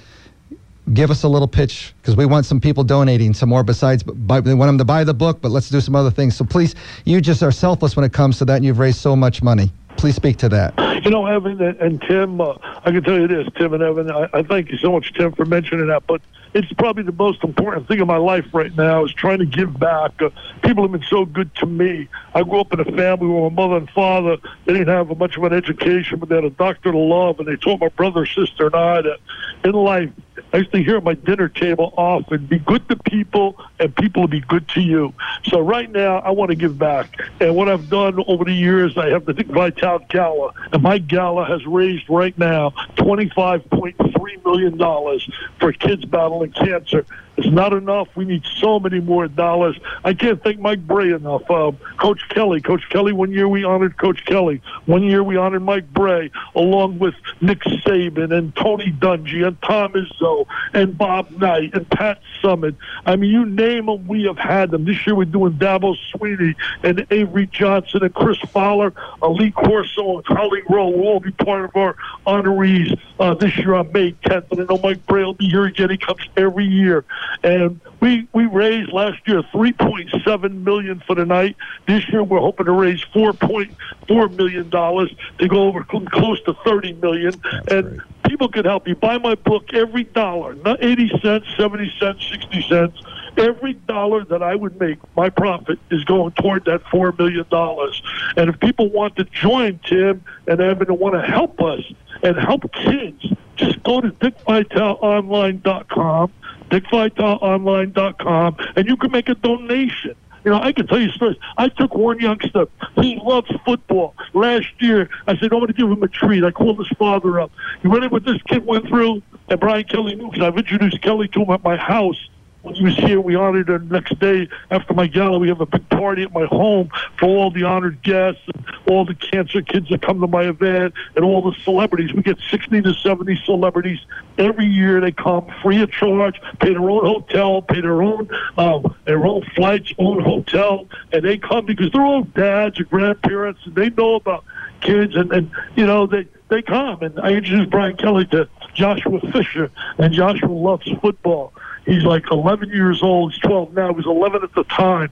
give 0.94 1.12
us 1.12 1.24
a 1.24 1.28
little 1.28 1.48
pitch 1.48 1.94
because 2.02 2.16
we 2.16 2.26
want 2.26 2.46
some 2.46 2.60
people 2.60 2.84
donating 2.84 3.34
some 3.34 3.50
more 3.50 3.64
besides 3.64 4.04
buy, 4.04 4.40
we 4.40 4.54
want 4.54 4.70
them 4.70 4.78
to 4.78 4.86
buy 4.86 5.04
the 5.04 5.14
book 5.14 5.42
but 5.42 5.52
let's 5.52 5.70
do 5.70 5.80
some 5.80 5.96
other 5.96 6.12
things 6.12 6.36
so 6.36 6.44
please 6.44 6.76
you 7.06 7.22
just 7.22 7.42
are 7.44 7.52
selfless 7.52 7.96
when 7.96 8.04
it 8.06 8.14
comes 8.14 8.38
to 8.38 8.46
that 8.46 8.58
and 8.58 8.66
you've 8.66 8.80
raised 8.80 9.00
so 9.00 9.16
much 9.16 9.42
money 9.42 9.72
Please 9.98 10.16
speak 10.16 10.38
to 10.38 10.50
that. 10.50 10.74
You 11.06 11.12
know, 11.12 11.28
Evan 11.28 11.62
and, 11.62 12.02
Tim, 12.02 12.42
uh, 12.42 12.56
I 12.84 12.92
can 12.92 13.04
tell 13.04 13.20
you 13.20 13.28
this, 13.28 13.48
Tim 13.56 13.74
and 13.74 13.84
Evan, 13.84 14.10
I, 14.10 14.28
I 14.34 14.42
thank 14.42 14.72
you 14.72 14.78
so 14.78 14.92
much, 14.92 15.14
Tim, 15.14 15.32
for 15.34 15.46
mentioning 15.46 15.88
that. 15.88 16.08
But 16.08 16.22
it's 16.54 16.72
probably 16.74 17.04
the 17.04 17.12
most 17.12 17.44
important 17.44 17.88
thing 17.88 18.00
in 18.00 18.08
my 18.08 18.18
life 18.18 18.46
right 18.52 18.76
now 18.76 19.06
is 19.06 19.14
trying 19.14 19.40
to 19.40 19.46
give 19.46 19.80
back. 19.80 20.20
Uh, 20.20 20.30
people 20.64 20.84
have 20.84 20.92
been 20.92 21.08
so 21.08 21.26
good 21.26 21.54
to 21.56 21.66
me. 21.66 22.08
I 22.34 22.42
grew 22.42 22.62
up 22.62 22.74
in 22.74 22.80
a 22.80 22.86
family 22.86 23.28
where 23.28 23.50
my 23.50 23.56
mother 23.56 23.78
and 23.78 23.90
father 23.92 24.38
they 24.66 24.74
didn't 24.74 24.88
have 24.88 25.16
much 25.18 25.38
of 25.38 25.44
an 25.44 25.54
education, 25.54 26.20
but 26.20 26.30
they 26.30 26.36
had 26.36 26.46
a 26.46 26.50
doctor 26.50 26.92
to 26.92 26.98
love, 26.98 27.40
and 27.40 27.48
they 27.48 27.56
taught 27.56 27.80
my 27.80 27.90
brother, 27.90 28.26
sister, 28.26 28.68
and 28.68 28.76
I 28.76 29.02
that 29.04 29.20
in 29.64 29.74
life 29.74 30.10
I 30.54 30.58
used 30.58 30.72
to 30.74 30.84
hear 30.84 30.98
at 30.98 31.04
my 31.04 31.14
dinner 31.14 31.48
table 31.48 31.94
often, 31.96 32.46
be 32.46 32.60
good 32.60 32.88
to 32.90 32.98
people 32.98 33.58
and 33.80 33.96
people 33.96 34.24
will 34.24 34.28
be 34.28 34.42
good 34.42 34.68
to 34.70 34.82
you. 34.82 35.14
So 35.46 35.60
right 35.60 35.90
now, 35.90 36.18
I 36.20 36.32
want 36.32 36.50
to 36.50 36.56
give 36.56 36.78
back. 36.78 37.18
And 37.40 37.56
what 37.56 37.70
I've 37.70 37.90
done 37.90 38.22
over 38.28 38.44
the 38.44 38.54
years, 38.54 38.98
I 38.98 39.10
have 39.10 39.26
the 39.26 39.34
Dick 39.34 39.48
Vitale 39.48 40.00
Gala. 40.10 40.54
And 40.74 40.84
my 40.84 40.98
gala 40.98 41.46
has 41.46 41.66
raised 41.66 42.10
right 42.10 42.38
now 42.38 42.72
$25.3 42.98 44.46
million 44.46 45.20
for 45.60 45.72
kids 45.72 46.04
battling 46.06 46.52
cancer. 46.52 47.06
It's 47.42 47.52
not 47.52 47.74
enough. 47.74 48.08
We 48.16 48.26
need 48.26 48.44
so 48.58 48.80
many 48.80 49.00
more 49.00 49.28
dollars. 49.28 49.76
I 50.04 50.14
can't 50.14 50.42
thank 50.44 50.60
Mike 50.60 50.86
Brey 50.86 51.12
enough. 51.12 51.50
Uh, 51.50 51.72
Coach 51.98 52.22
Kelly. 52.30 52.62
Coach 52.62 52.88
Kelly, 52.90 53.14
one 53.14 53.32
year 53.32 53.48
we 53.48 53.64
honored 53.64 53.98
Coach 53.98 54.24
Kelly. 54.26 54.62
One 54.86 55.02
year 55.02 55.24
we 55.24 55.38
honored 55.38 55.64
Mike 55.64 55.92
Brey, 55.92 56.32
along 56.54 57.00
with 57.00 57.16
Nick 57.42 57.62
Saban 57.62 58.32
and 58.32 58.56
Tony 58.56 58.92
Dungy 58.92 59.46
and 59.46 59.60
Tom 59.64 59.94
Izzo 59.94 60.46
and 60.74 60.96
Bob 60.96 61.32
Knight 61.32 61.74
and 61.74 61.90
Pat 61.90 62.22
Summitt. 62.44 62.76
I 63.08 63.16
mean, 63.16 63.32
you 63.32 63.46
name 63.46 63.88
them, 63.88 64.08
we 64.08 64.26
have 64.26 64.38
had 64.38 64.70
them. 64.70 64.86
This 64.86 65.08
year 65.08 65.16
we're 65.16 65.26
doing 65.26 65.54
Dabo 65.54 65.96
Swinney 66.14 66.56
and 66.84 67.08
Avery 67.10 67.48
Johnson 67.48 68.04
and 68.04 68.14
Chris 68.14 68.38
Fowler, 68.50 68.94
uh, 69.22 69.30
Lee 69.30 69.50
Corso 69.50 70.18
and 70.18 70.26
Charlie 70.28 70.62
Rowe 70.70 70.90
will 70.90 71.08
all 71.08 71.20
be 71.20 71.32
part 71.32 71.66
of 71.66 71.76
our 71.76 71.96
honorees 72.28 73.00
uh, 73.20 73.34
this 73.34 73.58
year 73.58 73.74
on 73.74 73.92
May 73.92 74.12
10th. 74.12 74.52
And 74.52 74.62
I 74.62 74.64
know 74.66 74.80
Mike 74.84 75.06
Brey 75.08 75.24
will 75.24 75.34
be 75.34 75.50
here 75.50 75.66
again. 75.66 75.90
He 75.90 75.98
comes 75.98 76.22
every 76.38 76.66
year. 76.66 77.04
And 77.44 77.80
we 78.00 78.28
we 78.34 78.46
raised 78.46 78.92
last 78.92 79.20
year 79.28 79.42
3.7 79.54 80.64
million 80.64 81.02
for 81.06 81.16
the 81.16 81.26
night. 81.26 81.56
This 81.88 82.08
year 82.10 82.24
we're 82.24 82.40
hoping 82.40 82.66
to 82.66 82.72
raise 82.72 83.04
4.4 83.14 84.36
million 84.36 84.70
dollars 84.70 85.14
to 85.40 85.48
go 85.48 85.64
over 85.64 85.84
close 85.84 86.42
to 86.44 86.54
30 86.66 86.94
million. 86.94 87.34
That's 87.44 87.74
and 87.74 87.98
great. 87.98 88.24
people 88.24 88.48
can 88.50 88.66
help 88.66 88.88
you 88.88 88.96
buy 88.96 89.18
my 89.18 89.36
book 89.36 89.74
every 89.74 90.04
dollar, 90.06 90.56
not 90.56 90.84
80 90.84 91.20
cents, 91.22 91.46
70 91.58 91.92
cents, 92.00 92.28
60 92.30 92.62
cents. 92.68 93.02
Every 93.38 93.74
dollar 93.74 94.26
that 94.26 94.44
I 94.44 94.56
would 94.56 94.78
make, 94.80 95.00
my 95.16 95.30
profit 95.30 95.80
is 95.90 96.04
going 96.04 96.34
toward 96.34 96.66
that 96.66 96.84
four 96.92 97.14
million 97.18 97.46
dollars. 97.50 98.02
And 98.36 98.50
if 98.50 98.60
people 98.60 98.90
want 98.90 99.16
to 99.16 99.24
join 99.24 99.80
Tim 99.86 100.22
and 100.48 100.60
Evan 100.60 100.90
and 100.90 101.00
want 101.00 101.16
to 101.16 101.22
help 101.22 101.62
us 101.62 101.80
and 102.24 102.36
help 102.36 102.70
kids, 102.74 103.26
just 103.56 103.82
go 103.84 104.02
to 104.02 104.10
dickvitaleonline.com 104.10 106.34
dickvitaleonline.com, 106.72 108.58
and 108.76 108.88
you 108.88 108.98
can 108.98 109.12
make 109.12 109.30
a 109.30 109.36
donation. 109.36 110.16
You 110.44 110.52
know, 110.52 110.60
I 110.60 110.72
can 110.72 110.88
tell 110.88 111.00
you 111.00 111.12
stories. 111.12 111.38
I 111.58 111.70
took 111.70 111.94
one 111.94 112.20
youngster. 112.20 112.66
He 112.96 113.20
loves 113.24 113.52
football. 113.64 114.16
Last 114.34 114.70
year, 114.80 115.08
I 115.28 115.36
said, 115.36 115.54
I'm 115.54 115.60
going 115.60 115.68
to 115.68 115.74
give 115.74 115.88
him 115.88 116.02
a 116.02 116.08
treat. 116.08 116.44
I 116.44 116.50
called 116.50 116.80
his 116.80 116.90
father 116.98 117.40
up. 117.40 117.52
You 117.84 117.94
ready 117.94 118.08
what 118.08 118.26
this 118.26 118.42
kid 118.48 118.66
went 118.66 118.88
through? 118.88 119.22
And 119.50 119.60
Brian 119.60 119.84
Kelly 119.84 120.16
knew 120.16 120.32
because 120.32 120.48
I've 120.48 120.58
introduced 120.58 121.00
Kelly 121.04 121.28
to 121.28 121.44
him 121.44 121.52
at 121.52 121.64
my 121.64 121.78
house 121.78 122.18
when 122.62 122.76
he 122.76 122.84
was 122.84 122.96
here, 122.96 123.20
we 123.20 123.36
honored 123.36 123.70
him 123.70 123.90
next 123.90 124.20
day 124.20 124.48
after 124.70 124.94
my 124.94 125.08
gala. 125.08 125.40
We 125.40 125.48
have 125.48 125.62
a 125.62 125.66
big 125.66 125.88
party 125.90 126.24
at 126.24 126.32
my 126.32 126.46
home 126.46 126.92
for 127.18 127.26
all 127.26 127.50
the 127.50 127.64
honored 127.64 128.04
guests 128.04 128.42
and 128.54 128.66
all 128.88 129.04
the 129.04 129.16
cancer 129.16 129.62
kids 129.62 129.90
that 129.90 130.02
come 130.02 130.22
to 130.22 130.28
my 130.28 130.44
event 130.44 130.94
and 131.16 131.26
all 131.26 131.42
the 131.42 131.58
celebrities. 131.64 132.14
We 132.14 132.22
get 132.22 132.38
60 132.50 132.82
to 132.84 132.94
70 132.94 133.42
celebrities 133.46 134.00
every 134.38 134.68
year. 134.68 135.02
They 135.02 135.12
come 135.12 135.52
free 135.64 135.82
of 135.82 135.92
charge, 135.92 136.40
pay 136.60 136.70
their 136.70 136.90
own 136.90 137.04
hotel, 137.04 137.64
pay 137.64 137.82
their 137.82 138.02
own 138.02 138.30
um, 138.58 138.96
their 139.06 139.26
own 139.26 139.44
flights, 139.56 139.94
own 139.98 140.24
hotel, 140.24 140.88
and 141.12 141.24
they 141.24 141.38
come 141.38 141.66
because 141.66 141.92
they're 141.92 142.06
all 142.06 142.24
dads 142.24 142.80
or 142.80 142.84
grandparents 142.84 143.62
and 143.66 143.74
they 143.74 143.90
know 143.90 144.16
about 144.16 144.44
kids 144.82 145.16
and, 145.16 145.32
and 145.32 145.52
you 145.76 145.86
know 145.86 146.08
they 146.08 146.28
they 146.50 146.62
come 146.62 147.02
and 147.02 147.20
I 147.20 147.34
introduced 147.34 147.70
Brian 147.70 147.96
Kelly 147.98 148.26
to 148.28 148.50
Joshua 148.74 149.20
Fisher 149.32 149.70
and 149.98 150.14
Joshua 150.14 150.50
loves 150.50 150.90
football 151.02 151.54
He's 151.86 152.04
like 152.04 152.30
11 152.32 152.70
years 152.70 153.02
old. 153.02 153.34
He's 153.34 153.42
12 153.42 153.74
now. 153.74 153.90
He 153.90 153.96
was 153.96 154.06
11 154.06 154.44
at 154.44 154.54
the 154.54 154.64
time. 154.66 155.10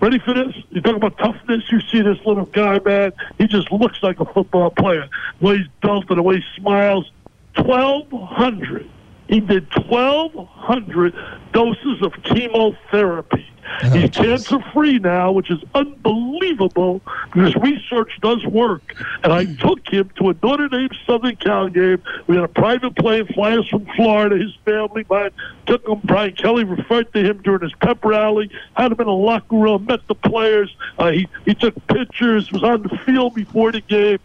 Ready 0.00 0.18
for 0.18 0.34
this? 0.34 0.54
You 0.70 0.80
talk 0.80 0.96
about 0.96 1.16
toughness. 1.18 1.62
You 1.70 1.80
see 1.80 2.02
this 2.02 2.18
little 2.26 2.46
guy, 2.46 2.80
man. 2.84 3.12
He 3.38 3.46
just 3.46 3.70
looks 3.70 4.02
like 4.02 4.18
a 4.20 4.24
football 4.24 4.70
player. 4.70 5.08
The 5.40 5.46
way 5.46 5.58
he's 5.58 5.68
built 5.80 6.08
and 6.10 6.18
the 6.18 6.22
way 6.22 6.36
he 6.36 6.60
smiles. 6.60 7.10
1,200. 7.56 8.90
He 9.28 9.40
did 9.40 9.66
1,200 9.74 11.14
doses 11.52 12.02
of 12.02 12.12
chemotherapy. 12.24 13.46
He's 13.92 14.10
cancer 14.10 14.58
free 14.72 14.98
now, 14.98 15.32
which 15.32 15.50
is 15.50 15.58
unbelievable 15.74 17.00
because 17.32 17.54
research 17.56 18.12
does 18.20 18.44
work. 18.46 18.82
And 19.22 19.32
I 19.32 19.44
took 19.44 19.88
him 19.88 20.10
to 20.16 20.30
a 20.30 20.36
Notre 20.42 20.68
Dame 20.68 20.90
Southern 21.06 21.36
Cal 21.36 21.68
game. 21.68 22.02
We 22.26 22.36
had 22.36 22.44
a 22.44 22.48
private 22.48 22.94
plane 22.96 23.26
fly 23.26 23.56
us 23.56 23.66
from 23.68 23.86
Florida. 23.96 24.36
His 24.36 24.54
family, 24.64 25.04
mine, 25.08 25.30
took 25.66 25.86
him. 25.86 26.00
Brian 26.04 26.34
Kelly 26.34 26.64
referred 26.64 27.12
to 27.14 27.20
him 27.20 27.42
during 27.42 27.62
his 27.62 27.72
pep 27.80 28.04
rally, 28.04 28.50
had 28.74 28.92
him 28.92 29.00
in 29.00 29.06
a 29.06 29.14
locker 29.14 29.56
room, 29.56 29.86
met 29.86 30.06
the 30.06 30.14
players. 30.14 30.74
Uh, 30.98 31.10
he, 31.10 31.28
he 31.44 31.54
took 31.54 31.74
pictures, 31.88 32.50
was 32.52 32.62
on 32.62 32.82
the 32.82 32.96
field 32.98 33.34
before 33.34 33.72
the 33.72 33.80
game. 33.80 34.18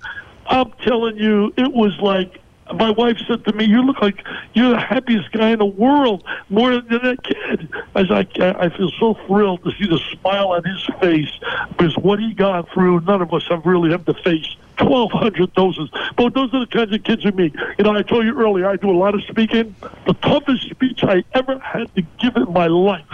I'm 0.48 0.72
telling 0.84 1.18
you, 1.18 1.54
it 1.58 1.74
was 1.74 1.98
like 2.00 2.42
my 2.76 2.92
wife 2.92 3.18
said 3.28 3.46
to 3.46 3.54
me, 3.54 3.66
"You 3.66 3.82
look 3.84 4.02
like 4.02 4.24
you're 4.54 4.70
the 4.70 4.80
happiest 4.80 5.32
guy 5.32 5.52
in 5.52 5.60
the 5.60 5.66
world, 5.66 6.24
more 6.50 6.72
than 6.72 7.02
that 7.04 7.24
kid." 7.24 7.70
I, 7.96 8.28
I 8.60 8.70
feel 8.70 8.92
so 9.00 9.16
thrilled 9.26 9.64
to 9.64 9.72
see 9.72 9.88
the 9.88 10.00
smile 10.12 10.50
on 10.50 10.64
his 10.64 10.86
face 11.00 11.32
because 11.70 11.96
what 11.98 12.20
he 12.20 12.34
got 12.34 12.70
through, 12.72 13.02
none 13.02 13.22
of 13.22 13.34
us 13.34 13.44
have 13.50 13.66
really 13.66 13.92
had 13.92 14.06
to 14.06 14.14
face. 14.14 14.56
1,200 14.80 15.54
doses. 15.54 15.90
But 16.16 16.34
those 16.34 16.54
are 16.54 16.60
the 16.60 16.68
kinds 16.68 16.94
of 16.94 17.04
kids 17.04 17.26
we 17.26 17.32
meet. 17.32 17.56
You 17.78 17.84
know, 17.84 17.96
I 17.96 18.04
told 18.04 18.26
you 18.26 18.40
earlier, 18.40 18.68
I 18.68 18.76
do 18.76 18.90
a 18.90 18.98
lot 18.98 19.16
of 19.16 19.24
speaking. 19.24 19.76
The 20.06 20.14
toughest 20.14 20.70
speech 20.70 21.04
I 21.04 21.24
ever 21.34 21.60
had 21.60 21.94
to 21.96 22.02
give 22.20 22.36
in 22.36 22.52
my 22.54 22.68
life, 22.68 23.06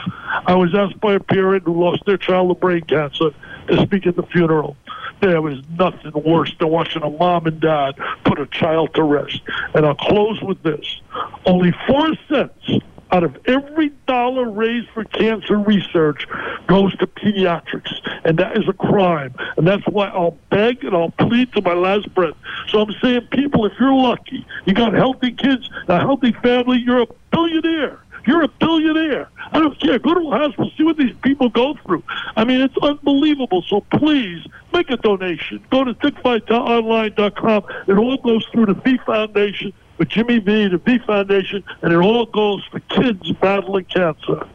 I 0.45 0.55
was 0.55 0.75
asked 0.75 0.99
by 0.99 1.13
a 1.13 1.19
parent 1.19 1.63
who 1.63 1.81
lost 1.81 2.03
their 2.05 2.17
child 2.17 2.49
to 2.49 2.55
brain 2.55 2.81
cancer 2.81 3.29
to 3.67 3.81
speak 3.81 4.05
at 4.07 4.15
the 4.15 4.23
funeral. 4.23 4.75
There 5.23 5.41
was 5.41 5.61
nothing 5.79 6.11
worse 6.25 6.53
than 6.59 6.67
watching 6.67 7.01
a 7.01 7.09
mom 7.09 7.45
and 7.45 7.57
dad 7.61 7.95
put 8.25 8.41
a 8.41 8.45
child 8.47 8.93
to 8.95 9.03
rest. 9.03 9.41
And 9.73 9.85
I'll 9.85 9.95
close 9.95 10.41
with 10.41 10.61
this. 10.63 10.99
Only 11.45 11.73
four 11.87 12.13
cents 12.27 12.83
out 13.09 13.23
of 13.23 13.37
every 13.45 13.93
dollar 14.05 14.49
raised 14.49 14.89
for 14.89 15.05
cancer 15.05 15.57
research 15.57 16.27
goes 16.67 16.93
to 16.97 17.07
pediatrics. 17.07 17.93
And 18.25 18.37
that 18.39 18.57
is 18.57 18.67
a 18.67 18.73
crime. 18.73 19.33
And 19.55 19.65
that's 19.65 19.87
why 19.87 20.09
I'll 20.09 20.37
beg 20.49 20.83
and 20.83 20.93
I'll 20.93 21.11
plead 21.11 21.53
to 21.53 21.61
my 21.61 21.73
last 21.73 22.13
breath. 22.13 22.35
So 22.67 22.81
I'm 22.81 22.93
saying, 23.01 23.27
people, 23.31 23.65
if 23.65 23.71
you're 23.79 23.95
lucky, 23.95 24.45
you 24.65 24.73
got 24.73 24.93
healthy 24.93 25.31
kids, 25.31 25.69
a 25.87 26.01
healthy 26.01 26.33
family, 26.33 26.79
you're 26.79 27.03
a 27.03 27.07
billionaire. 27.31 28.02
You're 28.25 28.43
a 28.43 28.47
billionaire. 28.47 29.29
I 29.51 29.59
don't 29.59 29.77
care. 29.79 29.99
Go 29.99 30.13
to 30.13 30.19
a 30.31 30.37
hospital, 30.37 30.71
see 30.77 30.83
what 30.83 30.97
these 30.97 31.15
people 31.23 31.49
go 31.49 31.75
through. 31.85 32.03
I 32.35 32.43
mean, 32.43 32.61
it's 32.61 32.77
unbelievable. 32.81 33.63
So 33.67 33.81
please 33.81 34.45
make 34.71 34.89
a 34.89 34.97
donation. 34.97 35.63
Go 35.69 35.83
to 35.83 35.93
dickvitaleonline.com. 35.93 37.63
It 37.87 37.97
all 37.97 38.17
goes 38.17 38.45
through 38.51 38.67
the 38.67 38.73
V 38.75 38.97
Foundation 39.05 39.73
for 39.97 40.05
Jimmy 40.05 40.39
V, 40.39 40.69
the 40.69 40.77
V 40.77 40.99
Foundation, 40.99 41.63
and 41.81 41.93
it 41.93 41.97
all 41.97 42.25
goes 42.25 42.63
for 42.65 42.79
kids 42.79 43.31
battling 43.33 43.85
cancer. 43.85 44.47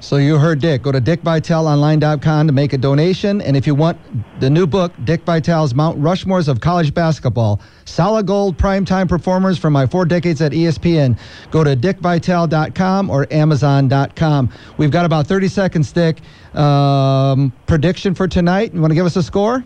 So 0.00 0.16
you 0.16 0.38
heard 0.38 0.60
Dick. 0.60 0.82
Go 0.82 0.92
to 0.92 1.00
dickvitaleonline.com 1.00 2.46
to 2.46 2.52
make 2.52 2.72
a 2.72 2.78
donation. 2.78 3.42
And 3.42 3.54
if 3.56 3.66
you 3.66 3.74
want 3.74 3.98
the 4.40 4.48
new 4.48 4.66
book, 4.66 4.92
Dick 5.04 5.22
Vitale's 5.24 5.74
Mount 5.74 6.00
Rushmores 6.00 6.48
of 6.48 6.60
College 6.60 6.94
Basketball, 6.94 7.60
solid 7.84 8.26
gold 8.26 8.56
primetime 8.56 9.08
performers 9.08 9.58
from 9.58 9.74
my 9.74 9.86
four 9.86 10.06
decades 10.06 10.40
at 10.40 10.52
ESPN, 10.52 11.18
go 11.50 11.62
to 11.62 11.76
dickvitale.com 11.76 13.10
or 13.10 13.26
amazon.com. 13.30 14.50
We've 14.78 14.90
got 14.90 15.04
about 15.04 15.26
30 15.26 15.48
seconds, 15.48 15.92
Dick. 15.92 16.20
Um, 16.54 17.52
prediction 17.66 18.14
for 18.14 18.26
tonight? 18.26 18.72
You 18.72 18.80
want 18.80 18.92
to 18.92 18.94
give 18.94 19.06
us 19.06 19.16
a 19.16 19.22
score? 19.22 19.64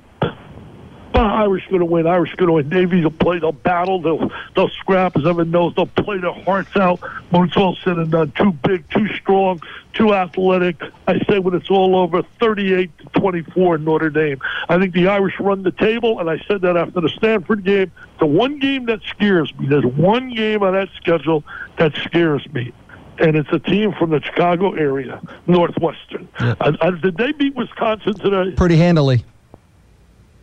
Oh, 1.16 1.20
Irish 1.20 1.64
going 1.68 1.78
to 1.78 1.86
win. 1.86 2.08
Irish 2.08 2.34
going 2.34 2.48
to 2.48 2.54
win. 2.54 2.68
Navy 2.68 3.00
will 3.04 3.10
play. 3.12 3.38
They'll 3.38 3.52
battle. 3.52 4.00
They'll 4.02 4.32
they'll 4.56 4.68
scrap. 4.68 5.16
As 5.16 5.24
everyone 5.24 5.52
knows, 5.52 5.74
they'll 5.76 5.86
play 5.86 6.18
their 6.18 6.32
hearts 6.32 6.76
out. 6.76 6.98
When 7.30 7.44
it's 7.44 7.56
all 7.56 7.76
said 7.84 7.98
and 7.98 8.10
done, 8.10 8.32
too 8.32 8.50
big, 8.50 8.90
too 8.90 9.06
strong, 9.14 9.62
too 9.92 10.12
athletic. 10.12 10.82
I 11.06 11.20
say 11.28 11.38
when 11.38 11.54
it's 11.54 11.70
all 11.70 11.94
over, 11.94 12.22
38 12.40 12.98
to 12.98 13.20
24 13.20 13.76
in 13.76 13.84
Notre 13.84 14.10
Dame. 14.10 14.40
I 14.68 14.78
think 14.78 14.92
the 14.92 15.06
Irish 15.06 15.38
run 15.38 15.62
the 15.62 15.70
table, 15.70 16.18
and 16.18 16.28
I 16.28 16.38
said 16.48 16.62
that 16.62 16.76
after 16.76 17.00
the 17.00 17.08
Stanford 17.10 17.64
game. 17.64 17.92
The 18.18 18.26
one 18.26 18.58
game 18.58 18.86
that 18.86 19.00
scares 19.02 19.52
me. 19.56 19.68
There's 19.68 19.84
one 19.84 20.34
game 20.34 20.64
on 20.64 20.72
that 20.72 20.88
schedule 20.96 21.44
that 21.78 21.94
scares 21.96 22.46
me 22.52 22.72
and 23.18 23.36
it's 23.36 23.52
a 23.52 23.60
team 23.60 23.92
from 23.92 24.10
the 24.10 24.20
Chicago 24.20 24.72
area, 24.72 25.20
Northwestern. 25.46 26.28
Yeah. 26.40 26.54
Uh, 26.60 26.90
did 26.90 27.16
they 27.16 27.30
beat 27.30 27.54
Wisconsin 27.54 28.14
today? 28.14 28.56
Pretty 28.56 28.76
handily. 28.76 29.24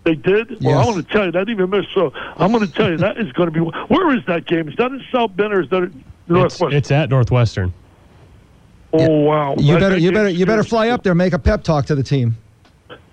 They 0.03 0.15
did. 0.15 0.49
Well, 0.49 0.57
Yes. 0.61 0.77
I 0.77 0.85
want 0.91 1.05
to 1.07 1.13
tell 1.13 1.25
you 1.25 1.31
that 1.33 1.47
even 1.49 1.69
miss. 1.69 1.85
So 1.93 2.11
I'm 2.37 2.51
going 2.51 2.65
to 2.65 2.73
tell 2.73 2.89
you 2.89 2.97
that 2.97 3.17
is 3.19 3.31
going 3.33 3.51
to 3.51 3.53
be. 3.53 3.59
Where 3.59 4.15
is 4.17 4.25
that 4.25 4.45
game? 4.45 4.67
Is 4.67 4.75
that 4.77 4.91
in 4.91 5.01
South 5.11 5.35
Bend 5.35 5.53
or 5.53 5.61
is 5.61 5.69
that 5.69 5.83
in 5.83 6.03
It's, 6.03 6.29
Northwestern? 6.29 6.73
it's 6.73 6.91
at 6.91 7.09
Northwestern. 7.09 7.73
oh 8.93 9.19
wow! 9.21 9.55
You 9.57 9.73
That- 9.73 9.79
better 9.79 9.95
that 9.95 10.01
you 10.01 10.11
better 10.11 10.29
you 10.29 10.45
better 10.45 10.63
fly 10.63 10.89
up 10.89 11.03
there, 11.03 11.13
make 11.15 11.33
a 11.33 11.39
pep 11.39 11.63
talk 11.63 11.85
to 11.87 11.95
the 11.95 12.03
team. 12.03 12.35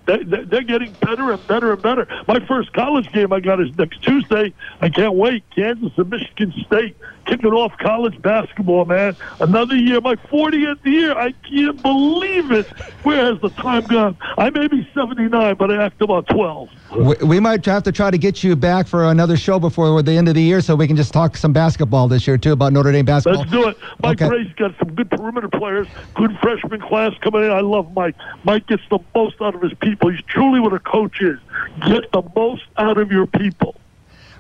They, 0.07 0.22
they, 0.22 0.45
they're 0.45 0.62
getting 0.62 0.93
better 1.03 1.32
and 1.32 1.47
better 1.47 1.72
and 1.74 1.82
better. 1.82 2.09
My 2.26 2.41
first 2.47 2.72
college 2.72 3.12
game 3.12 3.30
I 3.30 3.41
got 3.41 3.61
is 3.61 3.76
next 3.76 4.03
Tuesday. 4.03 4.55
I 4.80 4.89
can't 4.89 5.14
wait. 5.14 5.45
Kansas 5.55 5.93
and 5.99 6.09
Michigan 6.09 6.55
State 6.66 6.97
kicking 7.29 7.53
off 7.53 7.76
college 7.79 8.20
basketball, 8.22 8.85
man. 8.85 9.14
Another 9.41 9.76
year, 9.76 10.01
my 10.01 10.16
40th 10.16 10.85
year. 10.85 11.12
I 11.12 11.33
can't 11.49 11.81
believe 11.83 12.51
it. 12.51 12.66
Where 13.03 13.24
has 13.26 13.41
the 13.41 13.51
time 13.51 13.85
gone? 13.85 14.16
I 14.37 14.51
may 14.51 14.66
be 14.66 14.89
79, 14.95 15.57
but 15.57 15.70
I 15.70 15.85
act 15.85 16.01
about 16.01 16.26
12. 16.29 16.68
We, 16.97 17.14
we 17.26 17.41
might 17.41 17.64
have 17.66 17.83
to 17.85 17.93
try 17.93 18.11
to 18.11 18.18
get 18.18 18.43
you 18.43 18.57
back 18.57 18.87
for 18.87 19.05
another 19.05 19.37
show 19.37 19.59
before 19.59 20.03
the 20.03 20.12
end 20.12 20.29
of 20.29 20.35
the 20.35 20.43
year 20.43 20.61
so 20.61 20.74
we 20.74 20.87
can 20.87 20.97
just 20.97 21.12
talk 21.12 21.37
some 21.37 21.53
basketball 21.53 22.09
this 22.09 22.26
year 22.26 22.39
too 22.39 22.53
about 22.53 22.72
Notre 22.72 22.93
Dame 22.93 23.05
basketball. 23.05 23.43
Let's 23.43 23.53
do 23.53 23.68
it. 23.68 23.79
Mike 24.03 24.18
Okay. 24.20 24.29
Gray's 24.29 24.53
got 24.55 24.76
some 24.79 24.95
good 24.95 25.11
perimeter 25.11 25.49
players, 25.49 25.87
good 26.14 26.37
freshman 26.41 26.81
class 26.81 27.12
coming 27.20 27.45
in. 27.45 27.51
I 27.51 27.61
love 27.61 27.93
Mike. 27.95 28.16
Mike 28.43 28.66
gets 28.66 28.83
the 28.91 28.99
most 29.14 29.41
out 29.41 29.55
of 29.55 29.62
his 29.62 29.74
people. 29.74 30.11
He's 30.11 30.22
truly 30.22 30.61
what 30.61 30.72
a 30.72 30.81
coach 30.81 31.20
is. 31.20 31.39
Get 31.87 32.11
the 32.11 32.22
most 32.35 32.64
out 32.79 32.99
of 32.99 33.12
your 33.12 33.26
people. 33.26 33.78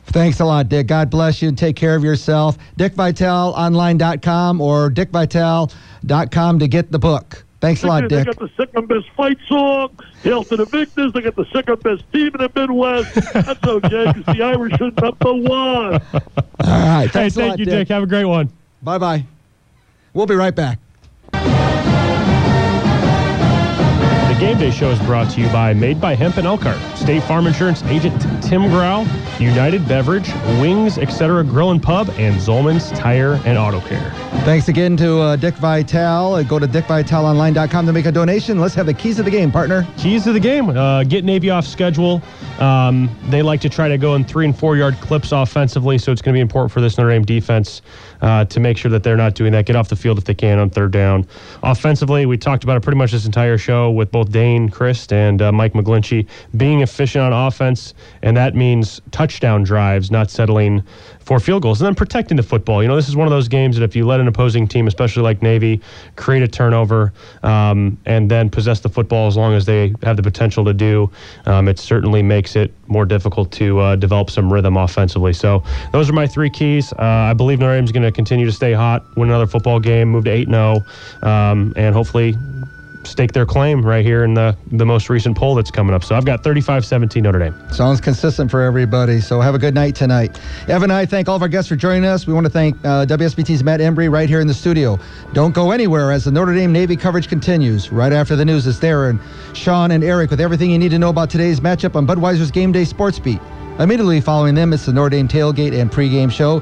Thanks 0.08 0.40
a 0.40 0.44
lot, 0.44 0.68
Dick. 0.68 0.86
God 0.86 1.10
bless 1.10 1.42
you 1.42 1.48
and 1.48 1.56
take 1.58 1.76
care 1.76 1.94
of 1.94 2.02
yourself. 2.02 2.56
DickVitaleOnline.com 2.78 4.60
or 4.60 4.90
DickVitale.com 4.90 6.58
to 6.58 6.68
get 6.68 6.90
the 6.90 6.98
book. 6.98 7.44
Thanks 7.60 7.82
a 7.82 7.88
lot, 7.88 8.02
They 8.02 8.08
Dick. 8.08 8.26
got 8.26 8.38
the 8.38 8.48
second 8.56 8.86
best 8.88 9.08
fight 9.16 9.36
song. 9.48 9.90
Hail 10.22 10.44
to 10.44 10.56
the 10.56 10.64
victors. 10.64 11.12
They 11.12 11.20
got 11.22 11.34
the 11.34 11.44
second 11.52 11.82
best 11.82 12.04
team 12.12 12.28
in 12.28 12.40
the 12.40 12.50
Midwest. 12.54 13.14
That's 13.32 13.64
okay 13.66 14.12
because 14.14 14.36
the 14.36 14.42
Irish 14.44 14.74
are 14.80 14.92
number 15.02 15.34
one. 15.48 15.94
All 15.94 16.00
right. 16.60 17.02
Hey, 17.02 17.08
Thanks 17.08 17.36
a 17.36 17.40
thank 17.40 17.50
lot, 17.50 17.58
you, 17.58 17.64
Dick. 17.64 17.74
Dick. 17.74 17.88
Have 17.88 18.04
a 18.04 18.06
great 18.06 18.24
one. 18.26 18.48
Bye 18.82 18.98
bye. 18.98 19.24
We'll 20.14 20.26
be 20.26 20.36
right 20.36 20.54
back. 20.54 20.78
The 24.28 24.36
Game 24.38 24.58
Day 24.58 24.70
Show 24.70 24.90
is 24.90 24.98
brought 25.00 25.28
to 25.32 25.40
you 25.40 25.48
by 25.48 25.74
Made 25.74 26.00
by 26.00 26.14
Hemp 26.14 26.36
and 26.36 26.46
Elkhart, 26.46 26.78
State 26.96 27.24
Farm 27.24 27.48
Insurance 27.48 27.82
Agent 27.84 28.14
Tim 28.48 28.66
Grau, 28.70 29.04
United 29.38 29.86
Beverage, 29.86 30.32
Wings, 30.58 30.96
etc. 30.96 31.44
Grill 31.44 31.70
and 31.70 31.82
Pub, 31.82 32.08
and 32.16 32.34
Zolman's 32.36 32.90
Tire 32.92 33.34
and 33.44 33.58
Auto 33.58 33.78
Care. 33.80 34.10
Thanks 34.46 34.68
again 34.68 34.96
to 34.96 35.18
uh, 35.18 35.36
Dick 35.36 35.54
Vitale. 35.56 36.32
Uh, 36.32 36.42
Go 36.44 36.58
to 36.58 36.66
dickvitaleonline.com 36.66 37.84
to 37.84 37.92
make 37.92 38.06
a 38.06 38.12
donation. 38.12 38.58
Let's 38.58 38.74
have 38.74 38.86
the 38.86 38.94
keys 38.94 39.18
of 39.18 39.26
the 39.26 39.30
game, 39.30 39.52
partner. 39.52 39.86
Keys 39.98 40.24
to 40.24 40.32
the 40.32 40.40
game: 40.40 40.70
uh, 40.70 41.04
get 41.04 41.26
Navy 41.26 41.50
off 41.50 41.66
schedule. 41.66 42.22
Um, 42.58 43.14
they 43.28 43.42
like 43.42 43.60
to 43.60 43.68
try 43.68 43.86
to 43.86 43.98
go 43.98 44.14
in 44.14 44.24
three 44.24 44.46
and 44.46 44.58
four 44.58 44.78
yard 44.78 44.94
clips 44.94 45.30
offensively, 45.30 45.98
so 45.98 46.10
it's 46.10 46.22
going 46.22 46.32
to 46.32 46.38
be 46.38 46.40
important 46.40 46.72
for 46.72 46.80
this 46.80 46.96
Notre 46.96 47.10
Dame 47.10 47.26
defense 47.26 47.82
uh, 48.20 48.44
to 48.46 48.60
make 48.60 48.76
sure 48.76 48.90
that 48.90 49.02
they're 49.02 49.16
not 49.16 49.34
doing 49.34 49.52
that. 49.52 49.66
Get 49.66 49.76
off 49.76 49.88
the 49.88 49.96
field 49.96 50.18
if 50.18 50.24
they 50.24 50.34
can 50.34 50.58
on 50.58 50.70
third 50.70 50.92
down. 50.92 51.26
Offensively, 51.62 52.26
we 52.26 52.36
talked 52.36 52.64
about 52.64 52.76
it 52.76 52.82
pretty 52.82 52.98
much 52.98 53.12
this 53.12 53.26
entire 53.26 53.58
show 53.58 53.90
with 53.90 54.10
both 54.10 54.30
Dane 54.30 54.68
Crist 54.68 55.12
and 55.12 55.40
uh, 55.40 55.52
Mike 55.52 55.72
McGlinchey 55.72 56.26
being 56.56 56.80
efficient 56.80 57.22
on 57.22 57.46
offense, 57.46 57.94
and 58.22 58.36
that 58.36 58.54
means 58.54 59.00
touchdown 59.10 59.62
drives, 59.62 60.10
not 60.10 60.30
settling 60.30 60.82
for 61.20 61.38
field 61.38 61.62
goals, 61.62 61.80
and 61.80 61.86
then 61.86 61.94
protecting 61.94 62.36
the 62.36 62.42
football. 62.42 62.82
You 62.82 62.88
know, 62.88 62.96
this 62.96 63.08
is 63.08 63.16
one 63.16 63.26
of 63.26 63.30
those 63.30 63.48
games 63.48 63.76
that 63.76 63.84
if 63.84 63.94
you 63.94 64.06
let 64.06 64.20
an 64.20 64.28
opposing 64.28 64.66
team, 64.66 64.86
especially 64.86 65.22
like 65.22 65.42
Navy, 65.42 65.80
create 66.16 66.42
a 66.42 66.48
turnover 66.48 67.12
um, 67.42 67.98
and 68.06 68.30
then 68.30 68.48
possess 68.48 68.80
the 68.80 68.88
football 68.88 69.26
as 69.26 69.36
long 69.36 69.52
as 69.52 69.66
they 69.66 69.94
have 70.02 70.16
the 70.16 70.22
potential 70.22 70.64
to 70.64 70.72
do, 70.72 71.10
um, 71.44 71.68
it 71.68 71.78
certainly 71.78 72.22
makes 72.22 72.56
it 72.56 72.72
more 72.88 73.04
difficult 73.04 73.52
to 73.52 73.78
uh, 73.78 73.96
develop 73.96 74.30
some 74.30 74.52
rhythm 74.52 74.76
offensively. 74.76 75.32
So 75.32 75.62
those 75.92 76.08
are 76.08 76.12
my 76.12 76.26
three 76.26 76.50
keys. 76.50 76.92
Uh, 76.92 77.02
I 77.02 77.34
believe 77.34 77.58
Notre 77.58 77.76
Dame's 77.76 77.92
going 77.92 78.02
to 78.02 78.12
continue 78.12 78.46
to 78.46 78.52
stay 78.52 78.72
hot, 78.72 79.04
win 79.16 79.28
another 79.28 79.46
football 79.46 79.80
game, 79.80 80.08
move 80.08 80.24
to 80.24 80.30
8 80.30 80.48
0, 80.48 80.84
um, 81.22 81.72
and 81.76 81.94
hopefully 81.94 82.36
stake 83.04 83.32
their 83.32 83.46
claim 83.46 83.84
right 83.84 84.04
here 84.04 84.24
in 84.24 84.34
the, 84.34 84.56
the 84.72 84.84
most 84.84 85.08
recent 85.08 85.36
poll 85.36 85.54
that's 85.54 85.70
coming 85.70 85.94
up. 85.94 86.04
So 86.04 86.14
I've 86.14 86.24
got 86.24 86.42
35 86.42 86.84
17 86.84 87.22
Notre 87.22 87.38
Dame. 87.38 87.54
Sounds 87.72 88.00
consistent 88.00 88.50
for 88.50 88.62
everybody. 88.62 89.20
So 89.20 89.40
have 89.40 89.54
a 89.54 89.58
good 89.58 89.74
night 89.74 89.94
tonight. 89.94 90.38
Evan 90.68 90.84
and 90.84 90.92
I 90.92 91.06
thank 91.06 91.28
all 91.28 91.36
of 91.36 91.42
our 91.42 91.48
guests 91.48 91.68
for 91.68 91.76
joining 91.76 92.04
us. 92.04 92.26
We 92.26 92.32
want 92.32 92.46
to 92.46 92.50
thank 92.50 92.76
uh, 92.84 93.06
WSBT's 93.06 93.62
Matt 93.62 93.80
Embry 93.80 94.10
right 94.10 94.28
here 94.28 94.40
in 94.40 94.46
the 94.46 94.54
studio. 94.54 94.98
Don't 95.32 95.54
go 95.54 95.70
anywhere 95.70 96.12
as 96.12 96.24
the 96.24 96.30
Notre 96.30 96.54
Dame 96.54 96.72
Navy 96.72 96.96
coverage 96.96 97.28
continues. 97.28 97.90
Right 97.90 98.12
after 98.12 98.36
the 98.36 98.44
news 98.44 98.66
is 98.66 98.80
there 98.80 99.08
and 99.08 99.20
Sean 99.54 99.90
and 99.90 100.04
Eric 100.04 100.30
with 100.30 100.40
everything 100.40 100.70
you 100.70 100.78
need 100.78 100.90
to 100.90 100.98
know 100.98 101.10
about 101.10 101.30
today's 101.30 101.60
matchup 101.60 101.96
on 101.96 102.06
Budweiser's 102.06 102.50
Game 102.50 102.72
Day 102.72 102.84
Sports 102.84 103.18
Beat. 103.18 103.40
Immediately 103.78 104.20
following 104.20 104.54
them, 104.54 104.72
it's 104.72 104.86
the 104.86 104.92
Notre 104.92 105.10
Dame 105.10 105.28
tailgate 105.28 105.78
and 105.78 105.90
pregame 105.90 106.32
show. 106.32 106.60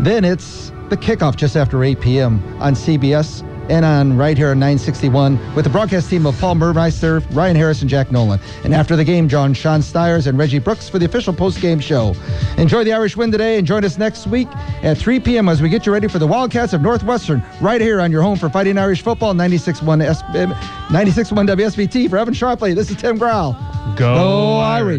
Then 0.00 0.24
it's 0.24 0.70
the 0.88 0.96
kickoff 0.96 1.36
just 1.36 1.56
after 1.56 1.82
8 1.82 2.00
p.m. 2.00 2.42
on 2.60 2.74
CBS 2.74 3.42
and 3.68 3.84
on 3.84 4.16
right 4.16 4.36
here 4.36 4.50
on 4.50 4.58
961 4.58 5.54
with 5.54 5.64
the 5.64 5.70
broadcast 5.70 6.10
team 6.10 6.26
of 6.26 6.38
Paul 6.38 6.54
Burmeister, 6.56 7.20
Ryan 7.32 7.56
Harris, 7.56 7.80
and 7.80 7.90
Jack 7.90 8.10
Nolan. 8.12 8.40
And 8.64 8.74
after 8.74 8.96
the 8.96 9.04
game, 9.04 9.28
John 9.28 9.54
Sean 9.54 9.82
Stiers 9.82 10.26
and 10.26 10.38
Reggie 10.38 10.58
Brooks 10.58 10.88
for 10.88 10.98
the 10.98 11.04
official 11.06 11.32
post-game 11.32 11.80
show. 11.80 12.14
Enjoy 12.58 12.84
the 12.84 12.92
Irish 12.92 13.16
win 13.16 13.30
today 13.32 13.58
and 13.58 13.66
join 13.66 13.84
us 13.84 13.98
next 13.98 14.26
week 14.26 14.48
at 14.82 14.96
3 14.98 15.20
p.m. 15.20 15.48
as 15.48 15.60
we 15.62 15.68
get 15.68 15.86
you 15.86 15.92
ready 15.92 16.08
for 16.08 16.18
the 16.18 16.26
Wildcats 16.26 16.72
of 16.72 16.80
Northwestern 16.82 17.42
right 17.60 17.80
here 17.80 18.00
on 18.00 18.10
your 18.12 18.22
home 18.22 18.38
for 18.38 18.48
Fighting 18.48 18.78
Irish 18.78 19.02
Football 19.02 19.34
961 19.34 20.02
S- 20.02 20.22
96.1 20.22 21.48
WSBT. 21.48 22.08
For 22.10 22.18
Evan 22.18 22.34
Sharpley, 22.34 22.74
this 22.74 22.90
is 22.90 22.96
Tim 22.96 23.18
Grau. 23.18 23.52
Go, 23.96 24.14
Go 24.14 24.56
Irish. 24.58 24.98